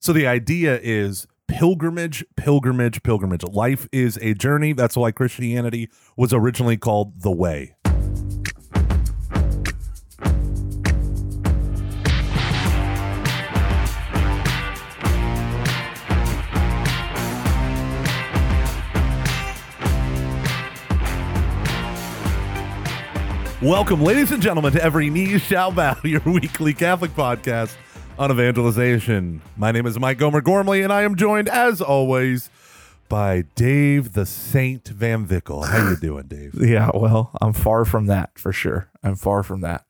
So 0.00 0.12
the 0.12 0.28
idea 0.28 0.78
is 0.80 1.26
pilgrimage, 1.48 2.24
pilgrimage, 2.36 3.02
pilgrimage. 3.02 3.42
Life 3.42 3.88
is 3.90 4.16
a 4.22 4.32
journey. 4.32 4.72
That's 4.72 4.96
why 4.96 5.10
Christianity 5.10 5.90
was 6.16 6.32
originally 6.32 6.76
called 6.76 7.22
the 7.22 7.32
way. 7.32 7.74
Welcome, 23.60 24.04
ladies 24.04 24.30
and 24.30 24.40
gentlemen, 24.40 24.72
to 24.74 24.82
Every 24.82 25.10
Knee 25.10 25.40
Shall 25.40 25.72
Bow, 25.72 25.96
your 26.04 26.20
weekly 26.20 26.72
Catholic 26.72 27.10
podcast 27.16 27.74
on 28.18 28.30
evangelization. 28.30 29.42
My 29.56 29.70
name 29.72 29.86
is 29.86 29.98
Mike 29.98 30.18
Gomer 30.18 30.40
Gormley, 30.40 30.82
and 30.82 30.92
I 30.92 31.02
am 31.02 31.14
joined, 31.14 31.48
as 31.48 31.80
always, 31.80 32.50
by 33.08 33.42
Dave 33.54 34.12
the 34.12 34.26
Saint 34.26 34.88
Van 34.88 35.24
Vickle. 35.26 35.64
How 35.66 35.90
you 35.90 35.96
doing, 35.96 36.26
Dave? 36.26 36.54
Yeah, 36.58 36.90
well, 36.94 37.30
I'm 37.40 37.52
far 37.52 37.84
from 37.84 38.06
that 38.06 38.38
for 38.38 38.52
sure. 38.52 38.90
I'm 39.02 39.16
far 39.16 39.42
from 39.42 39.60
that. 39.62 39.84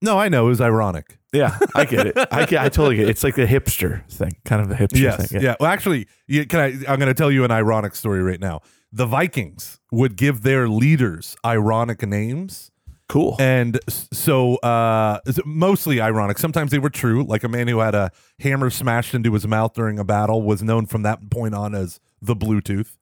No, 0.00 0.18
I 0.18 0.28
know 0.28 0.46
it 0.46 0.50
was 0.50 0.60
ironic. 0.60 1.18
Yeah, 1.32 1.56
I 1.74 1.84
get 1.84 2.06
it. 2.08 2.16
I 2.30 2.44
get, 2.46 2.60
I 2.62 2.68
totally 2.68 2.96
get 2.96 3.06
it. 3.06 3.10
It's 3.10 3.24
like 3.24 3.36
the 3.36 3.46
hipster 3.46 4.06
thing, 4.10 4.32
kind 4.44 4.60
of 4.60 4.68
the 4.68 4.74
hipster 4.74 4.98
Yes, 5.00 5.30
thing. 5.30 5.40
yeah. 5.42 5.54
Well, 5.60 5.70
actually, 5.70 6.06
you, 6.26 6.44
can 6.46 6.60
I? 6.60 6.66
I'm 6.90 6.98
going 6.98 7.06
to 7.06 7.14
tell 7.14 7.30
you 7.30 7.44
an 7.44 7.50
ironic 7.50 7.94
story 7.94 8.22
right 8.22 8.40
now. 8.40 8.60
The 8.92 9.06
Vikings 9.06 9.80
would 9.90 10.16
give 10.16 10.42
their 10.42 10.68
leaders 10.68 11.36
ironic 11.46 12.02
names. 12.06 12.70
Cool. 13.12 13.36
And 13.38 13.78
so, 13.90 14.56
uh, 14.56 15.20
mostly 15.44 16.00
ironic. 16.00 16.38
Sometimes 16.38 16.70
they 16.70 16.78
were 16.78 16.88
true. 16.88 17.24
Like 17.24 17.44
a 17.44 17.48
man 17.48 17.68
who 17.68 17.80
had 17.80 17.94
a 17.94 18.10
hammer 18.40 18.70
smashed 18.70 19.12
into 19.12 19.34
his 19.34 19.46
mouth 19.46 19.74
during 19.74 19.98
a 19.98 20.04
battle 20.04 20.40
was 20.40 20.62
known 20.62 20.86
from 20.86 21.02
that 21.02 21.28
point 21.30 21.54
on 21.54 21.74
as 21.74 22.00
the 22.22 22.34
Bluetooth. 22.34 22.96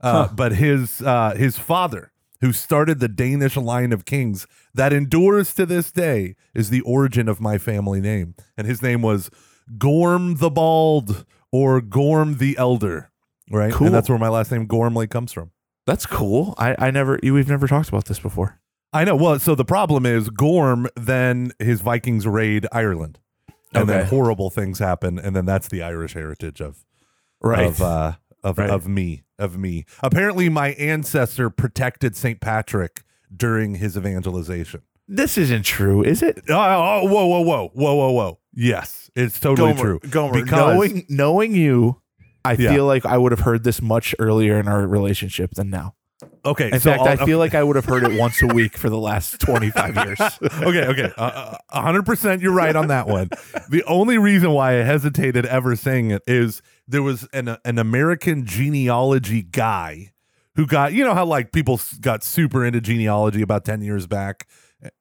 Uh, 0.00 0.26
Huh. 0.26 0.28
But 0.34 0.52
his 0.56 1.00
uh, 1.00 1.34
his 1.36 1.58
father, 1.58 2.10
who 2.40 2.52
started 2.52 2.98
the 2.98 3.06
Danish 3.06 3.56
line 3.56 3.92
of 3.92 4.04
kings 4.04 4.48
that 4.74 4.92
endures 4.92 5.54
to 5.54 5.64
this 5.64 5.92
day, 5.92 6.34
is 6.56 6.70
the 6.70 6.80
origin 6.80 7.28
of 7.28 7.40
my 7.40 7.56
family 7.56 8.00
name, 8.00 8.34
and 8.56 8.66
his 8.66 8.82
name 8.82 9.00
was 9.00 9.30
Gorm 9.78 10.38
the 10.38 10.50
Bald 10.50 11.24
or 11.52 11.80
Gorm 11.80 12.38
the 12.38 12.56
Elder. 12.58 13.12
Right, 13.48 13.72
Cool. 13.72 13.86
and 13.86 13.94
that's 13.94 14.08
where 14.08 14.18
my 14.18 14.28
last 14.28 14.50
name 14.50 14.66
Gormley 14.66 15.06
comes 15.06 15.32
from. 15.32 15.52
That's 15.86 16.04
cool. 16.06 16.54
I, 16.58 16.74
I 16.78 16.90
never, 16.90 17.20
we've 17.22 17.48
never 17.48 17.68
talked 17.68 17.88
about 17.90 18.06
this 18.06 18.18
before. 18.18 18.58
I 18.92 19.04
know. 19.04 19.16
Well, 19.16 19.38
so 19.38 19.54
the 19.54 19.64
problem 19.64 20.04
is 20.06 20.28
Gorm. 20.28 20.88
Then 20.96 21.52
his 21.58 21.80
Vikings 21.80 22.26
raid 22.26 22.66
Ireland, 22.72 23.18
and 23.74 23.88
then 23.88 24.06
horrible 24.06 24.50
things 24.50 24.78
happen, 24.78 25.18
and 25.18 25.34
then 25.34 25.44
that's 25.46 25.68
the 25.68 25.82
Irish 25.82 26.12
heritage 26.14 26.60
of 26.60 26.84
Right. 27.40 27.66
of 27.66 27.80
uh, 27.80 28.12
of 28.44 28.58
Right. 28.58 28.70
of 28.70 28.86
me 28.88 29.22
of 29.38 29.56
me. 29.58 29.86
Apparently, 30.02 30.48
my 30.48 30.68
ancestor 30.74 31.48
protected 31.50 32.14
Saint 32.16 32.40
Patrick 32.40 33.02
during 33.34 33.76
his 33.76 33.96
evangelization. 33.96 34.82
this 35.08 35.36
isn't 35.36 35.64
true, 35.64 36.02
is 36.02 36.22
it? 36.22 36.42
Oh, 36.48 36.54
oh, 36.54 37.04
whoa, 37.06 37.26
whoa, 37.26 37.40
whoa, 37.40 37.70
whoa, 37.74 37.94
whoa, 37.94 38.10
whoa! 38.12 38.38
Yes, 38.54 39.10
it's 39.16 39.38
totally 39.40 39.74
true. 39.74 39.98
Gomer, 40.08 40.32
Because- 40.44 40.74
knowing, 40.74 41.06
knowing 41.08 41.54
you, 41.54 42.00
I 42.44 42.52
Yeah. 42.52 42.72
feel 42.72 42.86
like 42.86 43.04
I 43.04 43.18
would 43.18 43.32
have 43.32 43.40
heard 43.40 43.64
this 43.64 43.82
much 43.82 44.14
earlier 44.18 44.58
in 44.60 44.68
our 44.68 44.86
relationship 44.86 45.52
than 45.52 45.70
now. 45.70 45.94
Okay, 46.44 46.70
In 46.72 46.80
so 46.80 46.90
fact, 46.90 47.02
I'll- 47.02 47.22
I 47.22 47.24
feel 47.26 47.38
like 47.38 47.54
I 47.54 47.62
would 47.62 47.76
have 47.76 47.84
heard 47.84 48.02
it 48.02 48.18
once 48.18 48.42
a 48.42 48.46
week 48.48 48.76
for 48.76 48.90
the 48.90 48.98
last 48.98 49.40
25 49.40 49.94
years. 49.96 50.20
okay, 50.42 50.86
okay, 50.86 51.12
Uh, 51.16 51.56
a 51.68 51.80
hundred 51.80 52.04
percent. 52.04 52.42
You're 52.42 52.52
right 52.52 52.74
on 52.74 52.88
that 52.88 53.06
one. 53.06 53.30
The 53.70 53.84
only 53.84 54.18
reason 54.18 54.50
why 54.50 54.72
I 54.80 54.82
hesitated 54.82 55.46
ever 55.46 55.76
saying 55.76 56.10
it 56.10 56.22
is 56.26 56.60
there 56.88 57.02
was 57.02 57.28
an 57.32 57.56
an 57.64 57.78
American 57.78 58.44
genealogy 58.44 59.42
guy 59.42 60.12
who 60.56 60.66
got 60.66 60.92
you 60.92 61.04
know 61.04 61.14
how 61.14 61.24
like 61.24 61.52
people 61.52 61.80
got 62.00 62.24
super 62.24 62.64
into 62.64 62.80
genealogy 62.80 63.40
about 63.42 63.64
ten 63.64 63.80
years 63.82 64.06
back. 64.08 64.48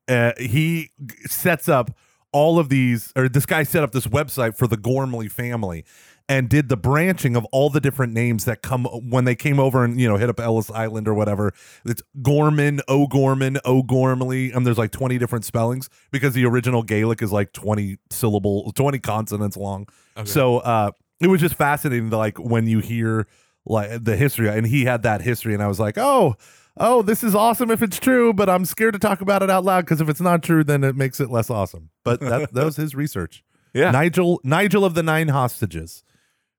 Uh, 0.07 0.33
he 0.39 0.91
sets 1.25 1.67
up 1.67 1.89
all 2.33 2.59
of 2.59 2.69
these, 2.69 3.11
or 3.15 3.27
this 3.27 3.45
guy 3.45 3.63
set 3.63 3.83
up 3.83 3.91
this 3.91 4.07
website 4.07 4.55
for 4.55 4.67
the 4.67 4.77
Gormley 4.77 5.27
family. 5.27 5.83
And 6.31 6.47
did 6.49 6.69
the 6.69 6.77
branching 6.77 7.35
of 7.35 7.45
all 7.51 7.69
the 7.69 7.81
different 7.81 8.13
names 8.13 8.45
that 8.45 8.61
come 8.61 8.85
when 8.85 9.25
they 9.25 9.35
came 9.35 9.59
over 9.59 9.83
and 9.83 9.99
you 9.99 10.07
know 10.07 10.15
hit 10.17 10.29
up 10.29 10.39
Ellis 10.39 10.71
Island 10.71 11.07
or 11.07 11.13
whatever. 11.13 11.53
It's 11.85 12.01
Gorman, 12.21 12.79
O'Gorman, 12.87 13.59
O'Gormley, 13.65 14.51
and 14.51 14.65
there's 14.65 14.77
like 14.77 14.91
20 14.91 15.17
different 15.17 15.43
spellings 15.45 15.89
because 16.11 16.33
the 16.33 16.45
original 16.45 16.83
Gaelic 16.83 17.21
is 17.21 17.31
like 17.31 17.51
20 17.53 17.97
syllable, 18.09 18.71
20 18.71 18.99
consonants 18.99 19.57
long. 19.57 19.87
So 20.25 20.59
uh, 20.59 20.91
it 21.19 21.27
was 21.27 21.41
just 21.41 21.55
fascinating, 21.55 22.09
to, 22.11 22.17
like 22.17 22.37
when 22.39 22.65
you 22.67 22.79
hear 22.79 23.27
like 23.65 24.03
the 24.03 24.15
history, 24.15 24.47
and 24.49 24.65
he 24.65 24.85
had 24.85 25.03
that 25.03 25.21
history, 25.21 25.53
and 25.53 25.61
I 25.61 25.67
was 25.67 25.79
like, 25.79 25.97
oh, 25.97 26.35
oh, 26.77 27.01
this 27.01 27.23
is 27.23 27.35
awesome 27.35 27.69
if 27.71 27.81
it's 27.81 27.99
true, 27.99 28.33
but 28.33 28.49
I'm 28.49 28.65
scared 28.65 28.93
to 28.93 28.99
talk 28.99 29.21
about 29.21 29.43
it 29.43 29.49
out 29.49 29.63
loud 29.65 29.81
because 29.85 30.01
if 30.01 30.09
it's 30.09 30.21
not 30.21 30.43
true, 30.43 30.63
then 30.63 30.83
it 30.83 30.95
makes 30.95 31.19
it 31.19 31.29
less 31.29 31.49
awesome. 31.49 31.89
But 32.03 32.21
that, 32.21 32.53
that 32.53 32.65
was 32.65 32.77
his 32.77 32.95
research. 32.95 33.43
Yeah. 33.73 33.91
Niall, 33.91 34.41
Niall 34.43 34.83
of 34.83 34.95
the 34.95 35.01
Nine 35.01 35.29
Hostages, 35.29 36.03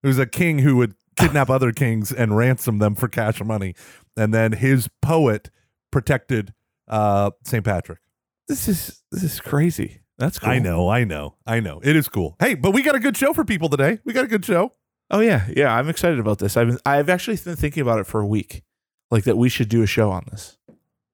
who's 0.02 0.18
a 0.18 0.26
king 0.26 0.58
who 0.58 0.76
would 0.76 0.94
kidnap 1.16 1.50
other 1.50 1.72
kings 1.72 2.12
and 2.12 2.36
ransom 2.36 2.78
them 2.78 2.94
for 2.94 3.08
cash 3.08 3.40
or 3.40 3.44
money, 3.44 3.74
and 4.16 4.32
then 4.32 4.52
his 4.52 4.88
poet 5.00 5.50
protected 5.90 6.52
uh, 6.88 7.30
St. 7.44 7.64
Patrick. 7.64 8.00
This 8.48 8.68
is, 8.68 9.02
this 9.10 9.22
is 9.22 9.40
crazy. 9.40 10.00
That's 10.18 10.38
cool. 10.38 10.50
I 10.50 10.58
know, 10.58 10.88
I 10.88 11.04
know, 11.04 11.36
I 11.46 11.60
know. 11.60 11.80
It 11.82 11.96
is 11.96 12.08
cool. 12.08 12.36
Hey, 12.38 12.54
but 12.54 12.72
we 12.72 12.82
got 12.82 12.94
a 12.94 13.00
good 13.00 13.16
show 13.16 13.32
for 13.32 13.44
people 13.44 13.68
today. 13.68 13.98
We 14.04 14.12
got 14.12 14.24
a 14.24 14.28
good 14.28 14.44
show. 14.44 14.74
Oh 15.10 15.20
yeah, 15.20 15.46
yeah. 15.54 15.74
I'm 15.74 15.88
excited 15.88 16.18
about 16.18 16.38
this. 16.38 16.56
I've 16.56 16.68
been, 16.68 16.78
I've 16.86 17.08
actually 17.08 17.36
been 17.36 17.56
thinking 17.56 17.82
about 17.82 17.98
it 17.98 18.06
for 18.06 18.20
a 18.20 18.26
week, 18.26 18.62
like 19.10 19.24
that 19.24 19.36
we 19.36 19.48
should 19.48 19.68
do 19.68 19.82
a 19.82 19.86
show 19.86 20.10
on 20.10 20.24
this. 20.30 20.58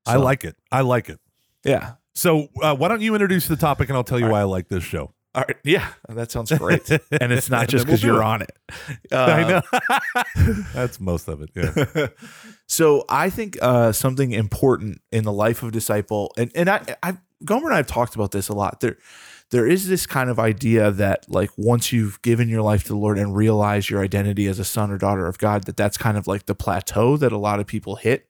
I 0.06 0.16
like 0.16 0.44
it. 0.44 0.56
I 0.72 0.80
like 0.82 1.08
it. 1.08 1.20
Yeah. 1.64 1.94
So, 2.14 2.48
uh, 2.62 2.74
why 2.74 2.88
don't 2.88 3.00
you 3.00 3.14
introduce 3.14 3.46
the 3.46 3.56
topic 3.56 3.88
and 3.88 3.96
I'll 3.96 4.04
tell 4.04 4.18
you 4.18 4.26
All 4.26 4.32
why 4.32 4.40
I 4.40 4.44
like 4.44 4.68
this 4.68 4.82
show. 4.82 5.12
All 5.34 5.44
right. 5.46 5.56
Yeah, 5.62 5.86
that 6.08 6.32
sounds 6.32 6.50
great. 6.52 6.88
and 7.20 7.32
it's 7.32 7.50
not 7.50 7.68
just 7.68 7.86
then 7.86 7.92
we'll 7.92 7.96
because 7.98 8.02
you're 8.02 8.22
it. 8.22 8.24
on 8.24 8.42
it. 8.42 8.52
I 9.12 9.42
Uh, 9.42 9.60
know. 10.46 10.54
That's 10.74 10.98
most 11.00 11.28
of 11.28 11.42
it. 11.42 11.50
Yeah. 11.54 12.06
so 12.66 13.04
I 13.08 13.30
think 13.30 13.58
uh, 13.62 13.92
something 13.92 14.32
important 14.32 15.00
in 15.12 15.24
the 15.24 15.32
life 15.32 15.62
of 15.62 15.68
a 15.68 15.72
disciple, 15.72 16.32
and 16.36 16.50
and 16.54 16.68
I, 16.70 16.82
I 17.02 17.18
Gomer 17.44 17.66
and 17.66 17.74
I 17.74 17.78
have 17.78 17.86
talked 17.86 18.14
about 18.14 18.32
this 18.32 18.48
a 18.48 18.54
lot. 18.54 18.80
There, 18.80 18.96
there 19.50 19.66
is 19.66 19.86
this 19.88 20.06
kind 20.06 20.28
of 20.30 20.38
idea 20.38 20.90
that 20.90 21.26
like 21.30 21.50
once 21.56 21.92
you've 21.92 22.20
given 22.22 22.48
your 22.48 22.62
life 22.62 22.82
to 22.84 22.88
the 22.88 22.96
Lord 22.96 23.18
and 23.18 23.36
realize 23.36 23.88
your 23.88 24.02
identity 24.02 24.46
as 24.46 24.58
a 24.58 24.64
son 24.64 24.90
or 24.90 24.98
daughter 24.98 25.26
of 25.26 25.38
God, 25.38 25.64
that 25.64 25.76
that's 25.76 25.96
kind 25.98 26.16
of 26.18 26.26
like 26.26 26.46
the 26.46 26.54
plateau 26.54 27.16
that 27.18 27.32
a 27.32 27.38
lot 27.38 27.60
of 27.60 27.66
people 27.66 27.96
hit. 27.96 28.28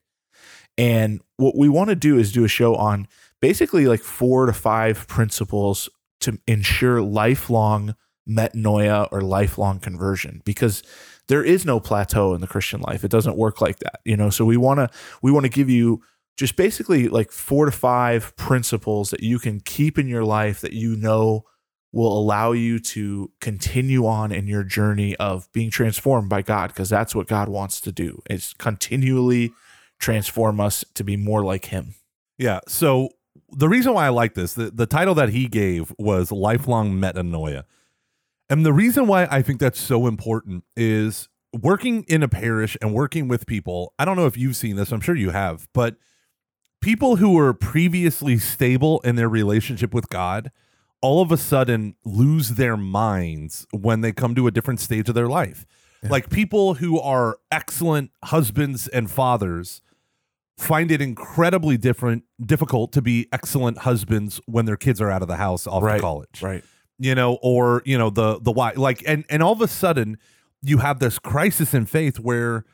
And 0.77 1.21
what 1.37 1.57
we 1.57 1.67
want 1.69 1.89
to 1.89 1.95
do 1.95 2.17
is 2.17 2.31
do 2.31 2.43
a 2.45 2.47
show 2.47 2.75
on 2.75 3.07
basically 3.41 3.85
like 3.87 4.01
four 4.01 4.45
to 4.45 4.53
five 4.53 5.07
principles 5.07 5.89
to 6.21 6.39
ensure 6.47 7.01
lifelong 7.01 7.95
metanoia 8.27 9.07
or 9.11 9.21
lifelong 9.21 9.79
conversion 9.79 10.41
because 10.45 10.83
there 11.27 11.43
is 11.43 11.65
no 11.65 11.79
plateau 11.79 12.33
in 12.33 12.41
the 12.41 12.47
Christian 12.47 12.81
life. 12.81 13.03
It 13.03 13.11
doesn't 13.11 13.37
work 13.37 13.61
like 13.61 13.79
that, 13.79 14.01
you 14.03 14.17
know. 14.17 14.29
So 14.29 14.45
we 14.45 14.57
want 14.57 14.79
to 14.79 14.89
we 15.21 15.31
want 15.31 15.45
to 15.45 15.49
give 15.49 15.69
you 15.69 16.01
just 16.37 16.55
basically 16.55 17.07
like 17.07 17.31
four 17.31 17.65
to 17.65 17.71
five 17.71 18.35
principles 18.35 19.09
that 19.11 19.21
you 19.21 19.39
can 19.39 19.59
keep 19.59 19.97
in 19.97 20.07
your 20.07 20.23
life 20.23 20.61
that 20.61 20.73
you 20.73 20.95
know 20.95 21.43
will 21.91 22.17
allow 22.17 22.51
you 22.51 22.79
to 22.79 23.31
continue 23.41 24.05
on 24.05 24.31
in 24.31 24.47
your 24.47 24.63
journey 24.63 25.15
of 25.15 25.51
being 25.53 25.71
transformed 25.71 26.29
by 26.29 26.41
God 26.41 26.67
because 26.67 26.89
that's 26.89 27.15
what 27.15 27.27
God 27.27 27.49
wants 27.49 27.81
to 27.81 27.91
do. 27.91 28.21
Is 28.29 28.53
continually 28.57 29.53
transform 29.99 30.59
us 30.59 30.85
to 30.95 31.03
be 31.03 31.17
more 31.17 31.43
like 31.43 31.65
him. 31.65 31.95
Yeah. 32.37 32.61
So 32.67 33.09
the 33.51 33.69
reason 33.69 33.93
why 33.93 34.05
I 34.05 34.09
like 34.09 34.33
this, 34.33 34.53
the, 34.53 34.71
the 34.71 34.85
title 34.85 35.15
that 35.15 35.29
he 35.29 35.47
gave 35.47 35.93
was 35.97 36.31
Lifelong 36.31 36.93
Metanoia. 36.93 37.63
And 38.49 38.65
the 38.65 38.73
reason 38.73 39.07
why 39.07 39.27
I 39.29 39.41
think 39.41 39.59
that's 39.59 39.79
so 39.79 40.07
important 40.07 40.63
is 40.75 41.29
working 41.53 42.03
in 42.07 42.23
a 42.23 42.27
parish 42.27 42.77
and 42.81 42.93
working 42.93 43.27
with 43.27 43.45
people. 43.45 43.93
I 43.99 44.05
don't 44.05 44.17
know 44.17 44.25
if 44.25 44.37
you've 44.37 44.55
seen 44.55 44.75
this, 44.75 44.91
I'm 44.91 45.01
sure 45.01 45.15
you 45.15 45.31
have, 45.31 45.67
but 45.73 45.95
people 46.81 47.17
who 47.17 47.33
were 47.33 47.53
previously 47.53 48.37
stable 48.37 49.01
in 49.01 49.15
their 49.15 49.29
relationship 49.29 49.93
with 49.93 50.09
God 50.09 50.51
all 51.01 51.21
of 51.21 51.31
a 51.31 51.37
sudden 51.37 51.95
lose 52.03 52.49
their 52.49 52.75
minds 52.75 53.65
when 53.71 54.01
they 54.01 54.11
come 54.11 54.35
to 54.35 54.47
a 54.47 54.51
different 54.51 54.79
stage 54.79 55.07
of 55.09 55.15
their 55.15 55.27
life. 55.27 55.65
Yeah. 56.03 56.09
Like 56.09 56.29
people 56.29 56.75
who 56.75 56.99
are 56.99 57.37
excellent 57.51 58.11
husbands 58.23 58.87
and 58.87 59.09
fathers 59.09 59.81
find 60.59 60.91
it 60.91 61.01
incredibly 61.01 61.77
different 61.77 62.23
difficult 62.45 62.91
to 62.91 63.01
be 63.01 63.27
excellent 63.31 63.79
husbands 63.79 64.41
when 64.45 64.65
their 64.65 64.75
kids 64.77 64.99
are 65.01 65.09
out 65.09 65.21
of 65.21 65.27
the 65.27 65.37
house 65.37 65.65
off 65.65 65.81
to 65.81 66.01
college 66.01 66.41
Right. 66.41 66.63
you 66.97 67.15
know 67.15 67.39
or 67.41 67.81
you 67.85 67.97
know 67.97 68.09
the 68.09 68.39
the 68.41 68.51
why 68.51 68.73
like 68.75 69.01
and 69.07 69.23
and 69.29 69.41
all 69.41 69.53
of 69.53 69.61
a 69.61 69.67
sudden 69.67 70.17
you 70.61 70.79
have 70.79 70.99
this 70.99 71.17
crisis 71.17 71.73
in 71.73 71.85
faith 71.85 72.19
where 72.19 72.65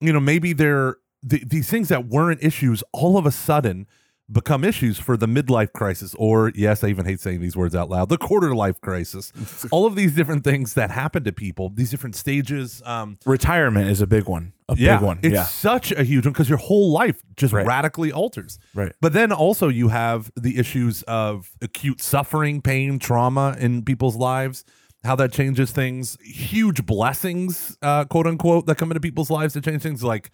you 0.00 0.12
know 0.12 0.20
maybe 0.20 0.52
they're 0.54 0.96
th- 1.28 1.44
these 1.48 1.68
things 1.68 1.88
that 1.88 2.06
weren't 2.08 2.42
issues 2.42 2.82
all 2.92 3.18
of 3.18 3.26
a 3.26 3.30
sudden 3.30 3.86
become 4.30 4.62
issues 4.64 4.98
for 4.98 5.16
the 5.16 5.26
midlife 5.26 5.72
crisis, 5.72 6.14
or 6.18 6.52
yes, 6.54 6.84
I 6.84 6.88
even 6.88 7.06
hate 7.06 7.20
saying 7.20 7.40
these 7.40 7.56
words 7.56 7.74
out 7.74 7.88
loud, 7.88 8.08
the 8.08 8.18
quarter 8.18 8.54
life 8.54 8.80
crisis. 8.80 9.32
All 9.70 9.86
of 9.86 9.94
these 9.94 10.14
different 10.14 10.44
things 10.44 10.74
that 10.74 10.90
happen 10.90 11.24
to 11.24 11.32
people, 11.32 11.70
these 11.70 11.90
different 11.90 12.14
stages. 12.14 12.82
Um, 12.84 13.18
Retirement 13.24 13.88
is 13.88 14.00
a 14.00 14.06
big 14.06 14.24
one. 14.28 14.52
A 14.68 14.76
yeah, 14.76 14.96
big 14.96 15.06
one. 15.06 15.18
It's 15.22 15.34
yeah. 15.34 15.44
such 15.44 15.92
a 15.92 16.04
huge 16.04 16.26
one 16.26 16.32
because 16.32 16.48
your 16.48 16.58
whole 16.58 16.92
life 16.92 17.22
just 17.36 17.54
Right. 17.54 17.66
radically 17.66 18.12
alters. 18.12 18.58
Right. 18.74 18.92
But 19.00 19.14
then 19.14 19.32
also 19.32 19.68
you 19.68 19.88
have 19.88 20.30
the 20.36 20.58
issues 20.58 21.02
of 21.04 21.50
acute 21.62 22.02
suffering, 22.02 22.60
pain, 22.60 22.98
trauma 22.98 23.56
in 23.58 23.82
people's 23.82 24.16
lives, 24.16 24.64
how 25.04 25.16
that 25.16 25.32
changes 25.32 25.70
things, 25.70 26.18
huge 26.22 26.84
blessings, 26.84 27.78
uh, 27.80 28.04
quote 28.04 28.26
unquote, 28.26 28.66
that 28.66 28.76
come 28.76 28.90
into 28.90 29.00
people's 29.00 29.30
lives 29.30 29.54
to 29.54 29.62
change 29.62 29.80
things 29.80 30.04
like 30.04 30.30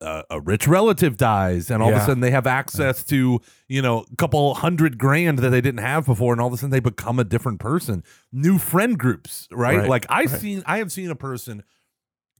uh, 0.00 0.22
a 0.30 0.40
rich 0.40 0.68
relative 0.68 1.16
dies 1.16 1.70
and 1.70 1.82
all 1.82 1.88
of 1.90 1.96
a 1.96 2.00
sudden 2.00 2.20
they 2.20 2.30
have 2.30 2.46
access 2.46 3.02
to 3.04 3.40
you 3.68 3.80
know 3.80 4.04
a 4.12 4.16
couple 4.16 4.54
hundred 4.54 4.98
grand 4.98 5.38
that 5.38 5.50
they 5.50 5.60
didn't 5.62 5.80
have 5.80 6.04
before 6.04 6.32
and 6.34 6.40
all 6.40 6.48
of 6.48 6.52
a 6.52 6.56
sudden 6.58 6.70
they 6.70 6.80
become 6.80 7.18
a 7.18 7.24
different 7.24 7.58
person 7.60 8.02
new 8.30 8.58
friend 8.58 8.98
groups 8.98 9.48
right, 9.50 9.78
Right. 9.78 9.88
like 9.88 10.04
i 10.10 10.20
Right. 10.20 10.28
seen 10.30 10.62
i 10.66 10.78
have 10.78 10.92
seen 10.92 11.10
a 11.10 11.14
person 11.16 11.62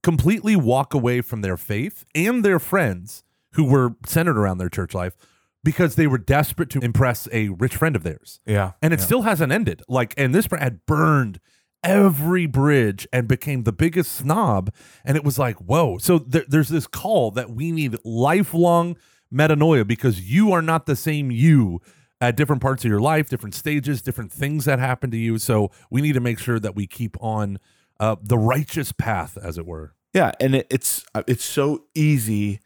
completely 0.02 0.54
walk 0.54 0.94
away 0.94 1.20
from 1.20 1.40
their 1.40 1.56
faith 1.56 2.04
and 2.14 2.44
their 2.44 2.58
friends 2.58 3.24
who 3.52 3.64
were 3.64 3.96
centered 4.06 4.36
around 4.38 4.58
their 4.58 4.68
church 4.68 4.94
life 4.94 5.16
because 5.64 5.96
they 5.96 6.06
were 6.06 6.18
desperate 6.18 6.70
to 6.70 6.78
impress 6.80 7.26
a 7.32 7.48
rich 7.48 7.74
friend 7.76 7.96
of 7.96 8.02
theirs 8.02 8.40
Yeah. 8.46 8.72
and 8.82 8.92
it 8.92 9.00
yeah. 9.00 9.04
still 9.06 9.22
hasn't 9.22 9.50
ended. 9.50 9.82
Like, 9.88 10.14
and 10.16 10.32
this 10.34 10.46
had 10.46 10.84
burned 10.86 11.40
every 11.82 12.46
bridge 12.46 13.06
and 13.12 13.28
became 13.28 13.62
the 13.62 13.72
biggest 13.72 14.12
snob. 14.12 14.72
And 15.04 15.16
it 15.16 15.24
was 15.24 15.38
like, 15.38 15.56
whoa. 15.56 15.98
So 15.98 16.18
there, 16.18 16.44
there's 16.48 16.68
this 16.68 16.86
call 16.86 17.30
that 17.32 17.50
we 17.50 17.72
need 17.72 17.96
lifelong 18.04 18.96
metanoia 19.32 19.86
because 19.86 20.20
you 20.20 20.52
are 20.52 20.62
not 20.62 20.86
the 20.86 20.96
same 20.96 21.30
you 21.30 21.80
at 22.20 22.36
different 22.36 22.62
parts 22.62 22.84
of 22.84 22.90
your 22.90 23.00
life, 23.00 23.28
different 23.28 23.54
stages, 23.54 24.02
different 24.02 24.32
things 24.32 24.64
that 24.64 24.78
happen 24.78 25.10
to 25.10 25.16
you. 25.16 25.38
So 25.38 25.70
we 25.90 26.00
need 26.00 26.14
to 26.14 26.20
make 26.20 26.38
sure 26.38 26.58
that 26.58 26.74
we 26.74 26.86
keep 26.86 27.16
on 27.22 27.58
uh, 28.00 28.16
the 28.22 28.38
righteous 28.38 28.92
path, 28.92 29.38
as 29.40 29.58
it 29.58 29.66
were. 29.66 29.94
Yeah, 30.12 30.32
and 30.40 30.54
it, 30.54 30.66
it's 30.70 31.04
uh, 31.14 31.22
it's 31.26 31.44
so 31.44 31.84
easy. 31.94 32.60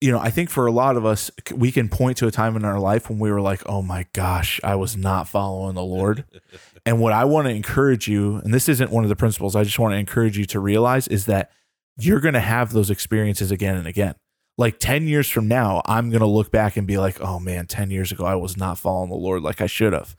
You 0.00 0.12
know, 0.12 0.18
I 0.18 0.30
think 0.30 0.50
for 0.50 0.66
a 0.66 0.72
lot 0.72 0.96
of 0.96 1.04
us, 1.04 1.30
we 1.54 1.72
can 1.72 1.88
point 1.88 2.18
to 2.18 2.26
a 2.26 2.30
time 2.30 2.54
in 2.54 2.64
our 2.64 2.78
life 2.78 3.08
when 3.08 3.18
we 3.18 3.30
were 3.30 3.40
like, 3.40 3.62
"Oh 3.66 3.82
my 3.82 4.06
gosh, 4.12 4.60
I 4.62 4.76
was 4.76 4.96
not 4.96 5.28
following 5.28 5.74
the 5.74 5.82
Lord." 5.82 6.24
and 6.86 7.00
what 7.00 7.12
I 7.12 7.24
want 7.24 7.46
to 7.48 7.52
encourage 7.54 8.08
you, 8.08 8.36
and 8.36 8.54
this 8.54 8.68
isn't 8.68 8.90
one 8.90 9.04
of 9.04 9.10
the 9.10 9.16
principles, 9.16 9.54
I 9.56 9.64
just 9.64 9.78
want 9.78 9.92
to 9.92 9.98
encourage 9.98 10.38
you 10.38 10.44
to 10.46 10.60
realize 10.60 11.08
is 11.08 11.26
that 11.26 11.50
you're 11.98 12.20
going 12.20 12.34
to 12.34 12.40
have 12.40 12.72
those 12.72 12.90
experiences 12.90 13.50
again 13.50 13.76
and 13.76 13.86
again. 13.86 14.14
Like 14.56 14.78
10 14.78 15.06
years 15.06 15.28
from 15.28 15.48
now, 15.48 15.82
I'm 15.84 16.08
going 16.10 16.20
to 16.20 16.26
look 16.26 16.50
back 16.50 16.76
and 16.78 16.86
be 16.86 16.96
like, 16.96 17.20
"Oh 17.20 17.38
man, 17.38 17.66
10 17.66 17.90
years 17.90 18.10
ago 18.12 18.24
I 18.24 18.36
was 18.36 18.56
not 18.56 18.78
following 18.78 19.10
the 19.10 19.16
Lord 19.16 19.42
like 19.42 19.60
I 19.60 19.66
should 19.66 19.92
have." 19.92 20.16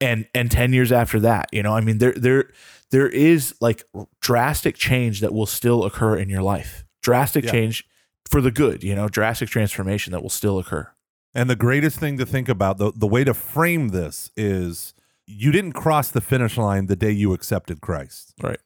And 0.00 0.26
and 0.34 0.50
10 0.50 0.72
years 0.72 0.92
after 0.92 1.20
that, 1.20 1.48
you 1.52 1.62
know, 1.62 1.74
I 1.74 1.80
mean 1.82 1.98
there 1.98 2.12
there 2.12 2.50
there 2.90 3.08
is 3.08 3.54
like 3.60 3.84
drastic 4.20 4.76
change 4.76 5.20
that 5.20 5.34
will 5.34 5.46
still 5.46 5.84
occur 5.84 6.16
in 6.16 6.28
your 6.30 6.42
life. 6.42 6.84
Drastic 7.02 7.44
Yeah. 7.44 7.50
change 7.52 7.84
for 8.30 8.40
the 8.40 8.50
good, 8.50 8.82
you 8.82 8.94
know, 8.94 9.08
drastic 9.08 9.48
transformation 9.48 10.12
that 10.12 10.22
will 10.22 10.30
still 10.30 10.58
occur. 10.58 10.88
And 11.34 11.50
the 11.50 11.56
greatest 11.56 11.98
thing 11.98 12.16
to 12.18 12.24
think 12.26 12.48
about, 12.48 12.78
the, 12.78 12.92
the 12.96 13.06
way 13.06 13.24
to 13.24 13.34
frame 13.34 13.88
this 13.88 14.30
is 14.36 14.94
you 15.26 15.52
didn't 15.52 15.72
cross 15.72 16.10
the 16.10 16.20
finish 16.20 16.56
line 16.56 16.86
the 16.86 16.96
day 16.96 17.10
you 17.10 17.32
accepted 17.32 17.80
Christ. 17.80 18.34
Right. 18.42 18.58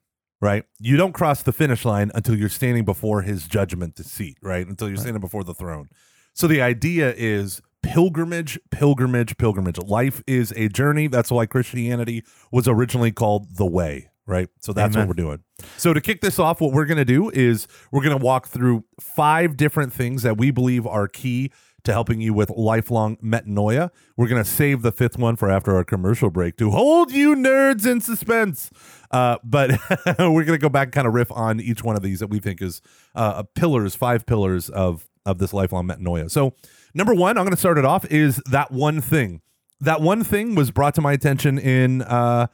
Right. 0.42 0.64
You 0.78 0.96
don't 0.96 1.12
cross 1.12 1.42
the 1.42 1.52
finish 1.52 1.84
line 1.84 2.10
until 2.14 2.34
you're 2.36 2.48
standing 2.48 2.84
before 2.84 3.22
his 3.22 3.46
judgment 3.46 3.98
seat, 3.98 4.38
right? 4.42 4.66
Until 4.66 4.88
you're 4.88 4.96
Right. 4.96 5.02
standing 5.02 5.20
before 5.20 5.44
the 5.44 5.54
throne. 5.54 5.88
So 6.34 6.46
the 6.46 6.62
idea 6.62 7.12
is 7.16 7.60
pilgrimage, 7.82 8.58
pilgrimage, 8.70 9.36
pilgrimage. 9.36 9.78
Life 9.78 10.22
is 10.26 10.52
a 10.56 10.68
journey. 10.68 11.08
That's 11.08 11.30
why 11.30 11.46
Christianity 11.46 12.24
was 12.50 12.66
originally 12.68 13.10
called 13.12 13.56
the 13.56 13.66
way, 13.66 14.08
right? 14.26 14.48
So 14.60 14.72
that's 14.72 14.94
Amen. 14.96 15.08
what 15.08 15.16
we're 15.16 15.22
doing. 15.22 15.40
So 15.76 15.92
to 15.92 16.00
kick 16.00 16.20
this 16.22 16.38
off, 16.38 16.60
what 16.60 16.72
we're 16.72 16.86
going 16.86 16.98
to 16.98 17.04
do 17.04 17.30
is 17.30 17.66
we're 17.92 18.02
going 18.02 18.18
to 18.18 18.24
walk 18.24 18.48
through 18.48 18.84
five 19.00 19.56
different 19.56 19.92
things 19.92 20.22
that 20.22 20.38
we 20.38 20.50
believe 20.50 20.86
are 20.86 21.08
key 21.08 21.52
to 21.84 21.92
helping 21.92 22.20
you 22.20 22.34
with 22.34 22.50
lifelong 22.50 23.16
metanoia. 23.16 23.90
We're 24.16 24.28
going 24.28 24.42
to 24.42 24.48
save 24.48 24.82
the 24.82 24.92
fifth 24.92 25.18
one 25.18 25.36
for 25.36 25.50
after 25.50 25.74
our 25.74 25.84
commercial 25.84 26.30
break 26.30 26.56
to 26.58 26.70
hold 26.70 27.12
you 27.12 27.34
nerds 27.34 27.86
in 27.86 28.00
suspense. 28.00 28.70
Uh, 29.10 29.38
but 29.42 29.70
we're 30.18 30.44
going 30.44 30.46
to 30.46 30.58
go 30.58 30.68
back 30.68 30.86
and 30.86 30.92
kind 30.92 31.06
of 31.06 31.14
riff 31.14 31.30
on 31.32 31.60
each 31.60 31.82
one 31.82 31.96
of 31.96 32.02
these 32.02 32.20
that 32.20 32.28
we 32.28 32.38
think 32.38 32.62
is 32.62 32.82
uh, 33.14 33.42
pillars, 33.54 33.94
five 33.94 34.26
pillars 34.26 34.68
of 34.68 35.06
of 35.26 35.38
this 35.38 35.52
lifelong 35.52 35.86
metanoia. 35.86 36.30
So, 36.30 36.54
number 36.94 37.14
one, 37.14 37.36
I'm 37.36 37.44
going 37.44 37.54
to 37.54 37.60
start 37.60 37.78
it 37.78 37.84
off 37.84 38.04
is 38.06 38.40
that 38.50 38.70
one 38.70 39.00
thing. 39.00 39.42
That 39.80 40.00
one 40.00 40.24
thing 40.24 40.54
was 40.54 40.70
brought 40.70 40.94
to 40.96 41.00
my 41.00 41.12
attention 41.12 41.58
in 41.58 42.02
uh, 42.02 42.48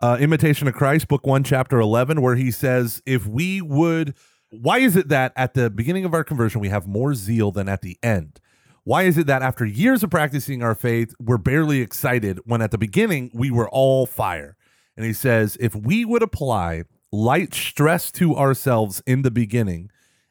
uh, 0.00 0.16
Imitation 0.20 0.66
of 0.68 0.74
Christ, 0.74 1.08
book 1.08 1.26
one, 1.26 1.44
chapter 1.44 1.78
11, 1.78 2.20
where 2.22 2.34
he 2.34 2.50
says, 2.50 3.02
if 3.04 3.26
we 3.26 3.60
would, 3.60 4.14
why 4.50 4.78
is 4.78 4.96
it 4.96 5.08
that 5.08 5.32
at 5.36 5.54
the 5.54 5.70
beginning 5.70 6.04
of 6.04 6.14
our 6.14 6.24
conversion, 6.24 6.60
we 6.60 6.70
have 6.70 6.86
more 6.86 7.14
zeal 7.14 7.50
than 7.50 7.68
at 7.68 7.82
the 7.82 7.98
end? 8.02 8.40
Why 8.84 9.04
is 9.04 9.16
it 9.16 9.26
that 9.28 9.42
after 9.42 9.64
years 9.64 10.02
of 10.02 10.10
practicing 10.10 10.62
our 10.62 10.74
faith, 10.74 11.14
we're 11.20 11.38
barely 11.38 11.80
excited 11.80 12.40
when 12.44 12.60
at 12.60 12.72
the 12.72 12.78
beginning 12.78 13.30
we 13.32 13.50
were 13.50 13.68
all 13.70 14.06
fire? 14.06 14.56
And 14.96 15.06
he 15.06 15.12
says, 15.12 15.56
if 15.60 15.74
we 15.74 16.04
would 16.04 16.22
apply 16.22 16.84
light 17.12 17.54
stress 17.54 18.10
to 18.12 18.36
ourselves 18.36 19.02
in 19.06 19.22
the 19.22 19.30
beginning, 19.30 19.90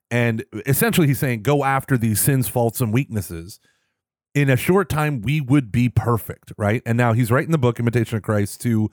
and 0.09 0.43
essentially 0.65 1.07
he's 1.07 1.19
saying, 1.19 1.43
go 1.43 1.63
after 1.63 1.97
these 1.97 2.19
sins, 2.19 2.49
faults, 2.49 2.81
and 2.81 2.91
weaknesses, 2.91 3.59
in 4.35 4.49
a 4.49 4.57
short 4.57 4.89
time 4.89 5.21
we 5.21 5.39
would 5.39 5.71
be 5.71 5.87
perfect, 5.87 6.51
right? 6.57 6.81
And 6.85 6.97
now 6.97 7.13
he's 7.13 7.31
writing 7.31 7.51
the 7.51 7.57
book, 7.57 7.79
Imitation 7.79 8.17
of 8.17 8.23
Christ, 8.23 8.61
to 8.61 8.89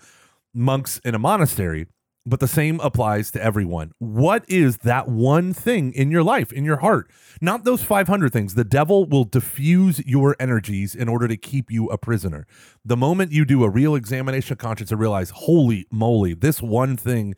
monks 0.55 1.01
in 1.05 1.15
a 1.15 1.19
monastery, 1.19 1.87
but 2.29 2.41
the 2.41 2.49
same 2.49 2.81
applies 2.81 3.31
to 3.33 3.43
everyone. 3.43 3.93
What 3.99 4.45
is 4.49 4.79
that 4.79 5.09
one 5.09 5.53
thing 5.53 5.93
in 5.93 6.11
your 6.11 6.23
life, 6.23 6.53
in 6.53 6.65
your 6.65 6.79
heart? 6.79 7.11
Not 7.41 7.65
those 7.65 7.83
500 7.83 8.33
things. 8.33 8.55
The 8.55 8.65
devil 8.65 9.05
will 9.07 9.25
diffuse 9.25 10.05
your 10.07 10.37
energies 10.39 10.95
in 10.95 11.09
order 11.09 11.29
to 11.29 11.37
keep 11.37 11.71
you 11.71 11.87
a 11.87 11.99
prisoner. 11.99 12.47
The 12.85 12.97
moment 12.97 13.33
you 13.33 13.45
do 13.45 13.65
a 13.65 13.71
real 13.71 13.95
examination 13.95 14.53
of 14.53 14.59
conscience 14.59 14.91
and 14.91 15.01
realize, 15.01 15.31
holy 15.31 15.87
moly, 15.91 16.35
this 16.35 16.61
one 16.61 16.97
thing 16.97 17.35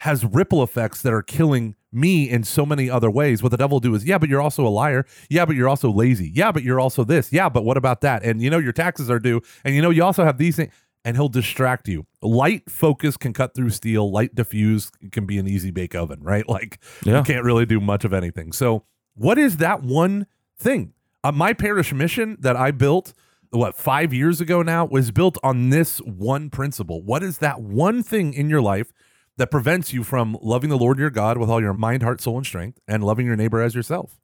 has 0.00 0.24
ripple 0.24 0.62
effects 0.62 1.02
that 1.02 1.12
are 1.12 1.22
killing 1.22 1.74
me 1.92 2.28
in 2.28 2.44
so 2.44 2.64
many 2.64 2.88
other 2.88 3.10
ways. 3.10 3.42
What 3.42 3.50
the 3.50 3.58
devil 3.58 3.76
will 3.76 3.80
do 3.80 3.94
is, 3.94 4.04
yeah, 4.04 4.18
but 4.18 4.28
you're 4.28 4.40
also 4.40 4.66
a 4.66 4.68
liar. 4.68 5.04
Yeah, 5.28 5.44
but 5.44 5.56
you're 5.56 5.68
also 5.68 5.90
lazy. 5.90 6.30
Yeah, 6.34 6.52
but 6.52 6.62
you're 6.62 6.80
also 6.80 7.04
this. 7.04 7.32
Yeah, 7.32 7.48
but 7.48 7.64
what 7.64 7.76
about 7.76 8.00
that? 8.02 8.22
And 8.22 8.40
you 8.40 8.48
know 8.48 8.58
your 8.58 8.72
taxes 8.72 9.10
are 9.10 9.18
due. 9.18 9.42
And 9.64 9.74
you 9.74 9.82
know 9.82 9.90
you 9.90 10.04
also 10.04 10.24
have 10.24 10.38
these 10.38 10.56
things. 10.56 10.72
And 11.04 11.16
he'll 11.16 11.28
distract 11.30 11.88
you. 11.88 12.06
Light 12.20 12.68
focus 12.70 13.16
can 13.16 13.32
cut 13.32 13.54
through 13.54 13.70
steel. 13.70 14.10
Light 14.12 14.34
diffuse 14.34 14.90
can 15.12 15.24
be 15.24 15.38
an 15.38 15.48
easy 15.48 15.70
bake 15.70 15.94
oven, 15.94 16.18
right? 16.22 16.46
Like 16.48 16.78
Yeah. 17.04 17.18
you 17.18 17.24
can't 17.24 17.44
really 17.44 17.64
do 17.66 17.80
much 17.80 18.04
of 18.04 18.12
anything. 18.12 18.52
So, 18.52 18.84
what 19.14 19.38
is 19.38 19.56
that 19.58 19.82
one 19.82 20.26
thing? 20.58 20.92
Uh, 21.24 21.32
my 21.32 21.52
parish 21.54 21.92
mission 21.92 22.36
that 22.40 22.54
I 22.56 22.70
built, 22.70 23.12
what, 23.50 23.74
five 23.76 24.12
years 24.14 24.40
ago 24.40 24.62
now, 24.62 24.84
was 24.84 25.10
built 25.10 25.36
on 25.42 25.70
this 25.70 25.98
one 25.98 26.50
principle. 26.50 27.02
What 27.02 27.22
is 27.22 27.38
that 27.38 27.60
one 27.60 28.02
thing 28.02 28.32
in 28.34 28.48
your 28.50 28.60
life 28.62 28.92
that 29.36 29.50
prevents 29.50 29.92
you 29.92 30.02
from 30.04 30.36
loving 30.42 30.68
the 30.70 30.78
Lord 30.78 30.98
your 30.98 31.10
God 31.10 31.38
with 31.38 31.48
all 31.50 31.60
your 31.62 31.72
mind, 31.74 32.02
heart, 32.02 32.20
soul, 32.20 32.36
and 32.36 32.46
strength 32.46 32.78
and 32.86 33.02
loving 33.02 33.26
your 33.26 33.36
neighbor 33.36 33.60
as 33.62 33.74
yourself? 33.74 34.18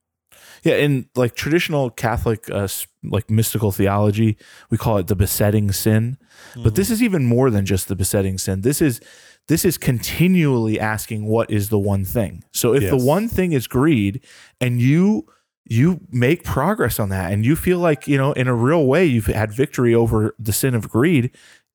Yeah, 0.62 0.74
in 0.74 1.08
like 1.14 1.34
traditional 1.34 1.90
Catholic, 1.90 2.50
uh, 2.50 2.68
like 3.02 3.30
mystical 3.30 3.72
theology, 3.72 4.36
we 4.70 4.78
call 4.78 4.98
it 4.98 5.06
the 5.06 5.16
besetting 5.16 5.72
sin. 5.72 6.18
But 6.62 6.74
this 6.74 6.90
is 6.90 7.02
even 7.02 7.24
more 7.26 7.50
than 7.50 7.66
just 7.66 7.88
the 7.88 7.96
besetting 7.96 8.38
sin. 8.38 8.62
This 8.62 8.80
is 8.80 9.00
this 9.48 9.64
is 9.64 9.78
continually 9.78 10.80
asking 10.80 11.26
what 11.26 11.50
is 11.50 11.68
the 11.68 11.78
one 11.78 12.04
thing. 12.04 12.44
So 12.52 12.74
if 12.74 12.82
the 12.90 12.96
one 12.96 13.28
thing 13.28 13.52
is 13.52 13.66
greed, 13.66 14.24
and 14.60 14.80
you 14.80 15.26
you 15.64 16.00
make 16.10 16.44
progress 16.44 16.98
on 16.98 17.08
that, 17.10 17.32
and 17.32 17.44
you 17.44 17.56
feel 17.56 17.78
like 17.78 18.08
you 18.08 18.16
know 18.16 18.32
in 18.32 18.48
a 18.48 18.54
real 18.54 18.86
way 18.86 19.04
you've 19.04 19.26
had 19.26 19.52
victory 19.52 19.94
over 19.94 20.34
the 20.38 20.52
sin 20.52 20.74
of 20.74 20.88
greed, 20.88 21.30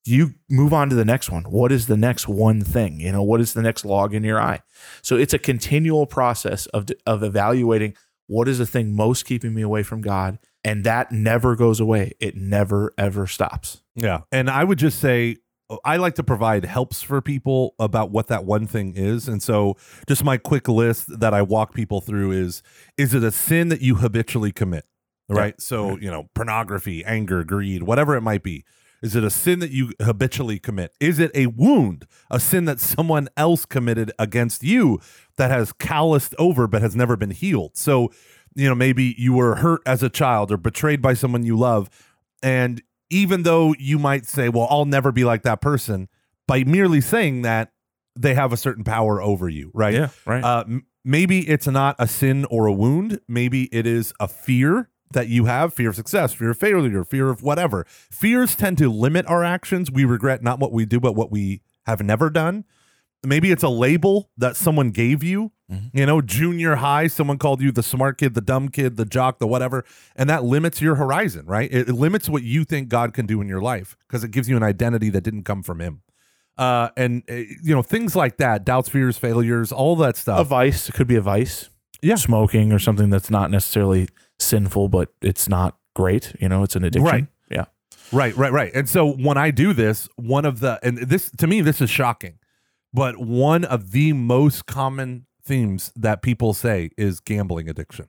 you 0.06 0.34
move 0.50 0.74
on 0.74 0.90
to 0.90 0.96
the 0.96 1.06
next 1.06 1.30
one. 1.30 1.44
What 1.44 1.72
is 1.72 1.88
the 1.88 1.98
next 1.98 2.28
one 2.28 2.62
thing? 2.62 3.00
You 3.00 3.12
know, 3.12 3.24
what 3.24 3.40
is 3.42 3.54
the 3.54 3.62
next 3.62 3.86
log 3.86 4.14
in 4.14 4.24
your 4.24 4.42
eye? 4.42 4.62
So 5.02 5.16
it's 5.16 5.34
a 5.34 5.40
continual 5.40 6.06
process 6.06 6.66
of 6.68 6.88
of 7.06 7.24
evaluating 7.24 7.96
what 8.32 8.48
is 8.48 8.60
the 8.60 8.66
thing 8.66 8.96
most 8.96 9.26
keeping 9.26 9.54
me 9.54 9.62
away 9.62 9.84
from 9.84 10.00
God, 10.00 10.40
and 10.64 10.86
that 10.86 11.12
never 11.12 11.58
goes 11.58 11.82
away. 11.82 12.14
It 12.22 12.38
never 12.38 12.94
ever 12.98 13.28
stops. 13.28 13.84
Yeah. 13.94 14.22
And 14.32 14.50
I 14.50 14.64
would 14.64 14.80
just 14.80 15.00
say, 15.00 15.36
I 15.84 15.98
like 15.98 16.16
to 16.16 16.24
provide 16.24 16.64
helps 16.64 17.02
for 17.02 17.22
people 17.22 17.76
about 17.78 18.10
what 18.10 18.28
that 18.28 18.46
one 18.46 18.68
thing 18.68 18.94
is. 18.96 19.28
And 19.28 19.44
so, 19.44 19.76
just 20.08 20.24
my 20.24 20.38
quick 20.38 20.70
list 20.70 21.20
that 21.20 21.34
I 21.34 21.42
walk 21.42 21.74
people 21.74 22.00
through 22.00 22.32
is 22.32 22.64
is 22.98 23.14
it 23.14 23.22
a 23.22 23.34
sin 23.34 23.68
that 23.68 23.82
you 23.82 23.96
habitually 23.96 24.54
commit? 24.54 24.86
Right. 25.28 25.60
So, 25.60 25.98
you 25.98 26.10
know, 26.10 26.30
pornography, 26.34 27.04
anger, 27.06 27.44
greed, 27.44 27.84
whatever 27.84 28.16
it 28.16 28.22
might 28.22 28.44
be. 28.44 28.64
Is 29.02 29.16
it 29.16 29.24
a 29.24 29.30
sin 29.32 29.60
that 29.60 29.72
you 29.72 29.94
habitually 30.00 30.60
commit? 30.60 30.94
Is 31.00 31.18
it 31.18 31.32
a 31.34 31.48
wound, 31.48 32.06
a 32.30 32.40
sin 32.40 32.66
that 32.66 32.80
someone 32.80 33.30
else 33.36 33.66
committed 33.66 34.12
against 34.20 34.64
you 34.64 35.00
that 35.38 35.50
has 35.50 35.74
calloused 35.74 36.36
over 36.38 36.68
but 36.68 36.82
has 36.82 36.96
never 36.96 37.18
been 37.18 37.32
healed? 37.32 37.76
So, 37.76 38.12
you 38.56 38.70
know, 38.70 38.76
maybe 38.76 39.16
you 39.18 39.34
were 39.34 39.56
hurt 39.56 39.82
as 39.86 40.04
a 40.04 40.10
child 40.10 40.52
or 40.52 40.58
betrayed 40.58 41.02
by 41.02 41.16
someone 41.16 41.44
you 41.44 41.58
love. 41.58 41.90
And 42.44 42.82
even 43.10 43.44
though 43.44 43.74
you 43.80 43.98
might 43.98 44.26
say, 44.26 44.50
well, 44.50 44.68
I'll 44.70 44.86
never 44.86 45.12
be 45.12 45.24
like 45.24 45.44
that 45.44 45.62
person, 45.62 46.08
by 46.48 46.64
merely 46.64 47.02
saying 47.02 47.42
that, 47.42 47.72
they 48.16 48.34
have 48.34 48.52
a 48.52 48.58
certain 48.58 48.84
power 48.84 49.22
over 49.22 49.48
you, 49.48 49.72
right? 49.74 49.94
Yeah, 49.94 50.10
right. 50.26 50.44
Uh, 50.44 50.66
maybe 51.04 51.48
it's 51.48 51.66
not 51.66 51.96
a 51.98 52.08
sin 52.08 52.46
or 52.52 52.66
a 52.66 52.74
wound. 52.74 53.22
Maybe 53.28 53.64
it 53.74 53.88
is 53.88 54.14
a 54.20 54.28
fear 54.28 54.90
that 55.14 55.28
you 55.28 55.46
have 55.46 55.74
fear 55.74 55.90
of 55.90 55.96
success, 55.96 56.34
fear 56.34 56.52
of 56.52 56.58
failure, 56.58 57.04
fear 57.04 57.30
of 57.30 57.42
whatever. 57.44 57.86
Fears 57.88 58.56
tend 58.56 58.78
to 58.80 58.90
limit 58.90 59.26
our 59.28 59.44
actions. 59.44 59.92
We 59.92 60.06
regret 60.06 60.44
not 60.44 60.60
what 60.60 60.72
we 60.72 60.86
do, 60.86 61.00
but 61.00 61.16
what 61.16 61.32
we 61.32 61.62
have 61.86 62.02
never 62.02 62.30
done. 62.30 62.66
Maybe 63.24 63.52
it's 63.52 63.64
a 63.64 63.70
label 63.70 64.32
that 64.38 64.56
someone 64.56 64.90
gave 64.92 65.24
you. 65.24 65.52
You 65.94 66.06
know, 66.06 66.22
junior 66.22 66.76
high, 66.76 67.08
someone 67.08 67.38
called 67.38 67.62
you 67.62 67.72
the 67.72 67.84
smart 67.84 68.18
kid, 68.18 68.34
the 68.34 68.42
dumb 68.42 68.68
kid, 68.68 68.98
the 68.98 69.06
jock, 69.06 69.40
the 69.40 69.48
whatever. 69.48 69.86
And 70.18 70.30
that 70.30 70.44
limits 70.44 70.82
your 70.82 70.96
horizon, 70.96 71.46
right? 71.46 71.72
It, 71.72 71.88
it 71.88 71.94
limits 71.94 72.28
what 72.28 72.44
you 72.44 72.66
think 72.66 72.90
God 72.90 73.14
can 73.14 73.26
do 73.26 73.40
in 73.40 73.48
your 73.48 73.62
life 73.62 73.96
because 74.06 74.24
it 74.26 74.32
gives 74.32 74.50
you 74.50 74.58
an 74.58 74.64
identity 74.64 75.10
that 75.12 75.22
didn't 75.22 75.44
come 75.44 75.64
from 75.64 75.80
Him. 75.80 76.02
Uh, 76.58 76.90
and, 76.98 77.24
uh, 77.30 77.36
you 77.36 77.74
know, 77.74 77.82
things 77.82 78.18
like 78.18 78.36
that 78.38 78.66
doubts, 78.66 78.90
fears, 78.90 79.18
failures, 79.18 79.72
all 79.72 79.96
that 79.96 80.18
stuff. 80.18 80.42
a 80.42 80.44
vice 80.44 80.90
it 80.90 80.94
could 80.94 81.08
be 81.08 81.16
a 81.16 81.22
vice. 81.22 81.70
Yeah. 82.02 82.16
Smoking 82.16 82.74
or 82.74 82.80
something 82.80 83.10
that's 83.10 83.30
not 83.30 83.50
necessarily 83.50 84.10
sinful, 84.42 84.90
but 84.90 85.10
it's 85.22 85.48
not 85.48 85.78
great. 85.96 86.36
You 86.40 86.50
know, 86.50 86.64
it's 86.64 86.76
an 86.76 86.84
addiction. 86.84 87.06
Right. 87.06 87.28
Yeah. 87.50 87.66
Right, 88.12 88.36
right, 88.36 88.52
right. 88.52 88.72
And 88.74 88.90
so 88.90 89.12
when 89.12 89.38
I 89.38 89.52
do 89.52 89.74
this, 89.74 90.10
one 90.16 90.46
of 90.46 90.60
the 90.60 90.80
and 90.84 90.98
this 90.98 91.32
to 91.38 91.48
me 91.48 91.62
this 91.62 91.82
is 91.82 91.90
shocking, 91.90 92.40
but 92.94 93.18
one 93.18 93.64
of 93.64 93.92
the 93.92 94.14
most 94.14 94.66
common 94.66 95.26
themes 95.44 95.92
that 95.96 96.22
people 96.22 96.54
say 96.54 96.92
is 96.98 97.20
gambling 97.20 97.70
addiction. 97.70 98.08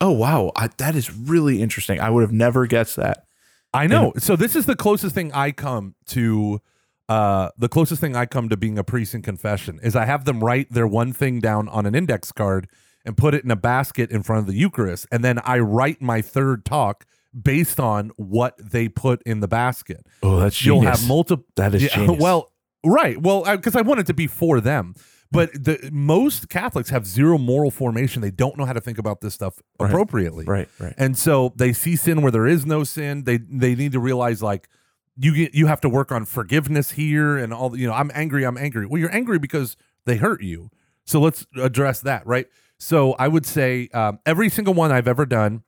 Oh 0.00 0.10
wow, 0.10 0.52
I, 0.56 0.68
that 0.78 0.96
is 0.96 1.14
really 1.14 1.62
interesting. 1.62 2.00
I 2.00 2.10
would 2.10 2.22
have 2.22 2.32
never 2.32 2.66
guessed 2.66 2.96
that. 2.96 3.26
I 3.72 3.86
know. 3.86 4.12
So 4.18 4.36
this 4.36 4.54
is 4.54 4.66
the 4.66 4.76
closest 4.76 5.14
thing 5.14 5.32
I 5.32 5.50
come 5.50 5.94
to 6.06 6.60
uh 7.08 7.50
the 7.58 7.68
closest 7.68 8.00
thing 8.00 8.16
I 8.16 8.26
come 8.26 8.48
to 8.48 8.56
being 8.56 8.78
a 8.78 8.84
priest 8.84 9.14
in 9.14 9.22
confession 9.22 9.78
is 9.82 9.94
I 9.94 10.06
have 10.06 10.24
them 10.24 10.42
write 10.42 10.72
their 10.72 10.86
one 10.86 11.12
thing 11.12 11.38
down 11.38 11.68
on 11.68 11.84
an 11.86 11.94
index 11.94 12.32
card 12.32 12.68
and 13.04 13.16
put 13.16 13.34
it 13.34 13.44
in 13.44 13.50
a 13.50 13.56
basket 13.56 14.10
in 14.10 14.22
front 14.22 14.40
of 14.40 14.46
the 14.46 14.54
Eucharist 14.58 15.06
and 15.12 15.24
then 15.24 15.38
I 15.44 15.58
write 15.58 16.00
my 16.02 16.22
third 16.22 16.64
talk 16.64 17.06
based 17.40 17.80
on 17.80 18.10
what 18.16 18.54
they 18.58 18.88
put 18.88 19.20
in 19.24 19.40
the 19.40 19.48
basket. 19.48 20.06
Oh, 20.22 20.38
that's 20.38 20.56
genius. 20.56 20.82
You'll 20.82 20.90
have 20.90 21.08
multiple 21.08 21.44
That 21.56 21.74
is 21.74 21.82
genius. 21.92 22.20
Well, 22.20 22.52
right. 22.84 23.20
Well, 23.20 23.42
because 23.56 23.74
I, 23.74 23.80
want 23.82 24.00
it 24.00 24.06
to 24.06 24.14
be 24.14 24.26
for 24.28 24.60
them. 24.60 24.94
But 25.32 25.52
the 25.52 25.90
most 25.92 26.48
Catholics 26.48 26.90
have 26.90 27.06
zero 27.08 27.38
moral 27.38 27.72
formation. 27.72 28.22
They 28.22 28.30
don't 28.30 28.56
know 28.56 28.64
how 28.66 28.72
to 28.72 28.80
think 28.80 28.98
about 28.98 29.20
this 29.20 29.34
stuff 29.34 29.58
Right. 29.80 29.90
appropriately. 29.90 30.44
right, 30.44 30.68
right. 30.78 30.94
And 30.96 31.18
so 31.18 31.52
they 31.56 31.72
see 31.72 31.96
sin 31.96 32.22
where 32.22 32.30
there 32.30 32.46
is 32.46 32.64
no 32.64 32.84
sin. 32.84 33.24
They 33.24 33.38
they 33.38 33.74
need 33.74 33.90
to 33.92 34.00
realize 34.00 34.40
like 34.42 34.68
you 35.16 35.34
get 35.34 35.52
you 35.52 35.66
have 35.66 35.80
to 35.80 35.88
work 35.88 36.12
on 36.12 36.24
forgiveness 36.24 36.92
here 36.92 37.36
and 37.36 37.52
all. 37.52 37.76
You 37.76 37.88
know, 37.88 37.94
I'm 37.94 38.12
angry. 38.14 38.44
I'm 38.44 38.56
angry. 38.56 38.86
Well, 38.86 39.00
you're 39.00 39.12
angry 39.14 39.40
because 39.40 39.76
they 40.06 40.18
hurt 40.18 40.40
you. 40.40 40.70
So 41.04 41.20
let's 41.20 41.46
address 41.60 42.00
that, 42.02 42.24
right? 42.28 42.46
So 42.84 43.14
I 43.14 43.28
would 43.28 43.46
say 43.46 43.88
um, 43.94 44.18
every 44.26 44.50
single 44.50 44.74
one 44.74 44.92
I've 44.92 45.08
ever 45.08 45.24
done, 45.24 45.62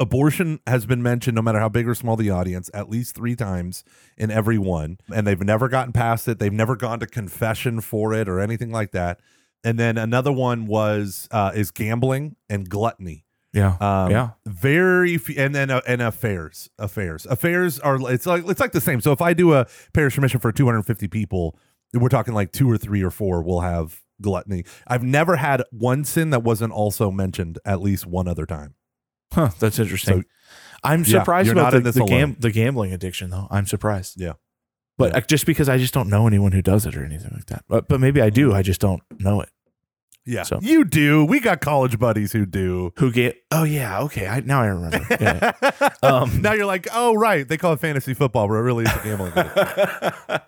abortion 0.00 0.60
has 0.66 0.86
been 0.86 1.02
mentioned, 1.02 1.34
no 1.34 1.42
matter 1.42 1.60
how 1.60 1.68
big 1.68 1.86
or 1.86 1.94
small 1.94 2.16
the 2.16 2.30
audience, 2.30 2.70
at 2.72 2.88
least 2.88 3.14
three 3.14 3.36
times 3.36 3.84
in 4.16 4.30
every 4.30 4.56
one, 4.56 4.96
and 5.12 5.26
they've 5.26 5.42
never 5.42 5.68
gotten 5.68 5.92
past 5.92 6.26
it. 6.26 6.38
They've 6.38 6.50
never 6.50 6.74
gone 6.74 7.00
to 7.00 7.06
confession 7.06 7.82
for 7.82 8.14
it 8.14 8.30
or 8.30 8.40
anything 8.40 8.72
like 8.72 8.92
that. 8.92 9.20
And 9.62 9.78
then 9.78 9.98
another 9.98 10.32
one 10.32 10.64
was 10.64 11.28
uh, 11.30 11.52
is 11.54 11.70
gambling 11.70 12.36
and 12.48 12.66
gluttony. 12.66 13.26
Yeah. 13.52 13.76
Um, 13.78 14.10
yeah. 14.10 14.30
very 14.46 15.18
few, 15.18 15.34
and 15.36 15.54
then 15.54 15.70
uh, 15.70 15.82
and 15.86 16.00
affairs, 16.00 16.70
affairs, 16.78 17.26
affairs 17.26 17.78
are 17.78 18.10
it's 18.10 18.24
like 18.24 18.48
it's 18.48 18.60
like 18.60 18.72
the 18.72 18.80
same. 18.80 19.02
So 19.02 19.12
if 19.12 19.20
I 19.20 19.34
do 19.34 19.52
a 19.52 19.66
parish 19.92 20.16
mission 20.16 20.40
for 20.40 20.50
250 20.50 21.08
people, 21.08 21.58
we're 21.92 22.08
talking 22.08 22.32
like 22.32 22.52
two 22.52 22.70
or 22.70 22.78
three 22.78 23.02
or 23.02 23.10
four 23.10 23.42
will 23.42 23.60
have 23.60 24.00
gluttony. 24.20 24.64
I've 24.86 25.02
never 25.02 25.36
had 25.36 25.62
one 25.70 26.04
sin 26.04 26.30
that 26.30 26.42
wasn't 26.42 26.72
also 26.72 27.10
mentioned 27.10 27.58
at 27.64 27.80
least 27.80 28.06
one 28.06 28.28
other 28.28 28.46
time. 28.46 28.74
Huh, 29.32 29.50
that's 29.58 29.78
interesting. 29.78 30.22
So- 30.22 30.28
I'm 30.82 31.00
Yeah, 31.00 31.20
surprised 31.20 31.46
you're 31.46 31.54
about 31.54 31.64
not 31.64 31.70
the, 31.72 31.76
in 31.78 31.82
this 31.84 31.94
the, 31.94 32.04
gam- 32.04 32.36
the 32.38 32.50
gambling 32.50 32.92
addiction, 32.92 33.30
though. 33.30 33.48
I'm 33.50 33.64
surprised. 33.66 34.20
Yeah. 34.20 34.34
But 34.98 35.14
Yeah. 35.14 35.20
just 35.20 35.46
because 35.46 35.68
I 35.68 35.78
just 35.78 35.94
don't 35.94 36.08
know 36.10 36.26
anyone 36.26 36.52
who 36.52 36.60
does 36.62 36.84
it 36.84 36.94
or 36.96 37.04
anything 37.04 37.30
like 37.34 37.46
that. 37.46 37.64
But, 37.68 37.88
but 37.88 38.00
maybe 38.00 38.20
I 38.20 38.28
do. 38.30 38.52
I 38.52 38.60
just 38.62 38.80
don't 38.82 39.02
know 39.18 39.40
it. 39.40 39.48
Yeah, 40.26 40.42
So- 40.42 40.58
you 40.62 40.84
do. 40.84 41.24
We 41.24 41.40
got 41.40 41.60
college 41.60 41.98
buddies 41.98 42.32
who 42.32 42.44
do. 42.46 42.92
Who 42.98 43.10
get? 43.12 43.36
Oh 43.50 43.64
yeah. 43.64 44.00
Okay. 44.02 44.26
I 44.26 44.40
now 44.40 44.60
I 44.62 44.66
remember. 44.66 45.06
Yeah. 45.20 45.52
Um, 46.02 46.40
now 46.42 46.52
you're 46.52 46.64
like, 46.66 46.86
oh 46.94 47.14
right, 47.14 47.46
they 47.48 47.56
call 47.56 47.72
it 47.74 47.80
fantasy 47.80 48.14
football, 48.14 48.46
but 48.48 48.54
it 48.54 48.58
really 48.60 48.84
is 48.84 48.90
a 48.94 49.00
gambling. 49.04 49.32
addiction. 49.36 50.12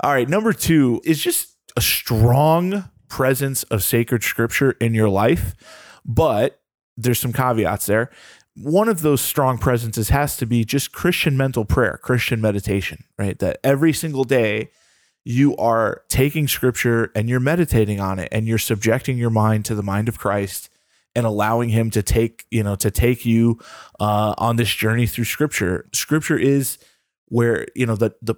All 0.00 0.12
right. 0.12 0.28
Number 0.28 0.52
two 0.52 1.00
is 1.04 1.22
just 1.22 1.56
a 1.76 1.80
strong 1.80 2.84
presence 3.14 3.62
of 3.64 3.80
sacred 3.84 4.24
scripture 4.24 4.72
in 4.80 4.92
your 4.92 5.08
life, 5.08 5.54
but 6.04 6.60
there's 6.96 7.20
some 7.20 7.32
caveats 7.32 7.86
there. 7.86 8.10
One 8.56 8.88
of 8.88 9.02
those 9.02 9.20
strong 9.20 9.56
presences 9.56 10.08
has 10.08 10.36
to 10.38 10.46
be 10.46 10.64
just 10.64 10.90
Christian 10.90 11.36
mental 11.36 11.64
prayer, 11.64 12.00
Christian 12.02 12.40
meditation, 12.40 13.04
right? 13.16 13.38
That 13.38 13.60
every 13.62 13.92
single 13.92 14.24
day 14.24 14.70
you 15.24 15.56
are 15.58 16.02
taking 16.08 16.48
scripture 16.48 17.12
and 17.14 17.28
you're 17.28 17.38
meditating 17.38 18.00
on 18.00 18.18
it 18.18 18.28
and 18.32 18.48
you're 18.48 18.58
subjecting 18.58 19.16
your 19.16 19.30
mind 19.30 19.64
to 19.66 19.76
the 19.76 19.82
mind 19.84 20.08
of 20.08 20.18
Christ 20.18 20.68
and 21.14 21.24
allowing 21.24 21.68
him 21.68 21.90
to 21.90 22.02
take, 22.02 22.46
you 22.50 22.64
know, 22.64 22.74
to 22.74 22.90
take 22.90 23.24
you 23.24 23.60
uh, 24.00 24.34
on 24.38 24.56
this 24.56 24.74
journey 24.74 25.06
through 25.06 25.26
scripture. 25.26 25.88
Scripture 25.92 26.36
is 26.36 26.78
where, 27.26 27.68
you 27.76 27.86
know, 27.86 27.94
the 27.94 28.10
the 28.20 28.34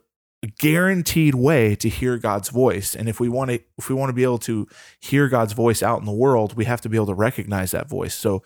guaranteed 0.58 1.34
way 1.34 1.74
to 1.76 1.88
hear 1.88 2.18
God's 2.18 2.50
voice. 2.50 2.94
And 2.94 3.08
if 3.08 3.20
we 3.20 3.28
want 3.28 3.50
to 3.50 3.60
if 3.78 3.88
we 3.88 3.94
want 3.94 4.10
to 4.10 4.14
be 4.14 4.22
able 4.22 4.38
to 4.38 4.66
hear 5.00 5.28
God's 5.28 5.52
voice 5.52 5.82
out 5.82 5.98
in 6.00 6.06
the 6.06 6.12
world, 6.12 6.56
we 6.56 6.64
have 6.66 6.80
to 6.82 6.88
be 6.88 6.96
able 6.96 7.06
to 7.06 7.14
recognize 7.14 7.70
that 7.70 7.88
voice. 7.88 8.14
So 8.14 8.42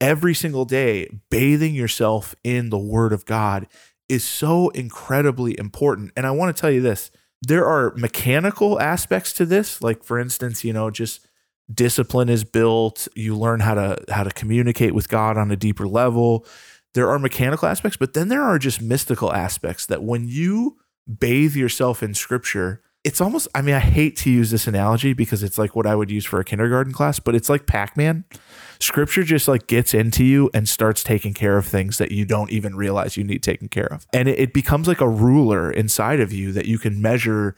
every 0.00 0.34
single 0.34 0.64
day 0.64 1.08
bathing 1.30 1.74
yourself 1.74 2.34
in 2.42 2.70
the 2.70 2.78
word 2.78 3.12
of 3.12 3.24
God 3.24 3.66
is 4.08 4.24
so 4.24 4.68
incredibly 4.70 5.58
important. 5.58 6.12
And 6.16 6.26
I 6.26 6.30
want 6.30 6.54
to 6.54 6.60
tell 6.60 6.70
you 6.70 6.80
this, 6.80 7.10
there 7.42 7.66
are 7.66 7.94
mechanical 7.96 8.80
aspects 8.80 9.32
to 9.34 9.46
this, 9.46 9.82
like 9.82 10.02
for 10.04 10.18
instance, 10.18 10.64
you 10.64 10.72
know, 10.72 10.90
just 10.90 11.26
discipline 11.72 12.28
is 12.28 12.44
built, 12.44 13.08
you 13.14 13.36
learn 13.36 13.60
how 13.60 13.74
to 13.74 14.04
how 14.10 14.22
to 14.22 14.30
communicate 14.30 14.94
with 14.94 15.08
God 15.08 15.36
on 15.36 15.50
a 15.50 15.56
deeper 15.56 15.86
level. 15.86 16.46
There 16.94 17.10
are 17.10 17.18
mechanical 17.18 17.68
aspects, 17.68 17.96
but 17.96 18.14
then 18.14 18.28
there 18.28 18.42
are 18.42 18.58
just 18.58 18.80
mystical 18.80 19.32
aspects 19.32 19.86
that 19.86 20.02
when 20.02 20.28
you 20.28 20.78
bathe 21.06 21.56
yourself 21.56 22.02
in 22.02 22.14
scripture, 22.14 22.82
it's 23.04 23.20
almost, 23.20 23.48
I 23.54 23.60
mean, 23.60 23.74
I 23.74 23.80
hate 23.80 24.16
to 24.18 24.30
use 24.30 24.50
this 24.50 24.66
analogy 24.66 25.12
because 25.12 25.42
it's 25.42 25.58
like 25.58 25.76
what 25.76 25.86
I 25.86 25.94
would 25.94 26.10
use 26.10 26.24
for 26.24 26.40
a 26.40 26.44
kindergarten 26.44 26.92
class, 26.92 27.20
but 27.20 27.34
it's 27.34 27.50
like 27.50 27.66
Pac 27.66 27.96
Man. 27.98 28.24
Scripture 28.80 29.22
just 29.22 29.46
like 29.46 29.66
gets 29.66 29.92
into 29.92 30.24
you 30.24 30.50
and 30.54 30.66
starts 30.66 31.04
taking 31.04 31.34
care 31.34 31.58
of 31.58 31.66
things 31.66 31.98
that 31.98 32.12
you 32.12 32.24
don't 32.24 32.50
even 32.50 32.74
realize 32.74 33.16
you 33.16 33.24
need 33.24 33.42
taken 33.42 33.68
care 33.68 33.92
of. 33.92 34.06
And 34.14 34.28
it, 34.28 34.38
it 34.38 34.52
becomes 34.54 34.88
like 34.88 35.02
a 35.02 35.08
ruler 35.08 35.70
inside 35.70 36.20
of 36.20 36.32
you 36.32 36.50
that 36.52 36.64
you 36.64 36.78
can 36.78 37.02
measure, 37.02 37.56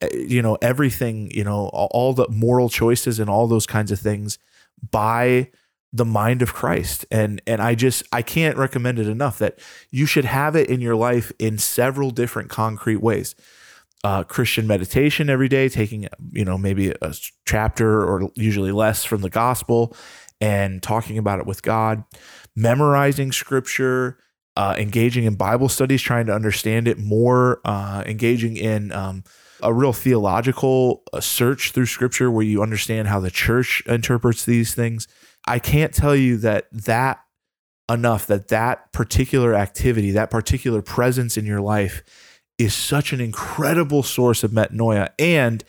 eh, 0.00 0.08
you 0.12 0.42
know, 0.42 0.58
everything, 0.60 1.30
you 1.32 1.44
know, 1.44 1.68
all, 1.68 1.88
all 1.92 2.12
the 2.12 2.28
moral 2.28 2.68
choices 2.68 3.20
and 3.20 3.30
all 3.30 3.46
those 3.46 3.66
kinds 3.66 3.92
of 3.92 4.00
things 4.00 4.38
by 4.90 5.50
the 5.92 6.04
mind 6.04 6.42
of 6.42 6.54
Christ. 6.54 7.06
And 7.10 7.40
and 7.46 7.62
I 7.62 7.74
just 7.74 8.02
I 8.12 8.22
can't 8.22 8.56
recommend 8.56 8.98
it 8.98 9.08
enough 9.08 9.38
that 9.38 9.58
you 9.90 10.06
should 10.06 10.24
have 10.24 10.56
it 10.56 10.68
in 10.68 10.80
your 10.80 10.96
life 10.96 11.32
in 11.38 11.58
several 11.58 12.10
different 12.10 12.50
concrete 12.50 13.02
ways. 13.02 13.34
Uh, 14.04 14.22
Christian 14.22 14.66
meditation 14.66 15.28
every 15.28 15.48
day, 15.48 15.68
taking 15.68 16.08
you 16.30 16.44
know 16.44 16.56
maybe 16.56 16.94
a 17.02 17.14
chapter 17.46 18.04
or 18.04 18.30
usually 18.36 18.70
less 18.70 19.04
from 19.04 19.22
the 19.22 19.30
gospel, 19.30 19.96
and 20.40 20.82
talking 20.82 21.18
about 21.18 21.40
it 21.40 21.46
with 21.46 21.62
God, 21.62 22.04
memorizing 22.54 23.32
scripture, 23.32 24.18
uh, 24.56 24.76
engaging 24.78 25.24
in 25.24 25.34
Bible 25.34 25.68
studies, 25.68 26.00
trying 26.00 26.26
to 26.26 26.32
understand 26.32 26.86
it 26.86 26.98
more, 26.98 27.60
uh, 27.64 28.04
engaging 28.06 28.56
in 28.56 28.92
um, 28.92 29.24
a 29.62 29.72
real 29.72 29.92
theological 29.92 31.02
uh, 31.12 31.20
search 31.20 31.72
through 31.72 31.86
scripture 31.86 32.30
where 32.30 32.44
you 32.44 32.62
understand 32.62 33.08
how 33.08 33.18
the 33.20 33.30
church 33.30 33.82
interprets 33.86 34.44
these 34.44 34.74
things. 34.74 35.08
I 35.48 35.58
can't 35.58 35.92
tell 35.92 36.14
you 36.14 36.36
that 36.38 36.66
that 36.72 37.20
enough 37.90 38.26
that 38.26 38.48
that 38.48 38.92
particular 38.92 39.54
activity, 39.54 40.10
that 40.12 40.30
particular 40.30 40.82
presence 40.82 41.36
in 41.36 41.46
your 41.46 41.60
life 41.60 42.02
is 42.58 42.74
such 42.74 43.12
an 43.12 43.20
incredible 43.20 44.02
source 44.02 44.44
of 44.44 44.50
metanoia. 44.50 45.08
And 45.18 45.64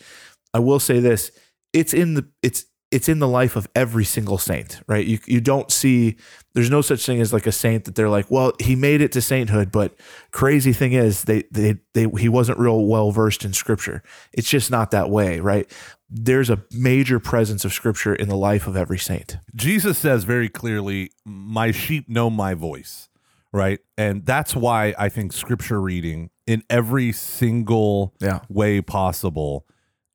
I 0.53 0.59
will 0.59 0.79
say 0.79 0.99
this, 0.99 1.31
it's 1.71 1.93
in 1.93 2.15
the 2.15 2.27
it's 2.43 2.65
it's 2.91 3.07
in 3.07 3.19
the 3.19 3.27
life 3.27 3.55
of 3.55 3.67
every 3.75 4.03
single 4.03 4.37
saint, 4.37 4.81
right? 4.87 5.05
You 5.05 5.19
you 5.27 5.39
don't 5.39 5.71
see 5.71 6.17
there's 6.55 6.71
no 6.71 6.81
such 6.81 7.05
thing 7.05 7.21
as 7.21 7.31
like 7.31 7.45
a 7.47 7.51
saint 7.51 7.85
that 7.85 7.95
they're 7.95 8.09
like, 8.09 8.29
well, 8.31 8.53
he 8.59 8.75
made 8.75 9.01
it 9.01 9.11
to 9.13 9.21
sainthood, 9.21 9.71
but 9.71 9.95
crazy 10.31 10.73
thing 10.73 10.93
is 10.93 11.23
they 11.23 11.43
they 11.51 11.77
they 11.93 12.07
he 12.17 12.27
wasn't 12.27 12.57
real 12.59 12.85
well 12.85 13.11
versed 13.11 13.45
in 13.45 13.53
scripture. 13.53 14.01
It's 14.33 14.49
just 14.49 14.71
not 14.71 14.91
that 14.91 15.09
way, 15.09 15.39
right? 15.39 15.71
There's 16.09 16.49
a 16.49 16.63
major 16.71 17.19
presence 17.19 17.63
of 17.65 17.73
scripture 17.73 18.15
in 18.15 18.29
the 18.29 18.35
life 18.35 18.67
of 18.67 18.75
every 18.75 18.97
saint. 18.97 19.37
Jesus 19.55 19.97
says 19.97 20.23
very 20.23 20.49
clearly, 20.49 21.11
My 21.25 21.71
sheep 21.71 22.09
know 22.09 22.29
my 22.29 22.53
voice, 22.55 23.09
right? 23.53 23.79
And 23.97 24.25
that's 24.25 24.55
why 24.55 24.95
I 24.97 25.09
think 25.09 25.33
scripture 25.33 25.79
reading 25.81 26.29
in 26.47 26.63
every 26.69 27.11
single 27.11 28.15
Yeah. 28.19 28.39
way 28.49 28.81
possible 28.81 29.65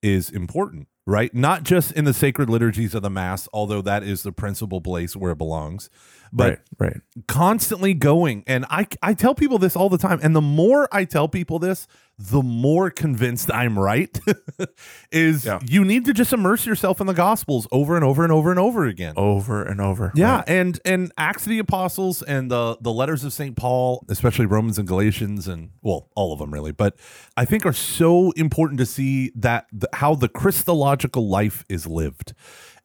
is 0.02 0.30
important, 0.30 0.88
right? 1.06 1.32
Not 1.34 1.62
just 1.62 1.92
in 1.92 2.04
the 2.04 2.12
sacred 2.12 2.50
liturgies 2.50 2.94
of 2.94 3.02
the 3.02 3.10
Mass, 3.10 3.48
although 3.52 3.80
that 3.82 4.02
is 4.02 4.22
the 4.22 4.32
principal 4.32 4.80
place 4.80 5.14
where 5.16 5.30
it 5.32 5.38
belongs, 5.38 5.88
but 6.32 6.60
right, 6.80 6.90
right. 6.90 7.00
constantly 7.28 7.94
going. 7.94 8.42
And 8.48 8.66
I, 8.68 8.88
I 9.00 9.14
tell 9.14 9.34
people 9.34 9.58
this 9.58 9.76
all 9.76 9.88
the 9.88 9.98
time. 9.98 10.18
And 10.22 10.34
the 10.34 10.40
more 10.42 10.88
I 10.90 11.04
tell 11.04 11.28
people 11.28 11.60
this, 11.60 11.86
the 12.18 12.42
more 12.42 12.90
convinced 12.90 13.50
I'm 13.52 13.78
right. 13.78 14.18
is 15.12 15.44
Yeah. 15.44 15.59
you 15.66 15.85
need 15.85 16.04
to 16.04 16.12
just 16.12 16.33
immerse 16.33 16.64
yourself 16.66 17.00
in 17.00 17.06
the 17.06 17.14
Gospels 17.14 17.66
over 17.73 17.97
and 17.97 18.04
over 18.04 18.23
and 18.23 18.33
over 18.33 18.50
and 18.50 18.59
over 18.61 18.85
again. 18.87 19.14
Over 19.16 19.62
and 19.62 19.80
over. 19.80 20.12
Yeah, 20.14 20.37
Right. 20.37 20.49
and 20.49 20.80
and 20.85 21.12
Acts 21.18 21.44
of 21.44 21.50
the 21.50 21.59
Apostles 21.59 22.23
and 22.23 22.50
the 22.50 22.76
the 22.80 22.92
letters 22.92 23.25
of 23.25 23.33
Saint 23.33 23.56
Paul, 23.56 24.04
especially 24.09 24.47
Romans 24.47 24.78
and 24.78 24.87
Galatians, 24.87 25.49
and 25.49 25.71
well, 25.83 26.09
all 26.14 26.33
of 26.33 26.38
them 26.38 26.52
really, 26.52 26.73
but 26.73 26.97
I 27.37 27.44
think 27.44 27.66
are 27.66 27.73
so 27.73 28.30
important 28.33 28.78
to 28.78 28.87
see 28.87 29.33
that 29.37 29.66
the, 29.73 29.88
how 29.94 30.14
the 30.14 30.28
Christological 30.28 31.28
life 31.28 31.64
is 31.68 31.87
lived. 31.87 32.33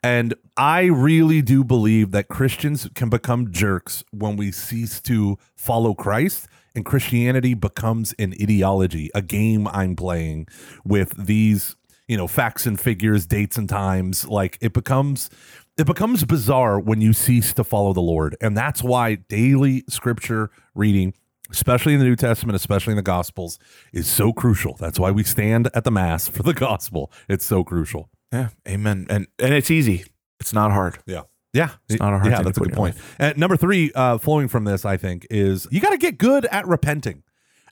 And 0.02 0.34
I 0.56 0.84
really 0.86 1.42
do 1.42 1.64
believe 1.66 2.12
that 2.12 2.30
Christians 2.30 2.88
can 2.96 3.10
become 3.10 3.52
jerks 3.52 4.02
when 4.12 4.38
we 4.38 4.50
cease 4.52 5.02
to 5.02 5.38
follow 5.56 5.94
Christ 5.94 6.48
and 6.76 6.86
Christianity 6.86 7.54
becomes 7.54 8.14
an 8.20 8.34
ideology, 8.42 9.10
a 9.14 9.22
game 9.22 9.68
I'm 9.68 9.96
playing 9.96 10.48
with 10.84 11.14
these, 11.18 11.76
you 12.08 12.18
know, 12.18 12.28
facts 12.28 12.66
and 12.66 12.80
figures, 12.80 13.26
dates 13.26 13.58
and 13.58 13.68
times. 13.68 14.28
Like 14.28 14.58
it 14.62 14.74
becomes 14.74 15.30
it 15.78 15.86
becomes 15.86 16.26
bizarre 16.26 16.80
when 16.80 17.00
you 17.02 17.14
cease 17.14 17.54
to 17.54 17.64
follow 17.64 17.94
the 17.94 18.02
Lord. 18.02 18.36
And 18.42 18.56
that's 18.56 18.84
why 18.84 19.16
daily 19.16 19.84
scripture 19.88 20.52
reading, 20.76 21.14
especially 21.50 21.94
in 21.94 22.00
the 22.00 22.06
New 22.06 22.18
Testament, 22.18 22.56
especially 22.56 22.92
in 22.92 22.98
the 22.98 23.02
Gospels, 23.02 23.58
is 23.94 24.08
so 24.08 24.34
crucial. 24.34 24.76
That's 24.76 25.00
why 25.00 25.12
we 25.12 25.24
stand 25.24 25.70
at 25.74 25.86
the 25.86 25.92
Mass 25.92 26.28
for 26.28 26.44
the 26.44 26.54
Gospel. 26.68 27.12
It's 27.30 27.46
so 27.46 27.64
crucial. 27.64 28.10
Yeah. 28.32 28.50
Amen. 28.68 29.08
And 29.10 29.28
and 29.40 29.54
it's 29.54 29.72
easy. 29.72 30.06
It's 30.40 30.54
not 30.54 30.72
hard. 30.72 31.00
Yeah. 31.06 31.24
Yeah. 31.54 31.72
It's 31.88 32.00
not 32.00 32.14
a 32.14 32.20
hard 32.20 32.32
yeah, 32.32 32.42
that's 32.42 32.58
a 32.58 32.62
good 32.62 32.74
point. 32.74 32.96
And 33.18 33.38
number 33.38 33.58
three, 33.58 33.92
uh, 33.94 34.18
flowing 34.18 34.48
from 34.48 34.66
this, 34.66 34.86
I 34.86 34.98
think, 34.98 35.26
is 35.30 35.68
you 35.72 35.80
got 35.82 35.92
to 35.92 35.98
get 35.98 36.18
good 36.18 36.46
at 36.46 36.68
repenting. 36.68 37.24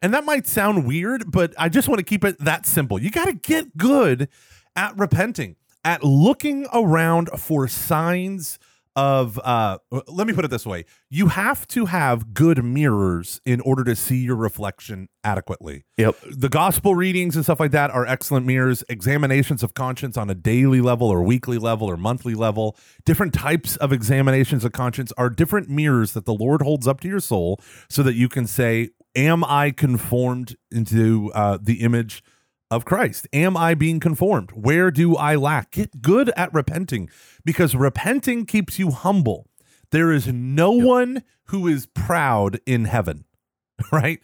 And 0.01 0.13
that 0.13 0.25
might 0.25 0.47
sound 0.47 0.85
weird, 0.85 1.31
but 1.31 1.53
I 1.57 1.69
just 1.69 1.87
want 1.87 1.99
to 1.99 2.05
keep 2.05 2.23
it 2.23 2.37
that 2.39 2.65
simple. 2.65 3.01
You 3.01 3.09
got 3.09 3.25
to 3.25 3.33
get 3.33 3.77
good 3.77 4.29
at 4.75 4.97
repenting, 4.97 5.55
at 5.83 6.03
looking 6.03 6.67
around 6.73 7.29
for 7.37 7.67
signs 7.67 8.59
of 8.97 9.39
uh 9.43 9.77
let 10.07 10.25
me 10.25 10.33
put 10.33 10.43
it 10.43 10.49
this 10.49 10.65
way. 10.65 10.83
You 11.09 11.27
have 11.27 11.67
to 11.67 11.85
have 11.85 12.33
good 12.33 12.63
mirrors 12.65 13.39
in 13.45 13.61
order 13.61 13.83
to 13.83 13.95
see 13.95 14.17
your 14.17 14.35
reflection 14.35 15.07
adequately. 15.23 15.85
Yep. 15.97 16.15
the 16.31 16.49
gospel 16.49 16.95
readings 16.95 17.35
and 17.35 17.45
stuff 17.45 17.59
like 17.59 17.71
that 17.71 17.91
are 17.91 18.05
excellent 18.07 18.47
mirrors. 18.47 18.83
Examinations 18.89 19.61
of 19.61 19.75
conscience 19.75 20.17
on 20.17 20.31
a 20.31 20.35
daily 20.35 20.81
level 20.81 21.07
or 21.07 21.21
weekly 21.21 21.59
level 21.59 21.87
or 21.87 21.95
monthly 21.95 22.33
level. 22.33 22.75
Different 23.05 23.33
types 23.33 23.77
of 23.77 23.93
examinations 23.93 24.65
of 24.65 24.71
conscience 24.71 25.13
are 25.15 25.29
different 25.29 25.69
mirrors 25.69 26.13
that 26.13 26.25
the 26.25 26.33
lord 26.33 26.63
holds 26.63 26.87
up 26.87 26.99
to 27.01 27.07
your 27.07 27.19
soul 27.19 27.61
so 27.89 28.01
that 28.01 28.15
you 28.15 28.27
can 28.27 28.47
say 28.47 28.89
am 29.15 29.43
i 29.43 29.71
conformed 29.71 30.55
into 30.71 31.31
uh, 31.33 31.57
the 31.61 31.81
image 31.81 32.23
of 32.69 32.85
Christ? 32.85 33.27
Am 33.33 33.55
I 33.55 33.73
being 33.73 33.99
conformed? 33.99 34.51
Where 34.51 34.91
do 34.91 35.15
I 35.15 35.35
lack? 35.35 35.71
Get 35.71 36.01
good 36.01 36.31
at 36.35 36.53
repenting 36.53 37.09
because 37.45 37.75
repenting 37.75 38.45
keeps 38.45 38.79
you 38.79 38.91
humble. 38.91 39.47
There 39.91 40.11
is 40.11 40.27
no 40.27 40.71
one 40.71 41.23
who 41.45 41.67
is 41.67 41.85
proud 41.87 42.59
in 42.65 42.85
heaven, 42.85 43.25
right? 43.91 44.19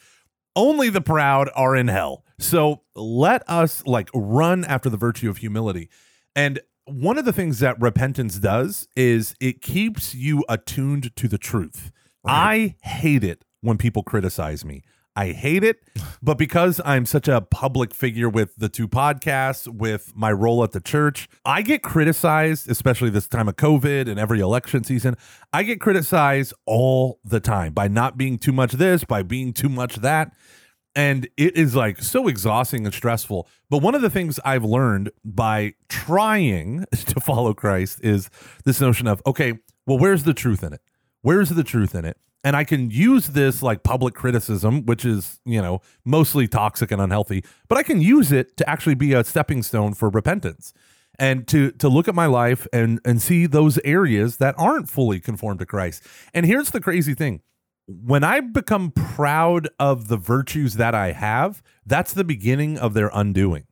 Only 0.55 0.89
the 0.89 1.01
proud 1.01 1.49
are 1.55 1.75
in 1.75 1.87
hell. 1.87 2.23
So 2.39 2.81
let 2.95 3.43
us 3.49 3.85
like 3.85 4.09
run 4.13 4.65
after 4.65 4.89
the 4.89 4.97
virtue 4.97 5.29
of 5.29 5.37
humility. 5.37 5.89
And 6.35 6.59
one 6.85 7.17
of 7.17 7.25
the 7.25 7.33
things 7.33 7.59
that 7.59 7.81
repentance 7.81 8.39
does 8.39 8.87
is 8.95 9.35
it 9.39 9.61
keeps 9.61 10.13
you 10.13 10.43
attuned 10.49 11.15
to 11.15 11.27
the 11.27 11.37
truth. 11.37 11.91
I 12.25 12.75
hate 12.81 13.23
it 13.23 13.45
when 13.61 13.77
people 13.77 14.03
criticize 14.03 14.65
me. 14.65 14.83
I 15.15 15.31
hate 15.31 15.63
it, 15.63 15.79
but 16.23 16.39
because 16.39 16.81
I'm 16.83 17.05
such 17.05 17.27
a 17.27 17.39
public 17.39 17.93
figure 17.93 18.27
with 18.27 18.55
the 18.55 18.67
two 18.67 18.87
podcasts, 18.87 19.67
with 19.67 20.11
my 20.15 20.31
role 20.31 20.63
at 20.63 20.71
the 20.71 20.81
church, 20.81 21.29
I 21.45 21.61
get 21.61 21.83
criticized, 21.83 22.69
especially 22.69 23.11
this 23.11 23.27
time 23.27 23.47
of 23.47 23.55
COVID 23.55 24.09
and 24.09 24.19
every 24.19 24.39
election 24.39 24.83
season. 24.83 25.15
I 25.51 25.63
get 25.63 25.79
criticized 25.79 26.53
all 26.65 27.19
the 27.23 27.39
time 27.39 27.73
by 27.73 27.87
not 27.87 28.17
being 28.17 28.39
too 28.39 28.51
much 28.51 28.71
this, 28.71 29.03
by 29.03 29.21
being 29.21 29.53
too 29.53 29.69
much 29.69 29.97
that. 29.97 30.31
And 30.95 31.27
it 31.37 31.57
is 31.57 31.75
like 31.75 32.01
so 32.01 32.27
exhausting 32.27 32.85
and 32.85 32.93
stressful. 32.93 33.47
But 33.69 33.79
one 33.79 33.95
of 33.95 34.01
the 34.01 34.09
things 34.09 34.39
I've 34.43 34.63
learned 34.63 35.11
by 35.23 35.73
trying 35.89 36.85
to 36.91 37.19
follow 37.19 37.53
Christ 37.53 37.99
is 38.03 38.29
this 38.65 38.81
notion 38.81 39.07
of, 39.07 39.21
okay, 39.27 39.59
well, 39.85 39.99
where's 39.99 40.23
the 40.23 40.33
truth 40.33 40.63
in 40.63 40.73
it? 40.73 40.81
Where's 41.21 41.49
the 41.49 41.63
truth 41.63 41.93
in 41.93 42.05
it? 42.05 42.17
And 42.43 42.55
I 42.55 42.63
can 42.65 42.91
use 42.91 43.27
this 43.27 43.63
like 43.63 43.83
public 43.83 44.13
criticism, 44.13 44.85
which 44.85 45.05
is, 45.05 45.39
you 45.45 45.61
know, 45.61 45.81
mostly 46.03 46.47
toxic 46.47 46.91
and 46.91 47.01
unhealthy, 47.01 47.43
but 47.69 47.77
I 47.77 47.83
can 47.83 48.01
use 48.01 48.31
it 48.31 48.57
to 48.57 48.69
actually 48.69 48.95
be 48.95 49.13
a 49.13 49.23
stepping 49.23 49.63
stone 49.63 49.93
for 49.93 50.09
repentance 50.09 50.73
and 51.19 51.47
to 51.47 51.71
to 51.71 51.87
look 51.87 52.07
at 52.07 52.15
my 52.15 52.25
life 52.25 52.67
and 52.73 52.99
and 53.05 53.21
see 53.21 53.45
those 53.45 53.77
areas 53.85 54.37
that 54.37 54.55
aren't 54.57 54.89
fully 54.89 55.19
conformed 55.19 55.59
to 55.59 55.65
Christ. 55.65 56.03
And 56.33 56.45
here's 56.45 56.71
the 56.71 56.81
crazy 56.81 57.13
thing. 57.13 57.41
When 57.85 58.23
I 58.23 58.39
become 58.39 58.91
proud 58.91 59.69
of 59.79 60.07
the 60.07 60.17
virtues 60.17 60.75
that 60.75 60.95
I 60.95 61.11
have, 61.11 61.61
that's 61.85 62.13
the 62.13 62.23
beginning 62.23 62.77
of 62.77 62.93
their 62.93 63.11
undoing. 63.13 63.65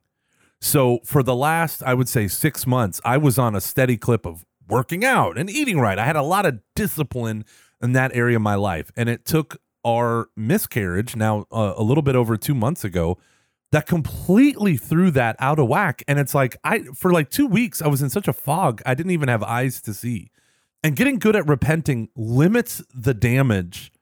So 0.60 1.00
for 1.04 1.22
the 1.22 1.34
last, 1.34 1.82
I 1.82 1.94
would 1.94 2.08
say, 2.08 2.28
six 2.28 2.66
months, 2.66 3.00
I 3.04 3.16
was 3.16 3.38
on 3.38 3.56
a 3.56 3.60
steady 3.60 3.96
clip 3.96 4.26
of 4.26 4.44
working 4.68 5.04
out 5.04 5.36
and 5.36 5.50
eating 5.50 5.80
right. 5.80 5.98
I 5.98 6.04
had 6.04 6.14
a 6.14 6.22
lot 6.22 6.46
of 6.46 6.60
discipline 6.76 7.44
in 7.82 7.92
that 7.92 8.14
area 8.14 8.36
of 8.36 8.42
my 8.42 8.54
life. 8.54 8.90
And 8.96 9.08
it 9.08 9.24
took 9.24 9.60
our 9.84 10.28
miscarriage 10.36 11.16
now 11.16 11.46
uh, 11.50 11.74
a 11.76 11.82
little 11.82 12.02
bit 12.02 12.14
over 12.14 12.36
two 12.36 12.54
months 12.54 12.84
ago 12.84 13.18
that 13.72 13.86
completely 13.86 14.76
threw 14.76 15.10
that 15.10 15.34
out 15.38 15.58
of 15.58 15.66
whack. 15.66 16.02
And 16.06 16.18
it's 16.18 16.34
like, 16.34 16.56
I, 16.62 16.80
for 16.94 17.12
like 17.12 17.30
two 17.30 17.46
weeks, 17.46 17.82
I 17.82 17.88
was 17.88 18.02
in 18.02 18.10
such 18.10 18.28
a 18.28 18.32
fog, 18.32 18.82
I 18.86 18.94
didn't 18.94 19.12
even 19.12 19.28
have 19.28 19.42
eyes 19.42 19.80
to 19.82 19.94
see. 19.94 20.30
And 20.84 20.94
getting 20.96 21.18
good 21.18 21.36
at 21.36 21.46
repenting 21.46 22.08
limits 22.16 22.82
the 22.94 23.14
damage 23.14 23.92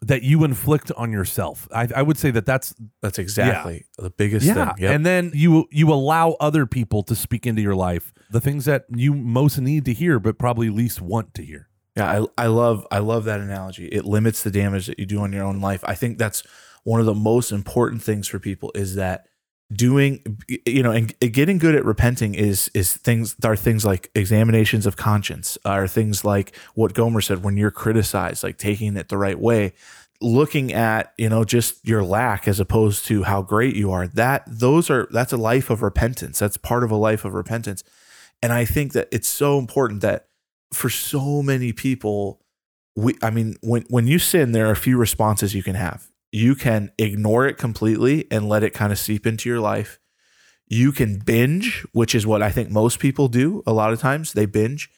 that 0.00 0.22
you 0.22 0.44
inflict 0.44 0.92
on 0.92 1.10
yourself. 1.10 1.68
I, 1.74 1.88
I 1.94 2.02
would 2.02 2.16
say 2.16 2.30
that 2.30 2.46
that's 2.46 2.74
That's 3.02 3.18
exactly 3.18 3.86
the 3.98 4.10
biggest 4.10 4.46
yeah, 4.46 4.72
thing. 4.72 4.84
Yep. 4.84 4.94
and 4.94 5.04
then 5.04 5.32
you 5.34 5.66
you 5.72 5.92
allow 5.92 6.36
other 6.38 6.66
people 6.66 7.02
to 7.02 7.16
speak 7.16 7.46
into 7.46 7.62
your 7.62 7.74
life 7.74 8.12
the 8.30 8.40
things 8.40 8.64
that 8.66 8.84
you 8.94 9.14
most 9.14 9.58
need 9.58 9.84
to 9.86 9.92
hear, 9.92 10.20
but 10.20 10.38
probably 10.38 10.70
least 10.70 11.00
want 11.00 11.34
to 11.34 11.42
hear. 11.42 11.67
Yeah, 11.98 12.22
I, 12.38 12.44
I 12.44 12.46
love 12.46 12.86
I 12.92 12.98
love 12.98 13.24
that 13.24 13.40
analogy. 13.40 13.86
It 13.88 14.04
limits 14.04 14.44
the 14.44 14.52
damage 14.52 14.86
that 14.86 15.00
you 15.00 15.06
do 15.06 15.18
on 15.18 15.32
your 15.32 15.44
own 15.44 15.60
life. 15.60 15.82
I 15.84 15.94
think 15.94 16.16
that's 16.16 16.44
one 16.84 17.00
of 17.00 17.06
the 17.06 17.14
most 17.14 17.50
important 17.50 18.02
things 18.02 18.28
for 18.28 18.38
people 18.38 18.70
is 18.74 18.94
that 18.94 19.26
doing 19.72 20.22
you 20.64 20.82
know 20.82 20.92
and 20.92 21.18
getting 21.18 21.58
good 21.58 21.74
at 21.74 21.84
repenting 21.84 22.34
is 22.34 22.70
is 22.72 22.96
things 22.96 23.34
are 23.44 23.56
things 23.56 23.84
like 23.84 24.10
examinations 24.14 24.86
of 24.86 24.96
conscience 24.96 25.58
are 25.64 25.86
things 25.86 26.24
like 26.24 26.56
what 26.74 26.94
Gomer 26.94 27.20
said 27.20 27.42
when 27.42 27.58
you're 27.58 27.70
criticized 27.70 28.42
like 28.42 28.56
taking 28.56 28.96
it 28.96 29.08
the 29.08 29.18
right 29.18 29.38
way 29.38 29.74
looking 30.22 30.72
at 30.72 31.12
you 31.18 31.28
know 31.28 31.44
just 31.44 31.86
your 31.86 32.02
lack 32.02 32.48
as 32.48 32.60
opposed 32.60 33.06
to 33.06 33.24
how 33.24 33.42
great 33.42 33.76
you 33.76 33.90
are 33.90 34.06
that 34.06 34.42
those 34.46 34.88
are 34.88 35.06
that's 35.10 35.34
a 35.34 35.36
life 35.36 35.68
of 35.68 35.82
repentance 35.82 36.38
that's 36.38 36.56
part 36.56 36.82
of 36.82 36.90
a 36.90 36.96
life 36.96 37.26
of 37.26 37.34
repentance 37.34 37.84
and 38.42 38.54
i 38.54 38.64
think 38.64 38.94
that 38.94 39.06
it's 39.12 39.28
so 39.28 39.58
important 39.58 40.00
that 40.00 40.27
for 40.72 40.90
so 40.90 41.42
many 41.42 41.72
people 41.72 42.40
we 42.96 43.16
i 43.22 43.30
mean 43.30 43.56
when 43.62 43.84
when 43.88 44.06
you 44.06 44.18
sin 44.18 44.52
there 44.52 44.66
are 44.66 44.72
a 44.72 44.76
few 44.76 44.96
responses 44.96 45.54
you 45.54 45.62
can 45.62 45.74
have. 45.74 46.10
You 46.30 46.54
can 46.54 46.92
ignore 46.98 47.46
it 47.46 47.56
completely 47.56 48.26
and 48.30 48.50
let 48.50 48.62
it 48.62 48.74
kind 48.74 48.92
of 48.92 48.98
seep 48.98 49.26
into 49.26 49.48
your 49.48 49.60
life. 49.60 49.98
You 50.66 50.92
can 50.92 51.20
binge 51.20 51.86
which 51.92 52.14
is 52.14 52.26
what 52.26 52.42
i 52.42 52.50
think 52.50 52.70
most 52.70 52.98
people 52.98 53.28
do 53.28 53.62
a 53.66 53.72
lot 53.72 53.92
of 53.92 54.00
times 54.00 54.32
they 54.32 54.46
binge. 54.46 54.90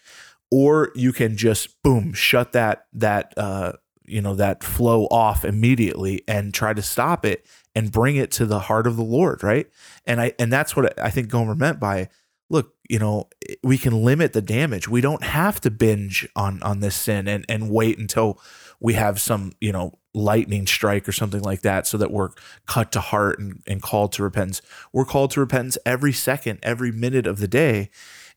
Or 0.50 0.90
you 0.96 1.12
can 1.12 1.36
just 1.36 1.80
boom 1.82 2.12
shut 2.12 2.52
that 2.52 2.86
that 2.94 3.34
uh 3.36 3.72
you 4.06 4.20
know 4.20 4.34
that 4.34 4.64
flow 4.64 5.06
off 5.06 5.44
immediately 5.44 6.22
and 6.26 6.52
try 6.52 6.74
to 6.74 6.82
stop 6.82 7.24
it 7.24 7.46
and 7.76 7.92
bring 7.92 8.16
it 8.16 8.32
to 8.32 8.46
the 8.46 8.58
heart 8.58 8.88
of 8.88 8.96
the 8.96 9.04
lord 9.04 9.44
right? 9.44 9.68
And 10.06 10.20
i 10.20 10.32
and 10.38 10.52
that's 10.52 10.74
what 10.74 10.98
i 10.98 11.10
think 11.10 11.28
gomer 11.28 11.54
meant 11.54 11.78
by 11.78 12.08
look 12.50 12.74
you 12.88 12.98
know 12.98 13.28
we 13.62 13.78
can 13.78 14.04
limit 14.04 14.34
the 14.34 14.42
damage 14.42 14.88
we 14.88 15.00
don't 15.00 15.22
have 15.22 15.60
to 15.60 15.70
binge 15.70 16.28
on 16.36 16.62
on 16.62 16.80
this 16.80 16.96
sin 16.96 17.26
and 17.26 17.44
and 17.48 17.70
wait 17.70 17.98
until 17.98 18.38
we 18.80 18.94
have 18.94 19.20
some 19.20 19.52
you 19.60 19.72
know 19.72 19.98
lightning 20.14 20.66
strike 20.66 21.08
or 21.08 21.12
something 21.12 21.42
like 21.42 21.62
that 21.62 21.86
so 21.86 21.96
that 21.96 22.10
we're 22.10 22.30
cut 22.66 22.90
to 22.92 23.00
heart 23.00 23.38
and, 23.38 23.62
and 23.66 23.82
called 23.82 24.12
to 24.12 24.22
repentance. 24.22 24.60
We're 24.92 25.04
called 25.04 25.30
to 25.32 25.40
repentance 25.40 25.78
every 25.86 26.12
second, 26.12 26.58
every 26.62 26.90
minute 26.90 27.26
of 27.26 27.38
the 27.38 27.48
day. 27.48 27.90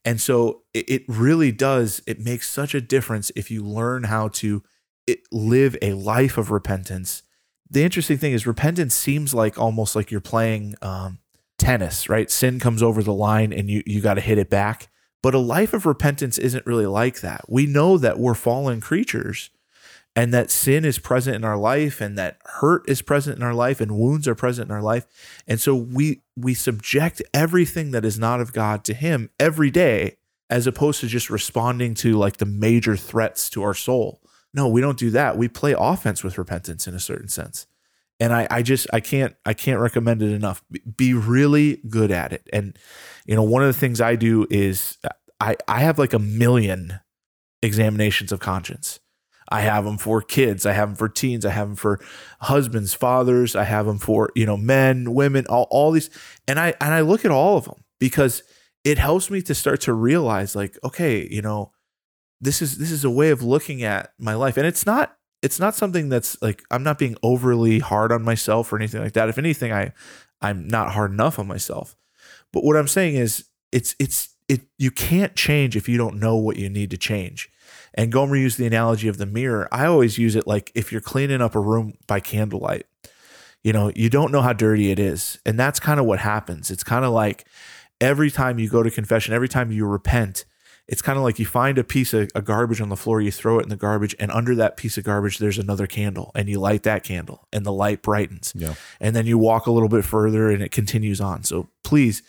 And 0.06 0.21
so 0.21 0.63
it, 0.73 0.89
it 0.89 1.04
really 1.08 1.52
does, 1.52 2.02
it 2.06 2.19
makes 2.19 2.49
such 2.49 2.76
a 2.76 2.82
difference 2.82 3.32
if 3.36 3.49
you 3.49 3.63
learn 3.63 4.04
how 4.04 4.28
to 4.30 4.63
it, 5.08 5.21
live 5.32 5.76
a 5.82 5.93
life 5.93 6.38
of 6.38 6.52
repentance. 6.52 7.23
The 7.69 7.84
interesting 7.84 8.17
thing 8.17 8.34
is, 8.34 8.45
repentance 8.45 8.93
seems 8.93 9.34
like 9.34 9.58
almost 9.58 9.95
like 9.95 10.12
you're 10.12 10.21
playing 10.21 10.76
um, 10.82 11.19
tennis, 11.63 12.10
right? 12.10 12.30
Sin 12.30 12.60
comes 12.60 12.84
over 12.84 13.02
the 13.02 13.13
line 13.13 13.54
and 13.54 13.69
you, 13.69 13.84
you 13.86 14.02
got 14.02 14.15
to 14.15 14.21
hit 14.21 14.38
it 14.38 14.49
back. 14.49 14.89
But 15.21 15.34
a 15.34 15.39
life 15.39 15.73
of 15.73 15.86
repentance 15.86 16.38
isn't 16.38 16.65
really 16.65 16.86
like 16.86 17.21
that. 17.21 17.45
We 17.47 17.65
know 17.65 17.97
that 17.97 18.19
we're 18.19 18.34
fallen 18.34 18.82
creatures 18.82 19.49
and 20.15 20.34
that 20.34 20.52
sin 20.52 20.86
is 20.86 20.99
present 20.99 21.36
in 21.36 21.43
our 21.43 21.58
life 21.58 22.02
and 22.02 22.17
that 22.17 22.38
hurt 22.45 22.88
is 22.88 23.02
present 23.02 23.38
in 23.38 23.43
our 23.43 23.54
life 23.54 23.82
and 23.82 23.97
wounds 23.97 24.28
are 24.28 24.36
present 24.36 24.69
in 24.69 24.76
our 24.76 24.82
life 24.82 25.08
and 25.47 25.60
so 25.60 25.73
we 25.73 26.21
we 26.36 26.54
subject 26.54 27.21
everything 27.34 27.91
that 27.91 28.06
is 28.06 28.19
not 28.19 28.39
of 28.39 28.54
god 28.54 28.84
to 28.84 28.93
him 28.93 29.30
every 29.39 29.71
day 29.71 30.17
as 30.49 30.67
opposed 30.67 30.99
to 30.99 31.08
just 31.08 31.30
responding 31.30 31.93
to 31.95 32.13
like 32.13 32.38
the 32.38 32.45
major 32.45 32.95
threats 32.95 33.49
to 33.49 33.63
our 33.63 33.73
soul 33.73 34.21
no 34.54 34.67
we 34.67 34.82
don't 34.82 34.99
do 34.99 35.10
that 35.10 35.38
we 35.38 35.47
play 35.47 35.73
offense 35.78 36.23
with 36.23 36.38
repentance 36.38 36.88
in 36.88 36.93
a 36.93 36.99
certain 36.99 37.30
sense 37.30 37.65
and 38.23 38.33
i 38.33 38.47
i 38.49 38.62
just 38.62 38.88
i 38.93 38.99
can't 38.99 39.36
i 39.45 39.53
can't 39.53 39.79
recommend 39.79 40.21
it 40.21 40.31
enough 40.31 40.63
be 40.95 41.13
really 41.13 41.81
good 41.89 42.09
at 42.09 42.31
it 42.31 42.47
and 42.53 42.77
you 43.25 43.36
know 43.36 43.43
one 43.43 43.62
of 43.62 43.67
the 43.67 43.79
things 43.79 43.99
i 43.99 44.15
do 44.15 44.47
is 44.49 44.97
i 45.39 45.55
i 45.67 45.81
have 45.81 45.99
like 45.99 46.13
a 46.13 46.19
million 46.19 46.99
examinations 47.62 48.31
of 48.31 48.39
conscience 48.39 48.99
I 49.49 49.62
have 49.62 49.86
them 49.86 49.97
for 49.97 50.21
kids. 50.21 50.65
I 50.65 50.71
have 50.71 50.89
them 50.89 50.95
for 50.95 51.09
teens. 51.09 51.45
I 51.45 51.51
have 51.51 51.67
them 51.67 51.75
for 51.75 51.99
husbands, 52.39 52.93
fathers. 52.93 53.55
I 53.55 53.65
have 53.65 53.86
them 53.86 53.99
for, 53.99 54.31
you 54.36 54.45
know, 54.45 54.57
men, 54.57 55.13
women, 55.13 55.45
all, 55.47 55.67
all 55.69 55.91
these. 55.91 56.09
And 56.47 56.59
I, 56.59 56.73
and 56.79 56.93
I 56.93 57.01
look 57.01 57.25
at 57.25 57.29
all 57.29 57.57
of 57.57 57.65
them 57.65 57.83
because 57.99 58.41
it 58.83 58.97
helps 58.97 59.29
me 59.29 59.41
to 59.43 59.53
start 59.53 59.81
to 59.81 59.93
realize 59.93 60.55
like, 60.55 60.79
okay, 60.83 61.27
you 61.29 61.41
know, 61.41 61.71
this 62.41 62.62
is, 62.62 62.77
this 62.77 62.89
is 62.89 63.03
a 63.03 63.12
way 63.12 63.29
of 63.29 63.43
looking 63.43 63.83
at 63.83 64.13
my 64.17 64.33
life. 64.33 64.57
And 64.57 64.65
it's 64.65 64.86
not, 64.86 65.15
it's 65.43 65.60
not 65.60 65.75
something 65.75 66.10
that's 66.10 66.41
like, 66.41 66.63
I'm 66.71 66.84
not 66.84 66.97
being 66.97 67.15
overly 67.21 67.79
hard 67.79 68.12
on 68.12 68.23
myself 68.23 68.73
or 68.73 68.77
anything 68.77 69.01
like 69.01 69.13
that. 69.13 69.29
If 69.29 69.38
anything, 69.38 69.71
I, 69.71 69.93
I'm 70.41 70.67
not 70.67 70.93
hard 70.93 71.12
enough 71.12 71.38
on 71.38 71.47
myself. 71.47 71.95
But 72.51 72.63
what 72.63 72.77
I'm 72.77 72.88
saying 72.88 73.15
is 73.15 73.45
it's, 73.71 73.95
it's, 73.99 74.36
it, 74.47 74.62
you 74.77 74.89
can't 74.89 75.36
change 75.36 75.75
if 75.75 75.88
you 75.88 75.97
don't 75.97 76.19
know 76.19 76.36
what 76.36 76.58
you 76.58 76.69
need 76.69 76.89
to 76.91 76.97
change 76.97 77.49
and 77.93 78.12
Gomer 78.12 78.36
used 78.36 78.58
the 78.58 78.65
analogy 78.65 79.08
of 79.08 79.17
the 79.17 79.25
mirror. 79.25 79.67
I 79.71 79.86
always 79.86 80.17
use 80.17 80.36
it 80.36 80.47
like 80.47 80.71
if 80.73 80.91
you're 80.91 81.01
cleaning 81.01 81.41
up 81.41 81.56
a 81.56 81.60
room 81.60 81.93
by 82.08 82.19
candlelight, 82.19 82.86
you 83.63 83.71
know, 83.71 83.91
you 83.95 84.10
don't 84.10 84.32
know 84.32 84.41
how 84.41 84.53
dirty 84.53 84.91
it 84.91 84.99
is. 84.99 85.39
And 85.45 85.60
that's 85.60 85.79
kind 85.79 85.99
of 85.99 86.06
what 86.06 86.19
happens. 86.19 86.71
It's 86.71 86.84
kind 86.84 87.06
of 87.06 87.13
like 87.13 87.45
every 88.01 88.32
time 88.32 88.60
you 88.60 88.69
go 88.69 88.84
to 88.84 88.91
confession, 88.91 89.34
every 89.34 89.47
time 89.47 89.71
you 89.71 89.86
repent, 89.86 90.45
it's 90.88 91.02
kind 91.02 91.17
of 91.17 91.24
like 91.24 91.39
you 91.39 91.46
find 91.46 91.78
a 91.78 91.84
piece 91.84 92.13
of 92.13 92.30
a 92.36 92.41
garbage 92.41 92.82
on 92.82 92.89
the 92.89 92.98
floor, 92.98 93.22
you 93.22 93.32
throw 93.32 93.60
it 93.60 93.63
in 93.63 93.69
the 93.69 93.78
garbage, 93.78 94.15
and 94.19 94.32
under 94.32 94.54
that 94.56 94.76
piece 94.78 94.98
of 94.98 95.04
garbage, 95.04 95.38
there's 95.38 95.58
another 95.58 95.88
candle, 95.88 96.32
and 96.36 96.50
you 96.50 96.60
light 96.60 96.84
that 96.84 97.04
candle, 97.04 97.48
and 97.54 97.65
the 97.65 97.72
light 97.72 98.02
brightens. 98.02 98.54
Yeah. 98.56 98.76
And 99.00 99.15
then 99.15 99.26
you 99.26 99.38
walk 99.38 99.65
a 99.65 99.72
little 99.72 99.89
bit 99.89 100.04
further, 100.04 100.50
and 100.50 100.62
it 100.62 100.72
continues 100.72 101.22
on. 101.22 101.43
So 101.43 101.69
please 101.84 102.22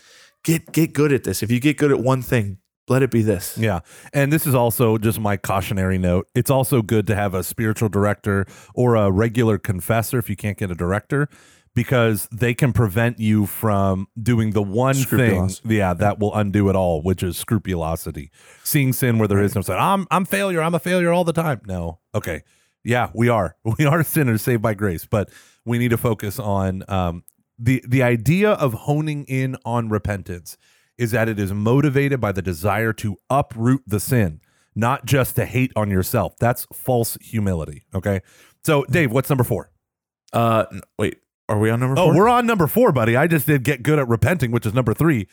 get 0.45 0.73
get 0.73 0.93
good 0.93 1.12
at 1.12 1.25
this. 1.25 1.43
If 1.43 1.51
you 1.51 1.59
get 1.59 1.77
good 1.77 1.90
at 1.90 1.99
one 1.99 2.23
thing, 2.23 2.59
let 2.87 3.03
it 3.03 3.11
be 3.11 3.23
this. 3.23 3.57
Yeah. 3.57 3.81
And 4.12 4.33
this 4.33 4.47
is 4.47 4.55
also 4.55 4.99
just 4.99 5.19
my 5.19 5.37
cautionary 5.37 5.99
note. 5.99 6.29
It's 6.35 6.51
also 6.51 6.83
good 6.83 7.07
to 7.09 7.14
have 7.14 7.35
a 7.35 7.43
spiritual 7.43 7.88
director 7.88 8.47
or 8.75 8.95
a 8.95 9.11
regular 9.11 9.59
confessor 9.59 10.19
if 10.19 10.29
you 10.29 10.37
can't 10.37 10.59
get 10.59 10.71
a 10.71 10.75
director 10.75 11.29
because 11.75 12.29
they 12.31 12.55
can 12.55 12.73
prevent 12.73 13.19
you 13.19 13.47
from 13.47 14.07
doing 14.21 14.51
the 14.51 14.63
one 14.63 14.95
thing 14.95 15.51
yeah 15.65 15.95
that 15.95 16.19
will 16.19 16.35
undo 16.35 16.69
it 16.69 16.77
all 16.77 17.03
which 17.03 17.23
is 17.23 17.37
scrupulosity 17.37 18.31
seeing 18.63 18.93
sin 18.93 19.19
where 19.19 19.29
there 19.29 19.39
right. 19.39 19.47
is 19.47 19.55
no 19.55 19.63
sin 19.63 19.77
i'm 19.79 20.07
i'm 20.11 20.25
failure 20.25 20.63
i'm 20.63 20.75
a 20.75 20.79
failure 20.79 21.13
all 21.13 21.25
the 21.25 21.33
time 21.33 21.61
no 21.67 21.99
okay 22.15 22.43
yeah 22.85 23.11
we 23.15 23.29
are 23.29 23.57
we 23.79 23.85
are 23.85 24.03
sinners 24.03 24.43
saved 24.43 24.63
by 24.63 24.75
grace 24.75 25.07
but 25.07 25.31
we 25.65 25.79
need 25.79 25.91
to 25.91 25.99
focus 25.99 26.39
on 26.39 26.83
um 26.89 27.25
the 27.59 27.83
the 27.87 28.03
idea 28.03 28.53
of 28.53 28.73
honing 28.73 29.25
in 29.25 29.57
on 29.65 29.89
repentance 29.89 30.57
is 30.99 31.11
that 31.11 31.29
it 31.29 31.39
is 31.39 31.53
motivated 31.53 32.21
by 32.21 32.33
the 32.33 32.43
desire 32.43 32.93
to 32.93 33.17
uproot 33.29 33.83
the 33.87 34.01
sin, 34.01 34.41
not 34.75 35.05
just 35.05 35.37
to 35.37 35.45
hate 35.45 35.73
on 35.77 35.91
yourself. 35.91 36.37
That's 36.39 36.67
false 36.73 37.19
humility. 37.21 37.85
Okay. 37.95 38.21
So, 38.65 38.85
Dave, 38.85 39.13
what's 39.13 39.29
number 39.29 39.45
four? 39.45 39.71
Uh, 40.33 40.65
wait, 40.99 41.19
are 41.48 41.59
we 41.59 41.70
on 41.70 41.80
number 41.80 42.00
oh, 42.00 42.07
four? 42.07 42.16
we're 42.16 42.28
on 42.28 42.46
number 42.46 42.66
four, 42.66 42.92
buddy. 42.92 43.16
I 43.16 43.26
just 43.26 43.46
did 43.46 43.62
get 43.64 43.83
good 43.83 43.98
at 43.98 44.09
repenting, 44.09 44.50
which 44.50 44.66
is 44.66 44.74
number 44.74 44.94
three. 44.94 45.28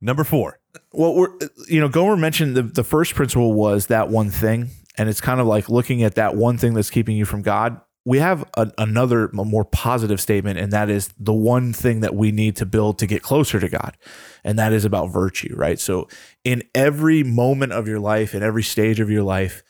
Number 0.00 0.24
four. 0.24 0.58
Well, 0.92 1.14
we're, 1.14 1.36
you 1.68 1.80
know, 1.80 1.88
Gomer 1.88 2.16
mentioned 2.16 2.56
the, 2.56 2.62
the 2.62 2.84
first 2.84 3.14
principle 3.14 3.52
was 3.52 3.88
that 3.88 4.08
one 4.08 4.30
thing. 4.30 4.70
And 4.96 5.08
it's 5.08 5.20
kind 5.20 5.40
of 5.40 5.46
like 5.46 5.68
looking 5.68 6.02
at 6.02 6.14
that 6.16 6.36
one 6.36 6.58
thing 6.58 6.74
that's 6.74 6.90
keeping 6.90 7.16
you 7.16 7.24
from 7.24 7.42
God 7.42 7.80
we 8.04 8.18
have 8.18 8.48
a, 8.56 8.70
another 8.78 9.26
a 9.26 9.44
more 9.44 9.64
positive 9.64 10.20
statement, 10.20 10.58
and 10.58 10.72
that 10.72 10.88
is 10.88 11.10
the 11.18 11.34
one 11.34 11.72
thing 11.72 12.00
that 12.00 12.14
we 12.14 12.32
need 12.32 12.56
to 12.56 12.66
build 12.66 12.98
to 12.98 13.06
get 13.06 13.22
closer 13.22 13.60
to 13.60 13.68
God, 13.68 13.96
and 14.42 14.58
that 14.58 14.72
is 14.72 14.84
about 14.84 15.12
virtue, 15.12 15.54
right? 15.56 15.78
So, 15.78 16.08
in 16.42 16.62
every 16.74 17.22
moment 17.22 17.72
of 17.72 17.86
your 17.86 18.00
life, 18.00 18.34
in 18.34 18.42
every 18.42 18.62
stage 18.62 19.00
of 19.00 19.10
your 19.10 19.22
life, 19.22 19.62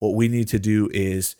what 0.00 0.14
we 0.14 0.28
need 0.28 0.48
to 0.48 0.58
do 0.58 0.90
is 0.92 1.34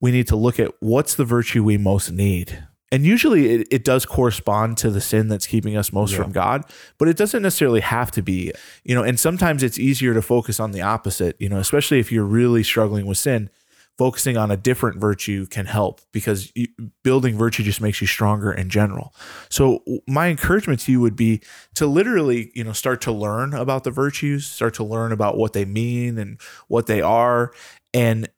we 0.00 0.10
need 0.10 0.26
to 0.28 0.36
look 0.36 0.58
at 0.58 0.72
what's 0.80 1.14
the 1.14 1.24
virtue 1.24 1.62
we 1.62 1.78
most 1.78 2.10
need. 2.10 2.66
And 2.92 3.04
usually 3.04 3.48
it, 3.48 3.68
it 3.70 3.84
does 3.84 4.06
correspond 4.06 4.76
to 4.78 4.90
the 4.90 5.00
sin 5.00 5.26
that's 5.26 5.46
keeping 5.46 5.76
us 5.76 5.92
most 5.92 6.12
yeah. 6.12 6.22
from 6.22 6.30
God, 6.30 6.64
but 6.98 7.08
it 7.08 7.16
doesn't 7.16 7.42
necessarily 7.42 7.80
have 7.80 8.12
to 8.12 8.22
be, 8.22 8.52
you 8.84 8.94
know, 8.94 9.02
and 9.02 9.18
sometimes 9.18 9.64
it's 9.64 9.78
easier 9.78 10.14
to 10.14 10.22
focus 10.22 10.60
on 10.60 10.70
the 10.70 10.82
opposite, 10.82 11.34
you 11.40 11.48
know, 11.48 11.58
especially 11.58 11.98
if 11.98 12.12
you're 12.12 12.24
really 12.24 12.62
struggling 12.62 13.06
with 13.06 13.18
sin 13.18 13.50
focusing 13.98 14.36
on 14.36 14.50
a 14.50 14.56
different 14.56 14.98
virtue 14.98 15.46
can 15.46 15.66
help 15.66 16.00
because 16.12 16.50
you, 16.54 16.66
building 17.02 17.36
virtue 17.36 17.62
just 17.62 17.80
makes 17.80 18.00
you 18.00 18.06
stronger 18.06 18.50
in 18.52 18.68
general. 18.70 19.14
So 19.50 19.84
my 20.06 20.28
encouragement 20.28 20.80
to 20.80 20.92
you 20.92 21.00
would 21.00 21.16
be 21.16 21.40
to 21.74 21.86
literally, 21.86 22.50
you 22.54 22.64
know, 22.64 22.72
start 22.72 23.00
to 23.02 23.12
learn 23.12 23.52
about 23.52 23.84
the 23.84 23.90
virtues, 23.90 24.46
start 24.46 24.74
to 24.74 24.84
learn 24.84 25.12
about 25.12 25.36
what 25.36 25.52
they 25.52 25.64
mean 25.64 26.18
and 26.18 26.40
what 26.68 26.86
they 26.86 27.02
are 27.02 27.52
and 27.92 28.28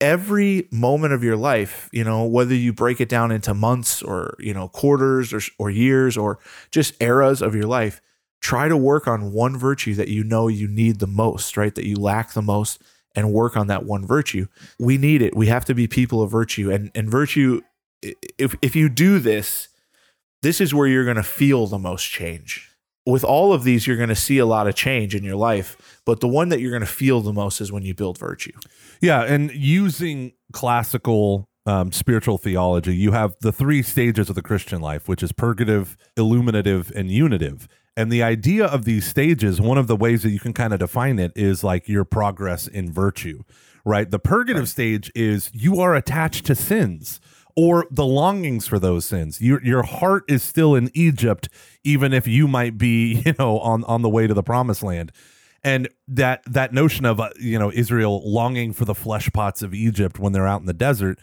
every 0.00 0.68
moment 0.70 1.12
of 1.12 1.24
your 1.24 1.36
life, 1.36 1.88
you 1.92 2.04
know, 2.04 2.24
whether 2.24 2.54
you 2.54 2.72
break 2.72 3.00
it 3.00 3.08
down 3.08 3.30
into 3.30 3.54
months 3.54 4.02
or, 4.02 4.34
you 4.38 4.54
know, 4.54 4.68
quarters 4.68 5.32
or, 5.32 5.40
or 5.58 5.70
years 5.70 6.16
or 6.16 6.38
just 6.70 6.94
eras 7.02 7.42
of 7.42 7.54
your 7.54 7.66
life, 7.66 8.00
try 8.40 8.68
to 8.68 8.76
work 8.76 9.08
on 9.08 9.32
one 9.32 9.56
virtue 9.56 9.94
that 9.94 10.08
you 10.08 10.22
know 10.22 10.48
you 10.48 10.68
need 10.68 11.00
the 11.00 11.06
most, 11.06 11.56
right? 11.56 11.74
That 11.74 11.86
you 11.86 11.96
lack 11.96 12.32
the 12.32 12.42
most 12.42 12.82
and 13.14 13.32
work 13.32 13.56
on 13.56 13.66
that 13.66 13.84
one 13.84 14.06
virtue. 14.06 14.46
We 14.78 14.98
need 14.98 15.22
it. 15.22 15.36
We 15.36 15.48
have 15.48 15.64
to 15.66 15.74
be 15.74 15.88
people 15.88 16.22
of 16.22 16.30
virtue. 16.30 16.70
And 16.70 16.90
and 16.94 17.10
virtue 17.10 17.62
if 18.02 18.54
if 18.62 18.76
you 18.76 18.88
do 18.88 19.18
this, 19.18 19.68
this 20.42 20.60
is 20.60 20.72
where 20.72 20.86
you're 20.86 21.04
going 21.04 21.16
to 21.16 21.22
feel 21.22 21.66
the 21.66 21.78
most 21.78 22.04
change. 22.04 22.67
With 23.08 23.24
all 23.24 23.54
of 23.54 23.64
these 23.64 23.86
you're 23.86 23.96
going 23.96 24.10
to 24.10 24.14
see 24.14 24.36
a 24.36 24.44
lot 24.44 24.68
of 24.68 24.74
change 24.74 25.14
in 25.14 25.24
your 25.24 25.36
life, 25.36 26.00
but 26.04 26.20
the 26.20 26.28
one 26.28 26.50
that 26.50 26.60
you're 26.60 26.70
going 26.70 26.80
to 26.80 26.86
feel 26.86 27.22
the 27.22 27.32
most 27.32 27.58
is 27.58 27.72
when 27.72 27.82
you 27.82 27.94
build 27.94 28.18
virtue. 28.18 28.52
Yeah, 29.00 29.22
and 29.22 29.50
using 29.50 30.32
classical 30.52 31.48
um, 31.64 31.90
spiritual 31.90 32.36
theology, 32.36 32.94
you 32.94 33.12
have 33.12 33.34
the 33.40 33.50
three 33.50 33.82
stages 33.82 34.28
of 34.28 34.34
the 34.34 34.42
Christian 34.42 34.82
life, 34.82 35.08
which 35.08 35.22
is 35.22 35.32
purgative, 35.32 35.96
illuminative, 36.18 36.92
and 36.94 37.10
unitive. 37.10 37.66
And 37.96 38.12
the 38.12 38.22
idea 38.22 38.66
of 38.66 38.84
these 38.84 39.06
stages, 39.06 39.58
one 39.58 39.78
of 39.78 39.86
the 39.86 39.96
ways 39.96 40.22
that 40.22 40.30
you 40.30 40.38
can 40.38 40.52
kind 40.52 40.74
of 40.74 40.78
define 40.78 41.18
it 41.18 41.32
is 41.34 41.64
like 41.64 41.88
your 41.88 42.04
progress 42.04 42.66
in 42.66 42.92
virtue, 42.92 43.42
right? 43.86 44.10
The 44.10 44.18
purgative 44.18 44.64
right. 44.64 44.68
stage 44.68 45.10
is 45.14 45.50
you 45.54 45.80
are 45.80 45.94
attached 45.94 46.44
to 46.46 46.54
sins 46.54 47.20
or 47.58 47.88
the 47.90 48.06
longings 48.06 48.68
for 48.68 48.78
those 48.78 49.04
sins. 49.04 49.40
Your 49.42 49.60
your 49.64 49.82
heart 49.82 50.22
is 50.28 50.44
still 50.44 50.76
in 50.76 50.92
Egypt, 50.94 51.48
even 51.82 52.12
if 52.12 52.24
you 52.28 52.46
might 52.46 52.78
be, 52.78 53.14
you 53.26 53.34
know, 53.36 53.58
on 53.58 53.82
on 53.84 54.02
the 54.02 54.08
way 54.08 54.28
to 54.28 54.34
the 54.34 54.44
promised 54.44 54.84
land. 54.84 55.10
And 55.64 55.88
that 56.06 56.42
that 56.46 56.72
notion 56.72 57.04
of 57.04 57.18
uh, 57.18 57.30
you 57.40 57.58
know 57.58 57.72
Israel 57.74 58.22
longing 58.24 58.72
for 58.72 58.84
the 58.84 58.94
flesh 58.94 59.28
pots 59.32 59.60
of 59.60 59.74
Egypt 59.74 60.20
when 60.20 60.32
they're 60.32 60.46
out 60.46 60.60
in 60.60 60.66
the 60.66 60.72
desert, 60.72 61.18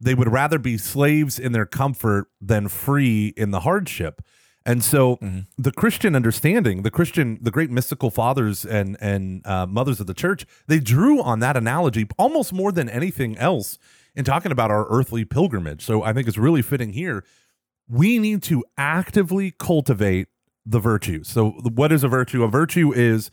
they 0.00 0.14
would 0.14 0.30
rather 0.30 0.60
be 0.60 0.78
slaves 0.78 1.40
in 1.40 1.50
their 1.50 1.66
comfort 1.66 2.28
than 2.40 2.68
free 2.68 3.34
in 3.36 3.50
the 3.50 3.60
hardship. 3.60 4.22
And 4.64 4.84
so 4.84 5.16
mm-hmm. 5.16 5.40
the 5.58 5.72
Christian 5.72 6.14
understanding, 6.14 6.82
the 6.82 6.90
Christian, 6.92 7.38
the 7.42 7.50
great 7.50 7.70
mystical 7.70 8.10
fathers 8.10 8.64
and 8.64 8.96
and 9.00 9.44
uh, 9.44 9.66
mothers 9.66 9.98
of 9.98 10.06
the 10.06 10.14
church, 10.14 10.46
they 10.68 10.78
drew 10.78 11.20
on 11.20 11.40
that 11.40 11.56
analogy 11.56 12.06
almost 12.16 12.52
more 12.52 12.70
than 12.70 12.88
anything 12.88 13.36
else 13.38 13.76
in 14.14 14.24
talking 14.24 14.52
about 14.52 14.70
our 14.70 14.86
earthly 14.88 15.24
pilgrimage. 15.24 15.84
So 15.84 16.02
I 16.02 16.12
think 16.12 16.28
it's 16.28 16.38
really 16.38 16.62
fitting 16.62 16.92
here. 16.92 17.24
We 17.88 18.18
need 18.18 18.42
to 18.44 18.64
actively 18.78 19.52
cultivate 19.58 20.28
the 20.66 20.78
virtues. 20.78 21.28
So 21.28 21.50
what 21.50 21.92
is 21.92 22.04
a 22.04 22.08
virtue? 22.08 22.42
A 22.44 22.48
virtue 22.48 22.92
is 22.92 23.30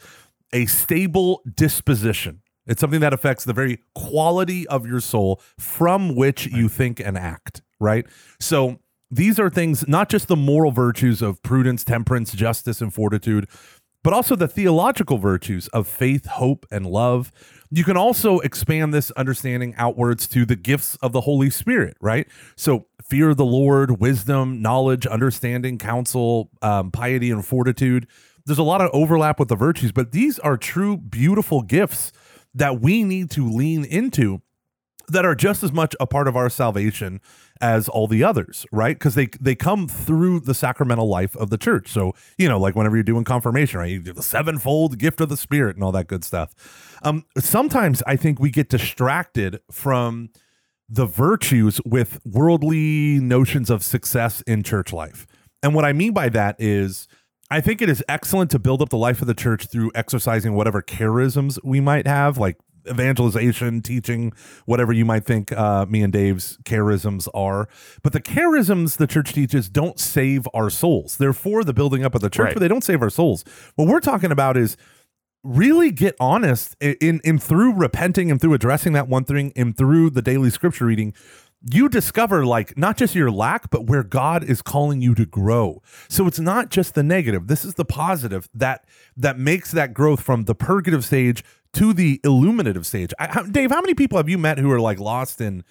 a 0.54 0.66
stable 0.66 1.42
disposition. 1.56 2.42
It's 2.66 2.82
something 2.82 3.00
that 3.00 3.14
affects 3.14 3.44
the 3.46 3.54
very 3.54 3.80
quality 3.96 4.68
of 4.68 4.86
your 4.86 5.00
soul 5.00 5.42
from 5.58 6.16
which 6.16 6.48
you 6.48 6.68
think 6.68 7.00
and 7.00 7.18
act, 7.18 7.62
right? 7.80 8.06
So 8.40 8.80
these 9.10 9.40
are 9.40 9.50
things, 9.50 9.88
not 9.88 10.10
just 10.10 10.28
the 10.28 10.36
moral 10.36 10.72
virtues 10.72 11.22
of 11.22 11.42
prudence, 11.44 11.84
temperance, 11.84 12.34
justice, 12.34 12.82
and 12.82 12.94
fortitude, 12.94 13.48
but 14.04 14.14
also 14.14 14.36
the 14.36 14.48
theological 14.48 15.18
virtues 15.18 15.68
of 15.70 15.88
faith, 15.88 16.26
hope, 16.26 16.66
and 16.72 16.86
love. 16.86 17.32
You 17.70 17.84
can 17.84 17.98
also 17.98 18.40
expand 18.40 18.94
this 18.94 19.12
understanding 19.12 19.76
outwards 19.78 20.28
to 20.30 20.46
the 20.46 20.56
gifts 20.56 20.96
of 20.98 21.12
the 21.12 21.22
Holy 21.22 21.50
Spirit, 21.50 21.98
right? 22.00 22.28
So, 22.56 22.88
fear 23.04 23.32
of 23.32 23.38
the 23.38 23.46
Lord, 23.46 24.00
wisdom, 24.00 24.62
knowledge, 24.62 25.06
understanding, 25.06 25.78
counsel, 25.78 26.50
um, 26.62 26.92
piety, 26.92 27.30
and 27.30 27.46
fortitude. 27.46 28.08
There's 28.46 28.58
a 28.58 28.64
lot 28.64 28.80
of 28.80 28.90
overlap 28.94 29.40
with 29.40 29.50
the 29.50 29.56
virtues, 29.56 29.92
but 29.92 30.14
these 30.14 30.40
are 30.40 30.56
true, 30.56 30.96
beautiful 30.96 31.62
gifts 31.62 32.14
that 32.54 32.80
we 32.80 33.04
need 33.04 33.30
to 33.32 33.48
lean 33.50 33.84
into 33.84 34.42
that 35.10 35.26
are 35.26 35.36
just 35.36 35.64
as 35.64 35.72
much 35.72 35.96
a 36.00 36.08
part 36.08 36.28
of 36.28 36.36
our 36.36 36.50
salvation 36.50 37.22
as 37.62 37.90
all 37.90 38.08
the 38.08 38.24
others, 38.24 38.66
right? 38.72 38.96
Because 38.96 39.16
they 39.16 39.28
they 39.40 39.56
come 39.56 39.88
through 39.88 40.42
the 40.42 40.54
sacramental 40.54 41.08
life 41.08 41.36
of 41.38 41.50
the 41.50 41.58
church. 41.58 41.90
So 41.90 42.14
you 42.38 42.48
know, 42.48 42.60
like 42.60 42.76
whenever 42.76 42.96
you're 42.96 43.04
doing 43.04 43.24
confirmation, 43.24 43.80
right? 43.80 43.90
You 43.90 44.02
do 44.02 44.14
the 44.14 44.24
sevenfold 44.24 44.98
gift 44.98 45.22
of 45.22 45.30
the 45.30 45.38
Spirit 45.38 45.76
and 45.76 45.84
all 45.84 45.92
that 45.94 46.08
good 46.08 46.24
stuff. 46.24 46.54
Um, 47.04 47.26
sometimes 47.38 48.04
I 48.08 48.16
think 48.16 48.40
we 48.40 48.50
get 48.50 48.70
distracted 48.70 49.60
from 49.72 50.30
the 50.90 51.06
virtues 51.06 51.82
with 51.86 52.20
worldly 52.26 53.20
notions 53.20 53.70
of 53.70 53.84
success 53.84 54.42
in 54.42 54.64
church 54.64 54.94
life, 54.94 55.28
and 55.62 55.74
what 55.76 55.86
I 55.86 55.94
mean 55.94 56.14
by 56.14 56.30
that 56.30 56.56
is. 56.60 57.08
I 57.50 57.62
think 57.62 57.82
it 57.82 57.88
is 57.88 58.04
excellent 58.10 58.52
to 58.52 58.60
build 58.60 58.82
up 58.82 58.90
the 58.90 58.98
life 58.98 59.22
of 59.22 59.28
the 59.28 59.34
church 59.34 59.68
through 59.68 59.90
exercising 59.96 60.54
whatever 60.54 60.82
charisms 60.82 61.58
we 61.64 61.80
might 61.80 62.06
have, 62.06 62.38
like 62.38 62.58
evangelization, 62.90 63.82
teaching, 63.82 64.34
whatever 64.66 64.92
you 64.94 65.06
might 65.06 65.26
think 65.26 65.52
uh, 65.52 65.86
me 65.88 66.02
and 66.04 66.12
Dave's 66.14 66.58
charisms 66.64 67.28
are. 67.34 67.68
But 68.04 68.14
the 68.14 68.22
charisms 68.22 68.98
the 68.98 69.08
church 69.08 69.34
teaches 69.34 69.70
don't 69.70 70.00
save 70.00 70.48
our 70.54 70.70
souls. 70.70 71.18
They're 71.18 71.34
for 71.34 71.64
the 71.64 71.74
building 71.74 72.04
up 72.04 72.16
of 72.16 72.22
the 72.22 72.30
church, 72.30 72.46
Right. 72.46 72.54
but 72.56 72.60
they 72.62 72.68
don't 72.68 72.84
save 72.84 73.02
our 73.02 73.10
souls. 73.10 73.44
What 73.76 73.88
we're 73.88 74.00
talking 74.00 74.32
about 74.32 74.58
is 74.58 74.78
really 75.44 75.92
get 75.92 76.16
honest 76.20 76.76
in, 76.82 76.96
in 77.00 77.22
in 77.24 77.38
through 77.40 77.74
repenting 77.74 78.30
and 78.32 78.42
through 78.42 78.54
addressing 78.54 78.94
that 78.94 79.08
one 79.08 79.24
thing 79.24 79.54
and 79.56 79.78
through 79.78 80.10
the 80.10 80.22
daily 80.22 80.50
scripture 80.50 80.86
reading 80.86 81.14
you 81.72 81.88
discover 81.88 82.46
like 82.46 82.78
not 82.78 82.98
just 82.98 83.16
your 83.16 83.32
lack 83.32 83.70
but 83.70 83.86
where 83.86 84.04
god 84.04 84.44
is 84.44 84.62
calling 84.62 85.00
you 85.02 85.14
to 85.16 85.26
grow 85.26 85.82
so 86.10 86.28
it's 86.28 86.40
not 86.40 86.70
just 86.70 86.96
the 86.96 87.04
negative 87.04 87.48
this 87.48 87.64
is 87.64 87.76
the 87.76 87.86
positive 87.86 88.50
that 88.54 88.84
that 89.16 89.38
makes 89.40 89.72
that 89.72 89.94
growth 89.94 90.22
from 90.22 90.46
the 90.46 90.56
purgative 90.56 91.06
stage 91.06 91.44
to 91.78 91.94
the 91.94 92.20
illuminative 92.24 92.86
stage 92.86 93.14
I, 93.20 93.28
how, 93.28 93.44
dave 93.44 93.72
how 93.72 93.82
many 93.82 93.94
people 93.94 94.18
have 94.18 94.30
you 94.30 94.38
met 94.38 94.58
who 94.58 94.72
are 94.72 94.80
like 94.80 95.00
lost 95.00 95.42
in 95.42 95.64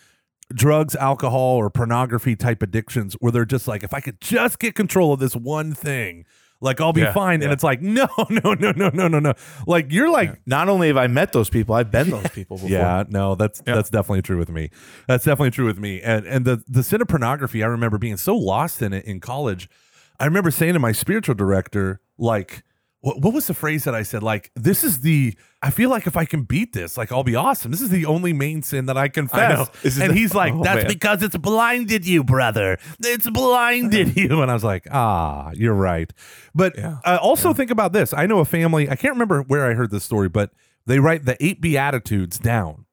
drugs 0.54 0.94
alcohol 0.96 1.56
or 1.56 1.70
pornography 1.70 2.36
type 2.36 2.62
addictions 2.62 3.14
where 3.20 3.32
they're 3.32 3.44
just 3.44 3.66
like 3.66 3.82
if 3.82 3.92
i 3.92 4.00
could 4.00 4.20
just 4.20 4.58
get 4.58 4.74
control 4.74 5.12
of 5.12 5.18
this 5.20 5.34
one 5.34 5.72
thing 5.74 6.24
like 6.60 6.80
i'll 6.80 6.92
be 6.92 7.00
Yeah, 7.02 7.12
fine 7.12 7.42
and 7.42 7.52
it's 7.52 7.64
like 7.64 7.82
no 7.82 8.06
no 8.30 8.54
no 8.54 8.70
no 8.72 8.90
no 8.94 9.08
no 9.08 9.18
no 9.18 9.34
like 9.66 9.92
you're 9.92 10.08
like 10.10 10.40
Not 10.46 10.68
only 10.68 10.88
have 10.88 10.96
I 10.96 11.06
met 11.08 11.32
those 11.32 11.50
people, 11.50 11.74
I've 11.74 11.90
been 11.90 12.08
those 12.10 12.28
people 12.32 12.56
before. 12.56 12.70
yeah, 12.70 13.04
no, 13.08 13.34
that's 13.34 13.60
Yeah. 13.66 13.74
that's 13.74 13.90
definitely 13.90 14.22
true 14.22 14.38
with 14.38 14.48
me. 14.48 14.70
That's 15.08 15.24
definitely 15.24 15.50
true 15.50 15.66
with 15.66 15.78
me. 15.78 16.00
And 16.00 16.24
and 16.26 16.44
the 16.46 16.62
the 16.68 16.82
sin 16.82 17.02
of 17.02 17.08
pornography, 17.08 17.62
I 17.62 17.66
remember 17.66 17.98
being 17.98 18.16
so 18.16 18.34
lost 18.36 18.80
in 18.80 18.92
it 18.94 19.04
in 19.04 19.20
college. 19.20 19.68
I 20.18 20.24
remember 20.24 20.50
saying 20.50 20.72
to 20.74 20.78
my 20.78 20.92
spiritual 20.92 21.34
director, 21.34 22.00
like, 22.16 22.62
what 23.06 23.20
what 23.20 23.32
was 23.32 23.46
the 23.46 23.54
phrase 23.54 23.84
that 23.84 23.94
I 23.94 24.02
said? 24.02 24.22
Like, 24.24 24.50
this 24.56 24.82
is 24.82 25.00
the 25.00 25.34
I 25.62 25.70
feel 25.70 25.90
like 25.90 26.06
if 26.08 26.16
I 26.16 26.24
can 26.24 26.42
beat 26.42 26.72
this, 26.72 26.96
like 26.96 27.12
I'll 27.12 27.22
be 27.22 27.36
awesome. 27.36 27.70
This 27.70 27.80
is 27.80 27.88
the 27.90 28.04
only 28.06 28.32
main 28.32 28.62
sin 28.62 28.86
that 28.86 28.96
I 28.96 29.06
confess. 29.08 29.68
Is 29.84 29.98
and 30.00 30.10
the- 30.10 30.14
he's 30.14 30.34
like, 30.34 30.52
oh, 30.56 30.64
that's 30.64 30.82
man. 30.82 30.88
because 30.88 31.22
it's 31.22 31.36
blinded 31.36 32.04
you, 32.04 32.24
brother. 32.24 32.78
It's 32.98 33.30
blinded 33.30 34.16
you. 34.16 34.42
And 34.42 34.50
I 34.50 34.54
was 34.54 34.64
like, 34.64 34.88
ah, 34.90 35.50
you're 35.54 35.72
right. 35.74 36.12
But 36.54 36.76
Yeah. 36.76 36.98
uh, 37.04 37.18
also 37.22 37.54
think 37.54 37.70
about 37.70 37.92
this. 37.92 38.12
I 38.12 38.26
know 38.26 38.40
a 38.40 38.44
family, 38.44 38.90
I 38.90 38.96
can't 38.96 39.14
remember 39.14 39.42
where 39.42 39.66
I 39.70 39.74
heard 39.74 39.90
this 39.92 40.02
story, 40.04 40.28
but 40.28 40.50
they 40.86 40.98
write 40.98 41.24
the 41.26 41.36
eight 41.44 41.60
Beatitudes 41.60 42.38
down. 42.40 42.86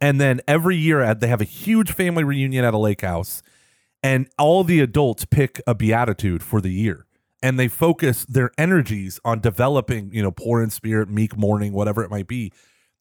And 0.00 0.20
then 0.20 0.40
every 0.46 0.76
year 0.76 1.12
they 1.14 1.26
have 1.28 1.40
a 1.40 1.44
huge 1.44 1.92
family 1.92 2.22
reunion 2.24 2.64
at 2.64 2.72
a 2.72 2.78
lake 2.78 3.02
house, 3.02 3.42
and 4.02 4.28
all 4.38 4.64
the 4.64 4.80
adults 4.80 5.24
pick 5.26 5.60
a 5.66 5.74
beatitude 5.74 6.42
for 6.42 6.60
the 6.60 6.70
year. 6.72 7.04
And 7.42 7.58
they 7.58 7.68
focus 7.68 8.24
their 8.26 8.50
energies 8.58 9.18
on 9.24 9.40
developing, 9.40 10.10
you 10.12 10.22
know, 10.22 10.30
poor 10.30 10.62
in 10.62 10.70
spirit, 10.70 11.08
meek, 11.08 11.36
mourning, 11.36 11.72
whatever 11.72 12.02
it 12.02 12.10
might 12.10 12.26
be. 12.26 12.52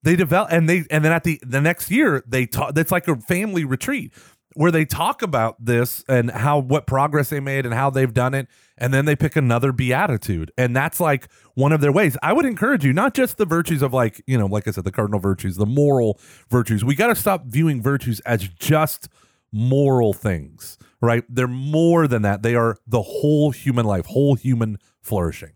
They 0.02 0.16
develop, 0.16 0.52
and 0.52 0.70
they, 0.70 0.86
and 0.90 1.04
then 1.04 1.12
at 1.12 1.26
the 1.26 1.42
the 1.46 1.60
next 1.60 1.92
year 1.92 2.24
they 2.26 2.46
talk. 2.46 2.74
That's 2.74 2.92
like 2.92 3.08
a 3.10 3.18
family 3.18 3.66
retreat 3.66 4.14
where 4.54 4.72
they 4.72 4.86
talk 4.86 5.22
about 5.22 5.64
this 5.64 6.04
and 6.08 6.32
how 6.32 6.60
what 6.60 6.88
progress 6.88 7.30
they 7.30 7.40
made 7.40 7.66
and 7.66 7.74
how 7.74 7.90
they've 7.90 8.14
done 8.14 8.34
it, 8.34 8.48
and 8.78 8.94
then 8.94 9.06
they 9.06 9.16
pick 9.16 9.36
another 9.36 9.72
beatitude, 9.72 10.52
and 10.58 10.76
that's 10.76 11.00
like 11.00 11.28
one 11.56 11.72
of 11.72 11.82
their 11.82 11.92
ways. 11.92 12.18
I 12.24 12.34
would 12.34 12.46
encourage 12.46 12.86
you 12.86 12.94
not 12.94 13.14
just 13.14 13.38
the 13.38 13.46
virtues 13.46 13.82
of 13.82 13.94
like 13.94 14.24
you 14.26 14.38
know, 14.38 14.48
like 14.48 14.68
I 14.68 14.72
said, 14.72 14.86
the 14.86 14.92
cardinal 14.92 15.20
virtues, 15.20 15.58
the 15.58 15.66
moral 15.66 16.20
virtues. 16.50 16.86
We 16.86 16.96
got 16.96 17.08
to 17.08 17.16
stop 17.16 17.46
viewing 17.46 17.82
virtues 17.82 18.22
as 18.22 18.48
just 18.48 19.10
moral 19.52 20.14
things, 20.14 20.78
right? 21.02 21.24
They're 21.30 21.48
more 21.48 22.08
than 22.08 22.22
that. 22.24 22.44
They 22.44 22.56
are 22.56 22.78
the 22.88 23.02
whole 23.02 23.52
human 23.52 23.86
life, 23.86 24.06
whole 24.06 24.36
human 24.36 24.78
flourishing. 25.02 25.54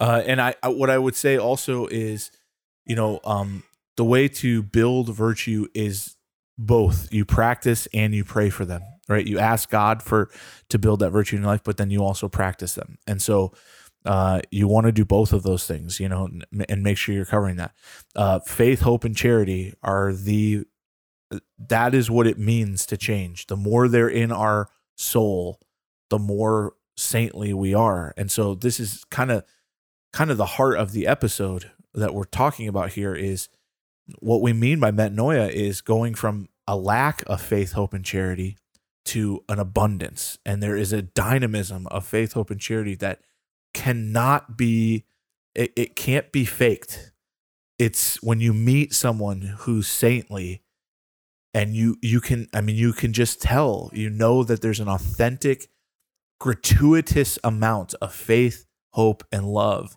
Uh, 0.00 0.22
and 0.26 0.40
I, 0.40 0.54
I 0.62 0.68
what 0.68 0.90
I 0.90 0.98
would 0.98 1.14
say 1.14 1.38
also 1.38 1.86
is, 1.86 2.30
you 2.84 2.96
know, 2.96 3.20
um, 3.24 3.62
the 3.96 4.04
way 4.04 4.28
to 4.28 4.62
build 4.62 5.14
virtue 5.14 5.66
is 5.74 6.16
both 6.58 7.12
you 7.12 7.24
practice 7.24 7.88
and 7.94 8.14
you 8.14 8.24
pray 8.24 8.50
for 8.50 8.64
them, 8.64 8.82
right? 9.08 9.26
You 9.26 9.38
ask 9.38 9.70
God 9.70 10.02
for 10.02 10.30
to 10.68 10.78
build 10.78 11.00
that 11.00 11.10
virtue 11.10 11.36
in 11.36 11.42
your 11.42 11.50
life, 11.50 11.62
but 11.64 11.76
then 11.76 11.90
you 11.90 12.02
also 12.02 12.28
practice 12.28 12.74
them. 12.74 12.98
And 13.06 13.20
so 13.22 13.52
uh, 14.04 14.40
you 14.50 14.68
want 14.68 14.86
to 14.86 14.92
do 14.92 15.04
both 15.04 15.32
of 15.32 15.42
those 15.42 15.66
things, 15.66 15.98
you 15.98 16.08
know, 16.08 16.28
and, 16.68 16.82
make 16.82 16.98
sure 16.98 17.14
you're 17.14 17.24
covering 17.24 17.56
that. 17.56 17.72
Uh, 18.14 18.38
faith, 18.40 18.82
hope, 18.82 19.04
and 19.04 19.16
charity 19.16 19.74
are 19.82 20.12
the 20.12 20.64
that 21.58 21.94
is 21.94 22.10
what 22.10 22.26
it 22.26 22.38
means 22.38 22.86
to 22.86 22.96
change. 22.96 23.46
The 23.46 23.56
more 23.56 23.88
they're 23.88 24.08
in 24.08 24.32
our 24.32 24.68
soul, 24.96 25.60
the 26.10 26.18
more 26.18 26.74
saintly 26.96 27.52
we 27.52 27.74
are. 27.74 28.14
And 28.16 28.30
so 28.30 28.54
this 28.54 28.78
is 28.78 29.04
kind 29.10 29.30
of 29.30 29.44
kind 30.12 30.30
of 30.30 30.36
the 30.36 30.46
heart 30.46 30.78
of 30.78 30.92
the 30.92 31.06
episode 31.06 31.70
that 31.92 32.14
we're 32.14 32.24
talking 32.24 32.68
about 32.68 32.90
here 32.90 33.14
is 33.14 33.48
what 34.20 34.42
we 34.42 34.52
mean 34.52 34.78
by 34.80 34.90
metanoia 34.90 35.50
is 35.50 35.80
going 35.80 36.14
from 36.14 36.48
a 36.68 36.76
lack 36.76 37.22
of 37.26 37.40
faith, 37.40 37.72
hope, 37.72 37.94
and 37.94 38.04
charity 38.04 38.56
to 39.06 39.42
an 39.48 39.58
abundance. 39.58 40.38
And 40.46 40.62
there 40.62 40.76
is 40.76 40.92
a 40.92 41.02
dynamism 41.02 41.86
of 41.88 42.06
faith, 42.06 42.32
hope, 42.32 42.50
and 42.50 42.60
charity 42.60 42.94
that 42.96 43.20
cannot 43.72 44.56
be 44.56 45.04
it, 45.54 45.72
it 45.76 45.96
can't 45.96 46.32
be 46.32 46.44
faked. 46.44 47.12
It's 47.78 48.22
when 48.22 48.40
you 48.40 48.52
meet 48.52 48.92
someone 48.92 49.40
who's 49.58 49.86
saintly 49.86 50.62
and 51.54 51.74
you 51.74 51.96
you 52.02 52.20
can 52.20 52.48
I 52.52 52.60
mean 52.60 52.76
you 52.76 52.92
can 52.92 53.12
just 53.12 53.40
tell, 53.40 53.90
you 53.94 54.10
know 54.10 54.42
that 54.42 54.60
there's 54.60 54.80
an 54.80 54.88
authentic 54.88 55.68
gratuitous 56.40 57.38
amount 57.44 57.94
of 58.02 58.12
faith, 58.12 58.66
hope, 58.90 59.24
and 59.32 59.46
love 59.46 59.96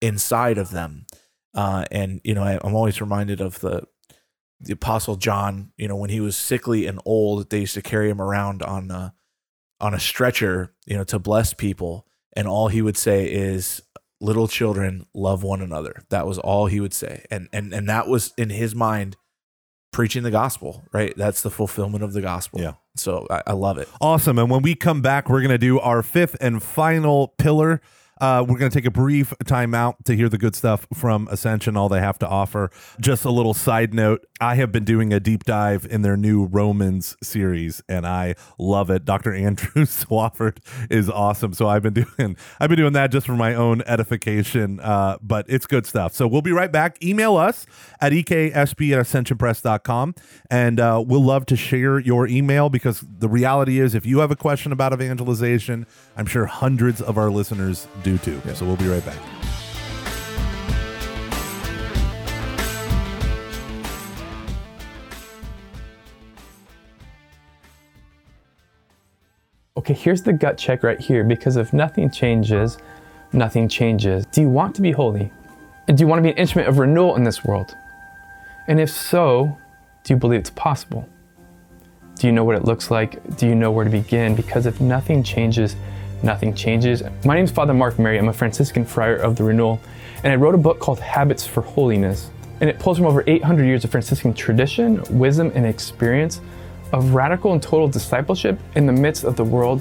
inside 0.00 0.58
of 0.58 0.70
them. 0.70 1.06
Uh, 1.54 1.84
and 1.90 2.20
you 2.22 2.34
know, 2.34 2.42
I, 2.42 2.58
I'm 2.62 2.74
always 2.74 3.00
reminded 3.00 3.40
of 3.40 3.60
the 3.60 3.82
the 4.60 4.74
Apostle 4.74 5.16
John. 5.16 5.72
You 5.76 5.88
know, 5.88 5.96
when 5.96 6.10
he 6.10 6.20
was 6.20 6.36
sickly 6.36 6.86
and 6.86 7.00
old, 7.04 7.50
they 7.50 7.60
used 7.60 7.74
to 7.74 7.82
carry 7.82 8.10
him 8.10 8.20
around 8.20 8.62
on 8.62 8.90
a, 8.90 9.14
on 9.80 9.94
a 9.94 10.00
stretcher, 10.00 10.74
you 10.86 10.96
know, 10.96 11.04
to 11.04 11.18
bless 11.18 11.54
people, 11.54 12.06
and 12.34 12.46
all 12.46 12.68
he 12.68 12.82
would 12.82 12.96
say 12.96 13.24
is, 13.24 13.82
"Little 14.20 14.46
children, 14.46 15.06
love 15.14 15.42
one 15.42 15.62
another." 15.62 16.04
That 16.10 16.26
was 16.26 16.38
all 16.38 16.66
he 16.66 16.78
would 16.78 16.94
say, 16.94 17.24
and 17.30 17.48
and 17.52 17.72
and 17.72 17.88
that 17.88 18.06
was 18.06 18.32
in 18.36 18.50
his 18.50 18.74
mind 18.74 19.16
preaching 19.92 20.22
the 20.22 20.30
gospel. 20.30 20.84
Right, 20.92 21.14
that's 21.16 21.42
the 21.42 21.50
fulfillment 21.50 22.04
of 22.04 22.12
the 22.12 22.20
gospel. 22.20 22.60
Yeah. 22.60 22.74
So 22.96 23.26
I, 23.30 23.42
I 23.48 23.52
love 23.52 23.78
it. 23.78 23.88
Awesome. 24.00 24.38
And 24.38 24.50
when 24.50 24.62
we 24.62 24.74
come 24.74 25.00
back, 25.00 25.28
we're 25.28 25.40
going 25.40 25.50
to 25.50 25.58
do 25.58 25.78
our 25.80 26.02
fifth 26.02 26.36
and 26.40 26.62
final 26.62 27.28
pillar. 27.38 27.80
Uh, 28.20 28.44
we're 28.46 28.58
going 28.58 28.70
to 28.70 28.76
take 28.76 28.86
a 28.86 28.90
brief 28.90 29.32
timeout 29.44 29.94
to 30.04 30.14
hear 30.14 30.28
the 30.28 30.38
good 30.38 30.54
stuff 30.54 30.86
from 30.92 31.28
Ascension, 31.30 31.76
all 31.76 31.88
they 31.88 32.00
have 32.00 32.18
to 32.18 32.28
offer. 32.28 32.70
Just 33.00 33.24
a 33.24 33.30
little 33.30 33.54
side 33.54 33.94
note 33.94 34.26
I 34.40 34.54
have 34.54 34.72
been 34.72 34.84
doing 34.84 35.12
a 35.12 35.20
deep 35.20 35.44
dive 35.44 35.86
in 35.90 36.00
their 36.00 36.16
new 36.16 36.46
Romans 36.46 37.14
series, 37.22 37.82
and 37.88 38.06
I 38.06 38.36
love 38.58 38.88
it. 38.88 39.04
Dr. 39.04 39.34
Andrew 39.34 39.68
Swafford 39.84 40.58
is 40.90 41.10
awesome. 41.10 41.52
So 41.52 41.68
I've 41.68 41.82
been 41.82 41.92
doing 41.92 42.36
I've 42.58 42.70
been 42.70 42.78
doing 42.78 42.94
that 42.94 43.10
just 43.12 43.26
for 43.26 43.36
my 43.36 43.54
own 43.54 43.82
edification, 43.82 44.80
uh, 44.80 45.18
but 45.20 45.44
it's 45.48 45.66
good 45.66 45.84
stuff. 45.86 46.14
So 46.14 46.26
we'll 46.26 46.40
be 46.40 46.52
right 46.52 46.72
back. 46.72 47.02
Email 47.04 47.36
us 47.36 47.66
at 48.00 48.14
E 48.14 48.24
eksp 48.24 48.92
at 48.92 49.06
ascensionpress.com, 49.06 50.14
and 50.50 50.80
uh, 50.80 51.02
we'll 51.06 51.24
love 51.24 51.44
to 51.46 51.56
share 51.56 51.98
your 51.98 52.26
email 52.26 52.70
because 52.70 53.00
the 53.00 53.28
reality 53.28 53.78
is 53.78 53.94
if 53.94 54.06
you 54.06 54.20
have 54.20 54.30
a 54.30 54.36
question 54.36 54.72
about 54.72 54.92
evangelization, 54.92 55.86
I'm 56.16 56.26
sure 56.26 56.46
hundreds 56.46 57.02
of 57.02 57.18
our 57.18 57.30
listeners 57.30 57.88
do 58.02 58.09
do 58.10 58.18
too. 58.18 58.42
Yeah. 58.46 58.54
So 58.54 58.66
we'll 58.66 58.76
be 58.76 58.88
right 58.88 59.04
back. 59.04 59.18
Okay, 69.76 69.94
here's 69.94 70.22
the 70.22 70.32
gut 70.32 70.58
check 70.58 70.82
right 70.82 71.00
here 71.00 71.24
because 71.24 71.56
if 71.56 71.72
nothing 71.72 72.10
changes, 72.10 72.76
nothing 73.32 73.66
changes. 73.66 74.26
Do 74.26 74.42
you 74.42 74.48
want 74.48 74.74
to 74.76 74.82
be 74.82 74.90
holy? 74.90 75.32
And 75.88 75.96
do 75.96 76.02
you 76.02 76.08
want 76.08 76.18
to 76.18 76.22
be 76.22 76.30
an 76.30 76.36
instrument 76.36 76.68
of 76.68 76.78
renewal 76.78 77.16
in 77.16 77.24
this 77.24 77.44
world? 77.44 77.74
And 78.68 78.78
if 78.78 78.90
so, 78.90 79.56
do 80.04 80.12
you 80.12 80.18
believe 80.18 80.40
it's 80.40 80.50
possible? 80.50 81.08
Do 82.16 82.26
you 82.26 82.32
know 82.32 82.44
what 82.44 82.56
it 82.56 82.64
looks 82.64 82.90
like? 82.90 83.38
Do 83.38 83.46
you 83.46 83.54
know 83.54 83.70
where 83.70 83.84
to 83.84 83.90
begin? 83.90 84.34
Because 84.34 84.66
if 84.66 84.80
nothing 84.80 85.22
changes, 85.22 85.74
nothing 86.22 86.54
changes. 86.54 87.02
My 87.24 87.34
name 87.34 87.44
is 87.44 87.50
Father 87.50 87.74
Mark 87.74 87.98
Mary. 87.98 88.18
I'm 88.18 88.28
a 88.28 88.32
Franciscan 88.32 88.84
friar 88.84 89.16
of 89.16 89.36
the 89.36 89.44
Renewal, 89.44 89.80
and 90.22 90.32
I 90.32 90.36
wrote 90.36 90.54
a 90.54 90.58
book 90.58 90.78
called 90.78 91.00
Habits 91.00 91.46
for 91.46 91.62
Holiness. 91.62 92.30
And 92.60 92.68
it 92.68 92.78
pulls 92.78 92.98
from 92.98 93.06
over 93.06 93.24
800 93.26 93.64
years 93.64 93.84
of 93.84 93.90
Franciscan 93.90 94.34
tradition, 94.34 95.02
wisdom, 95.10 95.50
and 95.54 95.64
experience 95.64 96.40
of 96.92 97.14
radical 97.14 97.52
and 97.52 97.62
total 97.62 97.88
discipleship 97.88 98.58
in 98.74 98.86
the 98.86 98.92
midst 98.92 99.24
of 99.24 99.36
the 99.36 99.44
world, 99.44 99.80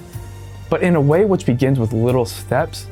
but 0.69 0.81
in 0.81 0.95
a 0.95 1.01
way 1.01 1.25
which 1.25 1.45
begins 1.45 1.79
with 1.79 1.91
little 1.91 2.25
steps 2.25 2.87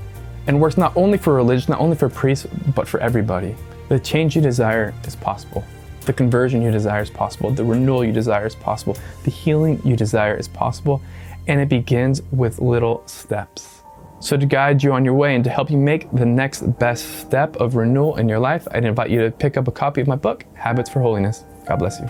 and 0.47 0.59
works 0.59 0.77
not 0.77 0.95
only 0.97 1.17
for 1.17 1.33
religion, 1.33 1.71
not 1.71 1.79
only 1.79 1.95
for 1.95 2.09
priests, 2.09 2.47
but 2.75 2.87
for 2.87 2.99
everybody. 2.99 3.55
The 3.89 3.99
change 3.99 4.35
you 4.35 4.41
desire 4.41 4.93
is 5.05 5.15
possible. 5.15 5.63
The 6.01 6.13
conversion 6.13 6.61
you 6.61 6.71
desire 6.71 7.01
is 7.01 7.09
possible. 7.09 7.51
The 7.51 7.65
renewal 7.65 8.03
you 8.03 8.13
desire 8.13 8.45
is 8.45 8.55
possible. 8.55 8.97
The 9.23 9.31
healing 9.31 9.81
you 9.83 9.95
desire 9.95 10.35
is 10.35 10.47
possible. 10.47 11.01
And 11.47 11.61
it 11.61 11.69
begins 11.69 12.21
with 12.31 12.59
little 12.59 13.03
steps. 13.07 13.83
So, 14.19 14.35
to 14.35 14.45
guide 14.45 14.81
you 14.81 14.93
on 14.93 15.05
your 15.05 15.13
way 15.13 15.35
and 15.35 15.43
to 15.43 15.49
help 15.49 15.69
you 15.69 15.77
make 15.77 16.11
the 16.11 16.25
next 16.25 16.61
best 16.79 17.19
step 17.19 17.55
of 17.57 17.75
renewal 17.75 18.17
in 18.17 18.27
your 18.27 18.39
life, 18.39 18.67
I'd 18.71 18.83
invite 18.83 19.11
you 19.11 19.21
to 19.21 19.31
pick 19.31 19.57
up 19.57 19.67
a 19.67 19.71
copy 19.71 20.01
of 20.01 20.07
my 20.07 20.15
book, 20.15 20.43
Habits 20.55 20.89
for 20.89 21.01
Holiness. 21.01 21.45
God 21.67 21.77
bless 21.77 21.99
you. 21.99 22.09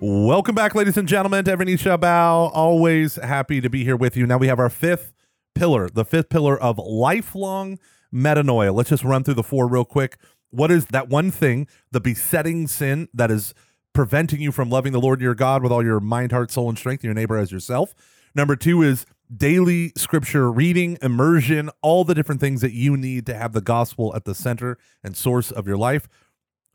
Welcome 0.00 0.54
back, 0.54 0.74
ladies 0.74 0.98
and 0.98 1.08
gentlemen, 1.08 1.44
to 1.46 1.52
Every 1.52 1.76
Bow. 1.76 2.50
Always 2.52 3.14
happy 3.14 3.62
to 3.62 3.70
be 3.70 3.84
here 3.84 3.96
with 3.96 4.16
you. 4.18 4.26
Now 4.26 4.36
we 4.36 4.48
have 4.48 4.58
our 4.58 4.68
fifth 4.68 5.14
pillar, 5.54 5.88
the 5.88 6.04
fifth 6.04 6.28
pillar 6.28 6.60
of 6.60 6.78
lifelong 6.78 7.78
metanoia. 8.12 8.74
Let's 8.74 8.90
just 8.90 9.04
run 9.04 9.24
through 9.24 9.34
the 9.34 9.42
four 9.42 9.66
real 9.66 9.84
quick. 9.86 10.18
What 10.50 10.70
is 10.70 10.86
that 10.86 11.08
one 11.08 11.30
thing, 11.30 11.66
the 11.90 12.00
besetting 12.00 12.66
sin 12.68 13.08
that 13.12 13.30
is 13.30 13.54
preventing 13.92 14.40
you 14.40 14.52
from 14.52 14.70
loving 14.70 14.92
the 14.92 15.00
Lord 15.00 15.20
your 15.20 15.34
God 15.34 15.62
with 15.62 15.72
all 15.72 15.84
your 15.84 16.00
mind, 16.00 16.32
heart, 16.32 16.50
soul, 16.50 16.68
and 16.68 16.78
strength, 16.78 17.04
your 17.04 17.14
neighbor 17.14 17.36
as 17.36 17.50
yourself? 17.50 17.94
Number 18.34 18.56
two 18.56 18.82
is 18.82 19.06
daily 19.34 19.92
scripture 19.96 20.50
reading, 20.50 20.98
immersion, 21.00 21.70
all 21.82 22.04
the 22.04 22.14
different 22.14 22.40
things 22.40 22.60
that 22.60 22.72
you 22.72 22.96
need 22.96 23.26
to 23.26 23.34
have 23.34 23.52
the 23.52 23.60
gospel 23.60 24.14
at 24.14 24.24
the 24.24 24.34
center 24.34 24.78
and 25.02 25.16
source 25.16 25.50
of 25.50 25.66
your 25.66 25.76
life. 25.76 26.08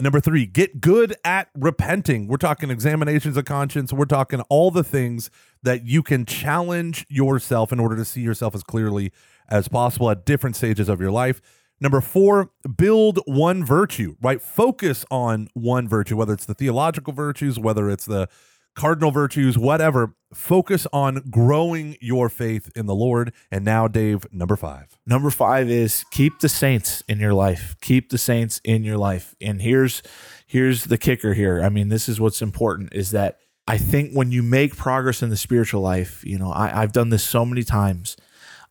Number 0.01 0.21
three, 0.21 0.45
get 0.45 0.79
good 0.79 1.15
at 1.25 1.49
repenting. 1.53 2.27
We're 2.27 2.38
talking 2.38 2.69
examinations 2.69 3.36
of 3.36 3.43
conscience. 3.43 3.91
We're 3.91 4.05
talking 4.05 4.39
all 4.47 4.71
the 4.71 4.84
things 4.84 5.29
that 5.62 5.86
you 5.86 6.01
can 6.03 6.25
challenge 6.25 7.05
yourself 7.10 7.73
in 7.73 7.82
order 7.82 7.97
to 7.97 8.05
see 8.05 8.21
yourself 8.21 8.55
as 8.55 8.63
clearly 8.63 9.12
as 9.49 9.67
possible 9.67 10.10
at 10.10 10.25
different 10.25 10.55
stages 10.55 10.88
of 10.88 11.01
your 11.01 11.12
life. 11.12 11.41
Number 11.81 12.01
four, 12.01 12.51
build 12.77 13.19
one 13.25 13.63
virtue, 13.63 14.15
right? 14.21 14.41
Focus 14.41 15.05
on 15.09 15.47
one 15.53 15.87
virtue, 15.87 16.17
whether 16.17 16.33
it's 16.33 16.45
the 16.45 16.53
theological 16.53 17.13
virtues, 17.13 17.57
whether 17.57 17.89
it's 17.89 18.05
the 18.05 18.27
cardinal 18.75 19.11
virtues, 19.11 19.57
whatever. 19.57 20.15
Focus 20.33 20.85
on 20.93 21.23
growing 21.29 21.97
your 21.99 22.29
faith 22.29 22.71
in 22.75 22.85
the 22.85 22.95
Lord. 22.95 23.33
And 23.51 23.65
now, 23.65 23.87
Dave, 23.87 24.25
number 24.31 24.55
five. 24.55 24.97
Number 25.05 25.29
five 25.29 25.69
is 25.69 26.05
keep 26.11 26.39
the 26.39 26.49
saints 26.49 27.03
in 27.07 27.19
your 27.19 27.33
life. 27.33 27.75
Keep 27.81 28.09
the 28.09 28.17
saints 28.17 28.61
in 28.63 28.83
your 28.83 28.97
life. 28.97 29.35
And 29.41 29.61
here's 29.61 30.03
here's 30.47 30.85
the 30.85 30.97
kicker 30.97 31.33
here. 31.33 31.61
I 31.61 31.69
mean, 31.69 31.89
this 31.89 32.07
is 32.07 32.19
what's 32.19 32.41
important 32.41 32.93
is 32.93 33.11
that 33.11 33.39
I 33.67 33.77
think 33.77 34.13
when 34.13 34.31
you 34.31 34.41
make 34.41 34.75
progress 34.75 35.21
in 35.21 35.29
the 35.29 35.37
spiritual 35.37 35.81
life, 35.81 36.23
you 36.25 36.39
know, 36.39 36.51
I, 36.51 36.81
I've 36.81 36.91
done 36.91 37.09
this 37.09 37.23
so 37.23 37.45
many 37.45 37.63
times. 37.63 38.17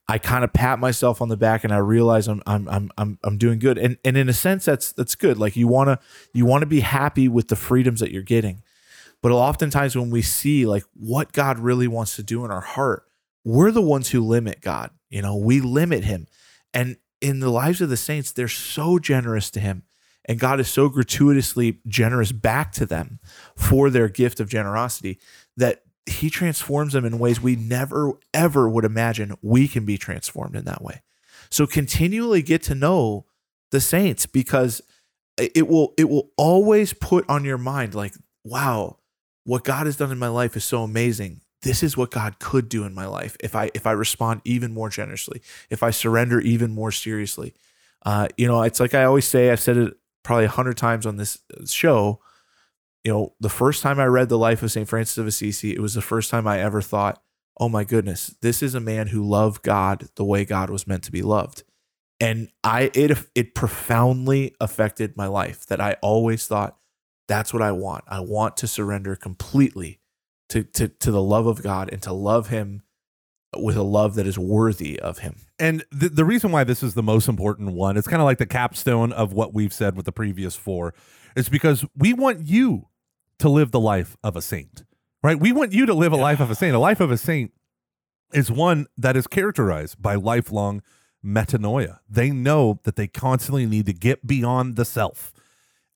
I 0.08 0.16
kind 0.18 0.42
of 0.42 0.52
pat 0.54 0.78
myself 0.78 1.20
on 1.20 1.28
the 1.28 1.36
back 1.36 1.64
and 1.64 1.72
I 1.72 1.78
realize 1.78 2.28
I'm 2.28 2.42
I'm 2.46 2.66
I'm 2.68 2.90
I'm 2.96 3.18
I'm 3.22 3.36
doing 3.36 3.58
good. 3.58 3.76
And 3.76 3.98
and 4.04 4.16
in 4.16 4.28
a 4.28 4.32
sense 4.32 4.64
that's 4.64 4.92
that's 4.92 5.14
good. 5.14 5.38
Like 5.38 5.54
you 5.54 5.68
wanna 5.68 5.98
you 6.32 6.46
wanna 6.46 6.66
be 6.66 6.80
happy 6.80 7.28
with 7.28 7.48
the 7.48 7.56
freedoms 7.56 8.00
that 8.00 8.10
you're 8.10 8.22
getting. 8.22 8.62
But 9.20 9.32
oftentimes 9.32 9.96
when 9.96 10.10
we 10.10 10.22
see 10.22 10.64
like 10.64 10.84
what 10.94 11.32
God 11.32 11.58
really 11.58 11.88
wants 11.88 12.16
to 12.16 12.22
do 12.22 12.44
in 12.44 12.50
our 12.50 12.60
heart, 12.60 13.04
we're 13.44 13.70
the 13.70 13.82
ones 13.82 14.10
who 14.10 14.20
limit 14.20 14.60
God. 14.60 14.90
You 15.10 15.22
know, 15.22 15.36
we 15.36 15.60
limit 15.60 16.04
him. 16.04 16.26
And 16.72 16.96
in 17.20 17.40
the 17.40 17.50
lives 17.50 17.80
of 17.80 17.90
the 17.90 17.96
saints, 17.96 18.32
they're 18.32 18.48
so 18.48 18.98
generous 18.98 19.50
to 19.50 19.60
him. 19.60 19.82
And 20.24 20.38
God 20.38 20.60
is 20.60 20.68
so 20.68 20.88
gratuitously 20.88 21.80
generous 21.86 22.32
back 22.32 22.72
to 22.72 22.86
them 22.86 23.18
for 23.56 23.88
their 23.88 24.08
gift 24.08 24.40
of 24.40 24.48
generosity 24.48 25.18
that 25.56 25.82
he 26.08 26.30
transforms 26.30 26.92
them 26.92 27.04
in 27.04 27.18
ways 27.18 27.40
we 27.40 27.56
never, 27.56 28.12
ever 28.32 28.68
would 28.68 28.84
imagine 28.84 29.36
we 29.42 29.68
can 29.68 29.84
be 29.84 29.98
transformed 29.98 30.56
in 30.56 30.64
that 30.64 30.82
way. 30.82 31.02
So 31.50 31.66
continually 31.66 32.42
get 32.42 32.62
to 32.64 32.74
know 32.74 33.26
the 33.70 33.80
saints 33.80 34.26
because 34.26 34.80
it 35.36 35.68
will 35.68 35.94
it 35.96 36.08
will 36.08 36.30
always 36.36 36.92
put 36.92 37.28
on 37.28 37.44
your 37.44 37.58
mind 37.58 37.94
like 37.94 38.14
wow 38.42 38.98
what 39.44 39.64
God 39.64 39.86
has 39.86 39.96
done 39.96 40.12
in 40.12 40.18
my 40.18 40.28
life 40.28 40.56
is 40.56 40.64
so 40.64 40.82
amazing. 40.82 41.40
This 41.62 41.82
is 41.82 41.96
what 41.96 42.10
God 42.10 42.38
could 42.38 42.68
do 42.68 42.84
in 42.84 42.94
my 42.94 43.06
life 43.06 43.34
if 43.40 43.56
I 43.56 43.70
if 43.72 43.86
I 43.86 43.92
respond 43.92 44.42
even 44.44 44.74
more 44.74 44.90
generously, 44.90 45.40
if 45.70 45.82
I 45.82 45.90
surrender 45.90 46.38
even 46.40 46.74
more 46.74 46.92
seriously. 46.92 47.54
Uh, 48.04 48.28
you 48.36 48.46
know, 48.46 48.62
it's 48.62 48.78
like 48.78 48.94
I 48.94 49.04
always 49.04 49.24
say. 49.24 49.50
I've 49.50 49.58
said 49.58 49.76
it 49.78 49.94
probably 50.22 50.44
a 50.44 50.50
hundred 50.50 50.76
times 50.76 51.06
on 51.06 51.16
this 51.16 51.38
show. 51.64 52.20
You 53.04 53.12
know, 53.12 53.34
the 53.40 53.48
first 53.48 53.82
time 53.82 54.00
I 54.00 54.06
read 54.06 54.28
the 54.28 54.38
life 54.38 54.62
of 54.62 54.72
Saint 54.72 54.88
Francis 54.88 55.18
of 55.18 55.26
Assisi, 55.26 55.72
it 55.72 55.80
was 55.80 55.94
the 55.94 56.02
first 56.02 56.30
time 56.30 56.46
I 56.46 56.60
ever 56.60 56.82
thought, 56.82 57.22
"Oh 57.58 57.68
my 57.68 57.84
goodness, 57.84 58.34
this 58.42 58.62
is 58.62 58.74
a 58.74 58.80
man 58.80 59.08
who 59.08 59.26
loved 59.26 59.62
God 59.62 60.08
the 60.16 60.24
way 60.24 60.44
God 60.44 60.70
was 60.70 60.86
meant 60.86 61.04
to 61.04 61.12
be 61.12 61.22
loved." 61.22 61.62
And 62.20 62.50
I 62.64 62.90
it 62.94 63.16
it 63.34 63.54
profoundly 63.54 64.56
affected 64.60 65.16
my 65.16 65.26
life. 65.26 65.66
That 65.66 65.80
I 65.80 65.96
always 66.02 66.46
thought 66.46 66.78
that's 67.28 67.52
what 67.52 67.62
I 67.62 67.72
want. 67.72 68.04
I 68.08 68.20
want 68.20 68.56
to 68.58 68.66
surrender 68.66 69.14
completely 69.14 70.00
to, 70.48 70.64
to, 70.64 70.88
to 70.88 71.10
the 71.10 71.22
love 71.22 71.46
of 71.46 71.62
God 71.62 71.90
and 71.92 72.02
to 72.02 72.12
love 72.12 72.48
Him 72.48 72.82
with 73.56 73.76
a 73.76 73.82
love 73.82 74.14
that 74.16 74.26
is 74.26 74.38
worthy 74.38 74.98
of 74.98 75.18
Him. 75.18 75.36
And 75.58 75.84
the, 75.92 76.08
the 76.08 76.24
reason 76.24 76.50
why 76.50 76.64
this 76.64 76.82
is 76.82 76.94
the 76.94 77.02
most 77.02 77.28
important 77.28 77.72
one, 77.72 77.96
it's 77.96 78.08
kind 78.08 78.22
of 78.22 78.26
like 78.26 78.38
the 78.38 78.46
capstone 78.46 79.12
of 79.12 79.32
what 79.32 79.54
we've 79.54 79.72
said 79.72 79.96
with 79.96 80.06
the 80.06 80.12
previous 80.12 80.56
four, 80.56 80.94
is 81.38 81.48
because 81.48 81.84
we 81.96 82.12
want 82.12 82.46
you 82.46 82.88
to 83.38 83.48
live 83.48 83.70
the 83.70 83.80
life 83.80 84.16
of 84.24 84.36
a 84.36 84.42
saint, 84.42 84.84
right? 85.22 85.38
We 85.38 85.52
want 85.52 85.72
you 85.72 85.86
to 85.86 85.94
live 85.94 86.12
a 86.12 86.16
life 86.16 86.40
of 86.40 86.50
a 86.50 86.54
saint. 86.54 86.74
A 86.74 86.78
life 86.78 87.00
of 87.00 87.10
a 87.10 87.16
saint 87.16 87.52
is 88.32 88.50
one 88.50 88.86
that 88.96 89.16
is 89.16 89.26
characterized 89.26 90.02
by 90.02 90.16
lifelong 90.16 90.82
metanoia. 91.24 91.98
They 92.08 92.30
know 92.30 92.80
that 92.84 92.96
they 92.96 93.06
constantly 93.06 93.66
need 93.66 93.86
to 93.86 93.92
get 93.92 94.26
beyond 94.26 94.76
the 94.76 94.84
self 94.84 95.32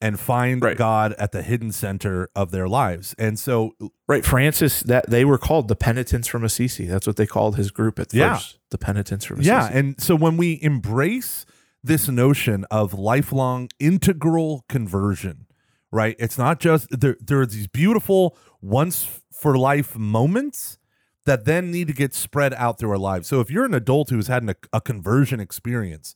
and 0.00 0.18
find 0.18 0.62
Right. 0.62 0.76
God 0.76 1.12
at 1.14 1.30
the 1.32 1.42
hidden 1.42 1.70
center 1.70 2.28
of 2.34 2.50
their 2.50 2.68
lives. 2.68 3.14
And 3.18 3.38
so 3.38 3.74
Right, 4.08 4.24
Francis. 4.24 4.80
That 4.80 5.08
they 5.08 5.24
were 5.24 5.38
called 5.38 5.68
the 5.68 5.76
penitents 5.76 6.26
from 6.28 6.42
Assisi. 6.44 6.86
That's 6.86 7.06
what 7.06 7.16
they 7.16 7.26
called 7.26 7.56
his 7.56 7.70
group 7.70 7.98
at 8.00 8.12
Yeah. 8.12 8.34
first. 8.34 8.58
The 8.70 8.78
penitents 8.78 9.24
from 9.24 9.38
Assisi. 9.40 9.48
Yeah, 9.48 9.68
and 9.72 10.00
so 10.00 10.16
when 10.16 10.36
we 10.36 10.58
embrace 10.62 11.46
this 11.84 12.08
notion 12.08 12.64
of 12.70 12.94
lifelong 12.94 13.68
integral 13.78 14.64
conversion, 14.68 15.46
right? 15.90 16.16
It's 16.18 16.38
not 16.38 16.60
just 16.60 16.88
there 16.90 17.16
there 17.20 17.40
are 17.40 17.46
these 17.46 17.66
beautiful 17.66 18.36
once 18.60 19.20
for 19.32 19.58
life 19.58 19.96
moments 19.96 20.78
that 21.24 21.44
then 21.44 21.70
need 21.70 21.86
to 21.88 21.92
get 21.92 22.14
spread 22.14 22.52
out 22.54 22.78
through 22.78 22.90
our 22.90 22.98
lives. 22.98 23.28
So 23.28 23.40
if 23.40 23.50
you're 23.50 23.64
an 23.64 23.74
adult 23.74 24.10
who's 24.10 24.26
had 24.26 24.42
an, 24.42 24.54
a 24.72 24.80
conversion 24.80 25.40
experience, 25.40 26.14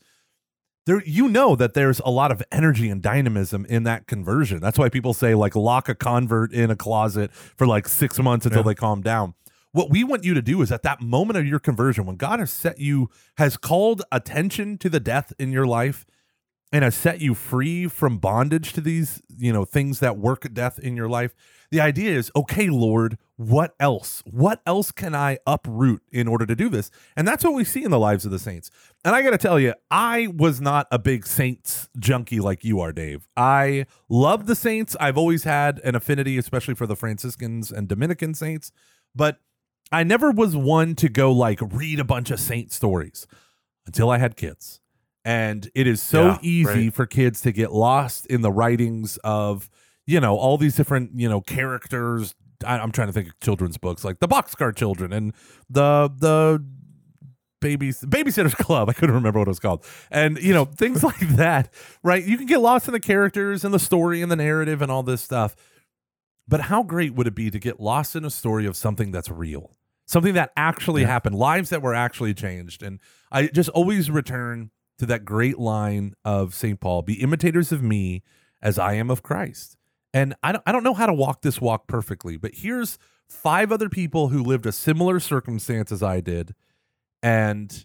there 0.85 1.03
you 1.05 1.29
know 1.29 1.57
that 1.57 1.75
there's 1.75 2.01
a 2.05 2.11
lot 2.11 2.31
of 2.31 2.43
energy 2.53 2.89
and 2.89 3.03
dynamism 3.03 3.67
in 3.69 3.83
that 3.85 4.07
conversion. 4.07 4.61
That's 4.61 4.79
why 4.79 4.89
people 4.89 5.15
say 5.15 5.35
like 5.35 5.57
lock 5.57 5.89
a 5.89 5.95
convert 5.97 6.53
in 6.53 6.71
a 6.71 6.77
closet 6.77 7.33
for 7.33 7.67
like 7.67 7.89
6 7.89 8.19
months 8.21 8.47
until 8.47 8.61
Yeah. 8.61 8.67
they 8.69 8.75
calm 8.77 9.01
down. 9.03 9.35
What 9.77 9.91
we 9.91 10.05
want 10.05 10.25
you 10.25 10.33
to 10.33 10.41
do 10.41 10.63
is 10.63 10.73
at 10.73 10.85
that 10.85 11.03
moment 11.03 11.37
of 11.37 11.47
your 11.47 11.59
conversion 11.59 12.07
when 12.07 12.17
God 12.17 12.41
has 12.41 12.51
set 12.51 12.79
you 12.79 13.11
has 13.37 13.59
called 13.59 14.01
attention 14.11 14.79
to 14.79 14.89
the 14.89 15.01
death 15.01 15.35
in 15.39 15.53
your 15.53 15.67
life 15.67 16.07
and 16.73 16.83
has 16.83 16.95
set 16.95 17.21
you 17.21 17.35
free 17.35 17.87
from 17.87 18.17
bondage 18.17 18.73
to 18.73 18.81
these, 18.81 19.21
you 19.37 19.53
know, 19.53 19.67
things 19.67 20.01
that 20.01 20.17
work 20.17 20.51
death 20.55 20.79
in 20.79 20.97
your 20.97 21.11
life. 21.11 21.35
The 21.71 21.83
idea 21.83 22.17
is, 22.17 22.33
okay, 22.35 22.71
Lord, 22.71 23.19
what 23.37 23.75
else? 23.79 24.23
What 24.25 24.63
else 24.65 24.93
can 24.93 25.15
I 25.15 25.41
uproot 25.47 26.01
in 26.11 26.27
order 26.27 26.47
to 26.47 26.57
do 26.57 26.71
this? 26.71 26.91
And 27.15 27.29
that's 27.29 27.45
what 27.45 27.53
we 27.53 27.63
see 27.63 27.85
in 27.85 27.91
the 27.91 27.99
lives 27.99 28.25
of 28.25 28.31
the 28.31 28.39
saints. 28.39 28.71
And 29.05 29.15
I 29.15 29.21
got 29.21 29.33
to 29.33 29.39
tell 29.39 29.61
you, 29.61 29.75
I 29.91 30.29
was 30.35 30.59
not 30.59 30.87
a 30.91 30.99
big 30.99 31.27
saints 31.27 31.91
junkie 31.99 32.41
like 32.41 32.65
you 32.65 32.81
are, 32.81 32.93
Dave. 32.93 33.29
I 33.37 33.85
love 34.09 34.47
the 34.47 34.57
saints. 34.57 34.97
I've 34.99 35.19
always 35.19 35.45
had 35.45 35.81
an 35.85 35.95
affinity, 35.95 36.39
especially 36.39 36.77
for 36.77 36.87
the 36.87 36.97
Franciscans 36.97 37.71
and 37.71 37.87
Dominican 37.87 38.33
saints, 38.33 38.73
but 39.15 39.39
I 39.93 40.03
never 40.05 40.31
was 40.31 40.57
one 40.57 40.95
to 40.97 41.09
go 41.09 41.33
like 41.33 41.61
read 41.63 42.01
a 42.01 42.05
bunch 42.05 42.31
of 42.31 42.41
saint 42.41 42.73
stories 42.73 43.27
until 43.87 44.11
I 44.11 44.19
had 44.19 44.37
kids. 44.37 44.81
And 45.25 45.71
it 45.75 45.87
is 45.87 46.01
so 46.03 46.27
Yeah, 46.27 46.39
easy 46.43 46.85
right. 46.85 46.95
for 46.95 47.07
kids 47.07 47.41
to 47.43 47.53
get 47.53 47.73
lost 47.73 48.27
in 48.27 48.43
the 48.43 48.51
writings 48.53 49.17
of, 49.25 49.69
you 50.09 50.21
know 50.21 50.37
all 50.37 50.57
these 50.57 50.77
different 50.77 51.19
you 51.19 51.29
know 51.29 51.41
characters. 51.41 52.37
I, 52.65 52.79
I'm 52.79 52.93
trying 52.93 53.09
to 53.09 53.13
think 53.13 53.27
of 53.29 53.41
children's 53.41 53.77
books 53.77 54.05
like 54.05 54.21
the 54.21 54.29
Boxcar 54.29 54.75
Children 54.77 55.13
and 55.13 55.33
the 55.69 56.09
the 56.17 56.65
babies 57.61 58.03
babysitters 58.07 58.55
club 58.65 58.89
i 58.89 58.93
couldn't 58.93 59.15
remember 59.15 59.39
what 59.41 59.49
it 59.49 59.51
was 59.51 59.59
called 59.59 59.85
and 60.11 60.39
you 60.39 60.53
know 60.53 60.65
things 60.67 61.03
like 61.11 61.19
that 61.21 61.73
right 62.05 62.25
you 62.25 62.37
can 62.37 62.47
get 62.47 62.59
lost 62.61 62.87
in 62.87 62.93
the 62.93 63.01
characters 63.01 63.65
and 63.65 63.73
the 63.75 63.79
story 63.79 64.21
and 64.23 64.31
the 64.31 64.37
narrative 64.37 64.81
and 64.83 64.93
all 64.93 65.03
this 65.03 65.23
stuff 65.23 65.57
but 66.49 66.63
how 66.63 66.83
great 66.83 67.15
would 67.15 67.27
it 67.27 67.35
be 67.35 67.51
to 67.51 67.59
get 67.59 67.81
lost 67.81 68.15
in 68.17 68.25
a 68.25 68.31
story 68.31 68.67
of 68.67 68.77
something 68.77 69.11
that's 69.11 69.31
real? 69.31 69.77
Something 70.07 70.35
that 70.35 70.53
actually 70.57 71.03
Yeah. 71.03 71.09
happened 71.09 71.35
lives 71.37 71.71
that 71.71 71.83
were 71.83 71.95
actually 71.95 72.35
changed. 72.35 72.83
And 72.83 73.01
i 73.33 73.47
just 73.49 73.69
always 73.71 74.11
return 74.11 74.71
to 74.99 75.07
that 75.07 75.25
great 75.25 75.59
line 75.59 76.15
of 76.25 76.55
st 76.55 76.81
paul 76.81 77.03
be 77.03 77.15
imitators 77.21 77.73
of 77.73 77.83
me 77.83 78.23
as 78.63 78.79
i 78.79 78.95
am 78.95 79.11
of 79.11 79.23
christ. 79.23 79.77
And 80.15 80.35
I 80.43 80.53
don't, 80.53 80.63
I 80.65 80.73
don't 80.73 80.85
know 80.85 80.95
how 80.95 81.07
to 81.07 81.13
walk 81.13 81.43
this 81.43 81.61
walk 81.61 81.87
perfectly 81.89 82.37
but 82.37 82.53
here's 82.55 82.97
five 83.29 83.73
other 83.73 83.89
people 83.89 84.29
who 84.29 84.43
lived 84.43 84.65
a 84.67 84.73
similar 84.73 85.19
circumstance 85.19 85.91
as 85.91 86.03
i 86.03 86.21
did 86.21 86.55
and 87.23 87.85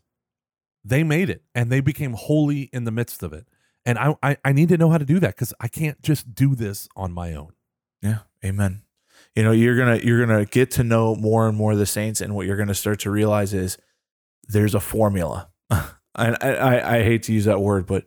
they 0.86 1.04
made 1.04 1.30
it 1.30 1.44
and 1.56 1.72
they 1.72 1.82
became 1.82 2.14
holy 2.14 2.70
in 2.74 2.84
the 2.86 2.92
midst 2.92 3.24
of 3.24 3.34
it. 3.34 3.48
And 3.86 3.98
i 3.98 4.16
i, 4.22 4.38
I 4.46 4.52
need 4.54 4.70
to 4.70 4.78
know 4.78 4.90
how 4.92 5.00
to 5.00 5.06
do 5.06 5.20
that 5.20 5.36
because 5.36 5.54
i 5.60 5.68
can't 5.68 6.02
just 6.04 6.34
do 6.36 6.54
this 6.56 6.88
on 6.96 7.12
my 7.12 7.34
own 7.34 7.54
Yeah, 8.02 8.20
amen. 8.44 8.82
You 9.36 9.44
know, 9.44 9.52
you're 9.52 9.78
gonna 9.78 9.98
you're 9.98 10.26
gonna 10.26 10.46
get 10.46 10.72
to 10.72 10.84
know 10.84 11.16
more 11.16 11.48
and 11.48 11.58
more 11.58 11.72
of 11.74 11.78
the 11.78 11.86
saints, 11.86 12.22
and 12.22 12.36
what 12.36 12.46
you're 12.46 12.58
gonna 12.58 12.74
start 12.74 13.00
to 13.02 13.12
realize 13.12 13.54
is 13.54 13.78
there's 14.48 14.76
a 14.76 14.80
formula. 14.80 15.50
and 15.70 16.38
I, 16.42 16.56
I 16.56 16.98
I 16.98 17.04
hate 17.04 17.24
to 17.24 17.34
use 17.34 17.46
that 17.46 17.62
word, 17.62 17.86
but 17.86 18.06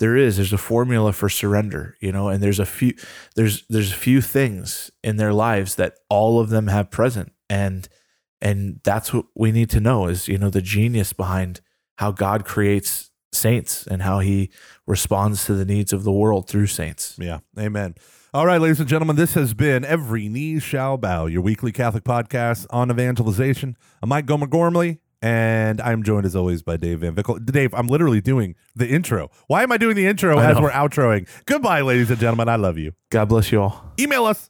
there 0.00 0.16
is 0.16 0.36
there's 0.36 0.52
a 0.52 0.58
formula 0.58 1.12
for 1.12 1.28
surrender. 1.28 1.96
You 2.00 2.10
know, 2.12 2.28
and 2.28 2.42
there's 2.42 2.58
a 2.58 2.66
few 2.66 2.94
there's 3.36 3.64
there's 3.68 3.92
a 3.92 3.96
few 3.96 4.20
things 4.20 4.90
in 5.04 5.16
their 5.16 5.32
lives 5.32 5.76
that 5.76 5.94
all 6.08 6.40
of 6.40 6.48
them 6.50 6.66
have 6.66 6.90
present, 6.90 7.32
and 7.48 7.88
and 8.40 8.80
that's 8.82 9.12
what 9.12 9.26
we 9.34 9.52
need 9.52 9.70
to 9.70 9.80
know 9.80 10.08
is 10.08 10.26
you 10.28 10.38
know 10.38 10.50
the 10.50 10.62
genius 10.62 11.12
behind 11.12 11.60
how 11.98 12.10
God 12.10 12.44
creates 12.44 13.10
saints 13.32 13.86
and 13.86 14.02
how 14.02 14.18
He 14.18 14.50
responds 14.86 15.44
to 15.46 15.54
the 15.54 15.64
needs 15.64 15.92
of 15.92 16.02
the 16.02 16.12
world 16.12 16.48
through 16.48 16.66
saints. 16.66 17.16
yeah 17.18 17.38
amen 17.58 17.94
all 18.34 18.46
right 18.46 18.60
ladies 18.60 18.80
and 18.80 18.88
gentlemen 18.88 19.14
this 19.14 19.34
has 19.34 19.54
been 19.54 19.84
every 19.84 20.28
knee 20.28 20.58
shall 20.58 20.96
bow 20.96 21.26
your 21.26 21.40
weekly 21.40 21.70
catholic 21.70 22.02
podcast 22.02 22.66
on 22.70 22.90
evangelization 22.90 23.76
i'm 24.02 24.08
mike 24.08 24.26
gomer 24.26 24.48
gormley 24.48 24.98
and 25.22 25.80
I'm 25.80 26.02
joined 26.02 26.26
as 26.26 26.36
always 26.36 26.62
by 26.62 26.76
Dave 26.76 27.00
Van 27.00 27.14
Vickle. 27.14 27.42
Dave, 27.42 27.72
I'm 27.72 27.86
literally 27.86 28.20
doing 28.20 28.56
the 28.76 28.86
intro. 28.86 29.30
Why 29.46 29.62
am 29.62 29.72
I 29.72 29.78
doing 29.78 29.96
the 29.96 30.06
intro 30.06 30.38
as 30.38 30.60
we're 30.60 30.70
outroing? 30.70 31.26
Goodbye, 31.46 31.80
ladies 31.80 32.10
and 32.10 32.20
gentlemen. 32.20 32.50
I 32.50 32.56
love 32.56 32.76
you. 32.76 32.92
God 33.08 33.30
bless 33.30 33.50
you 33.50 33.62
all. 33.62 33.90
Email 33.98 34.26
us. 34.26 34.46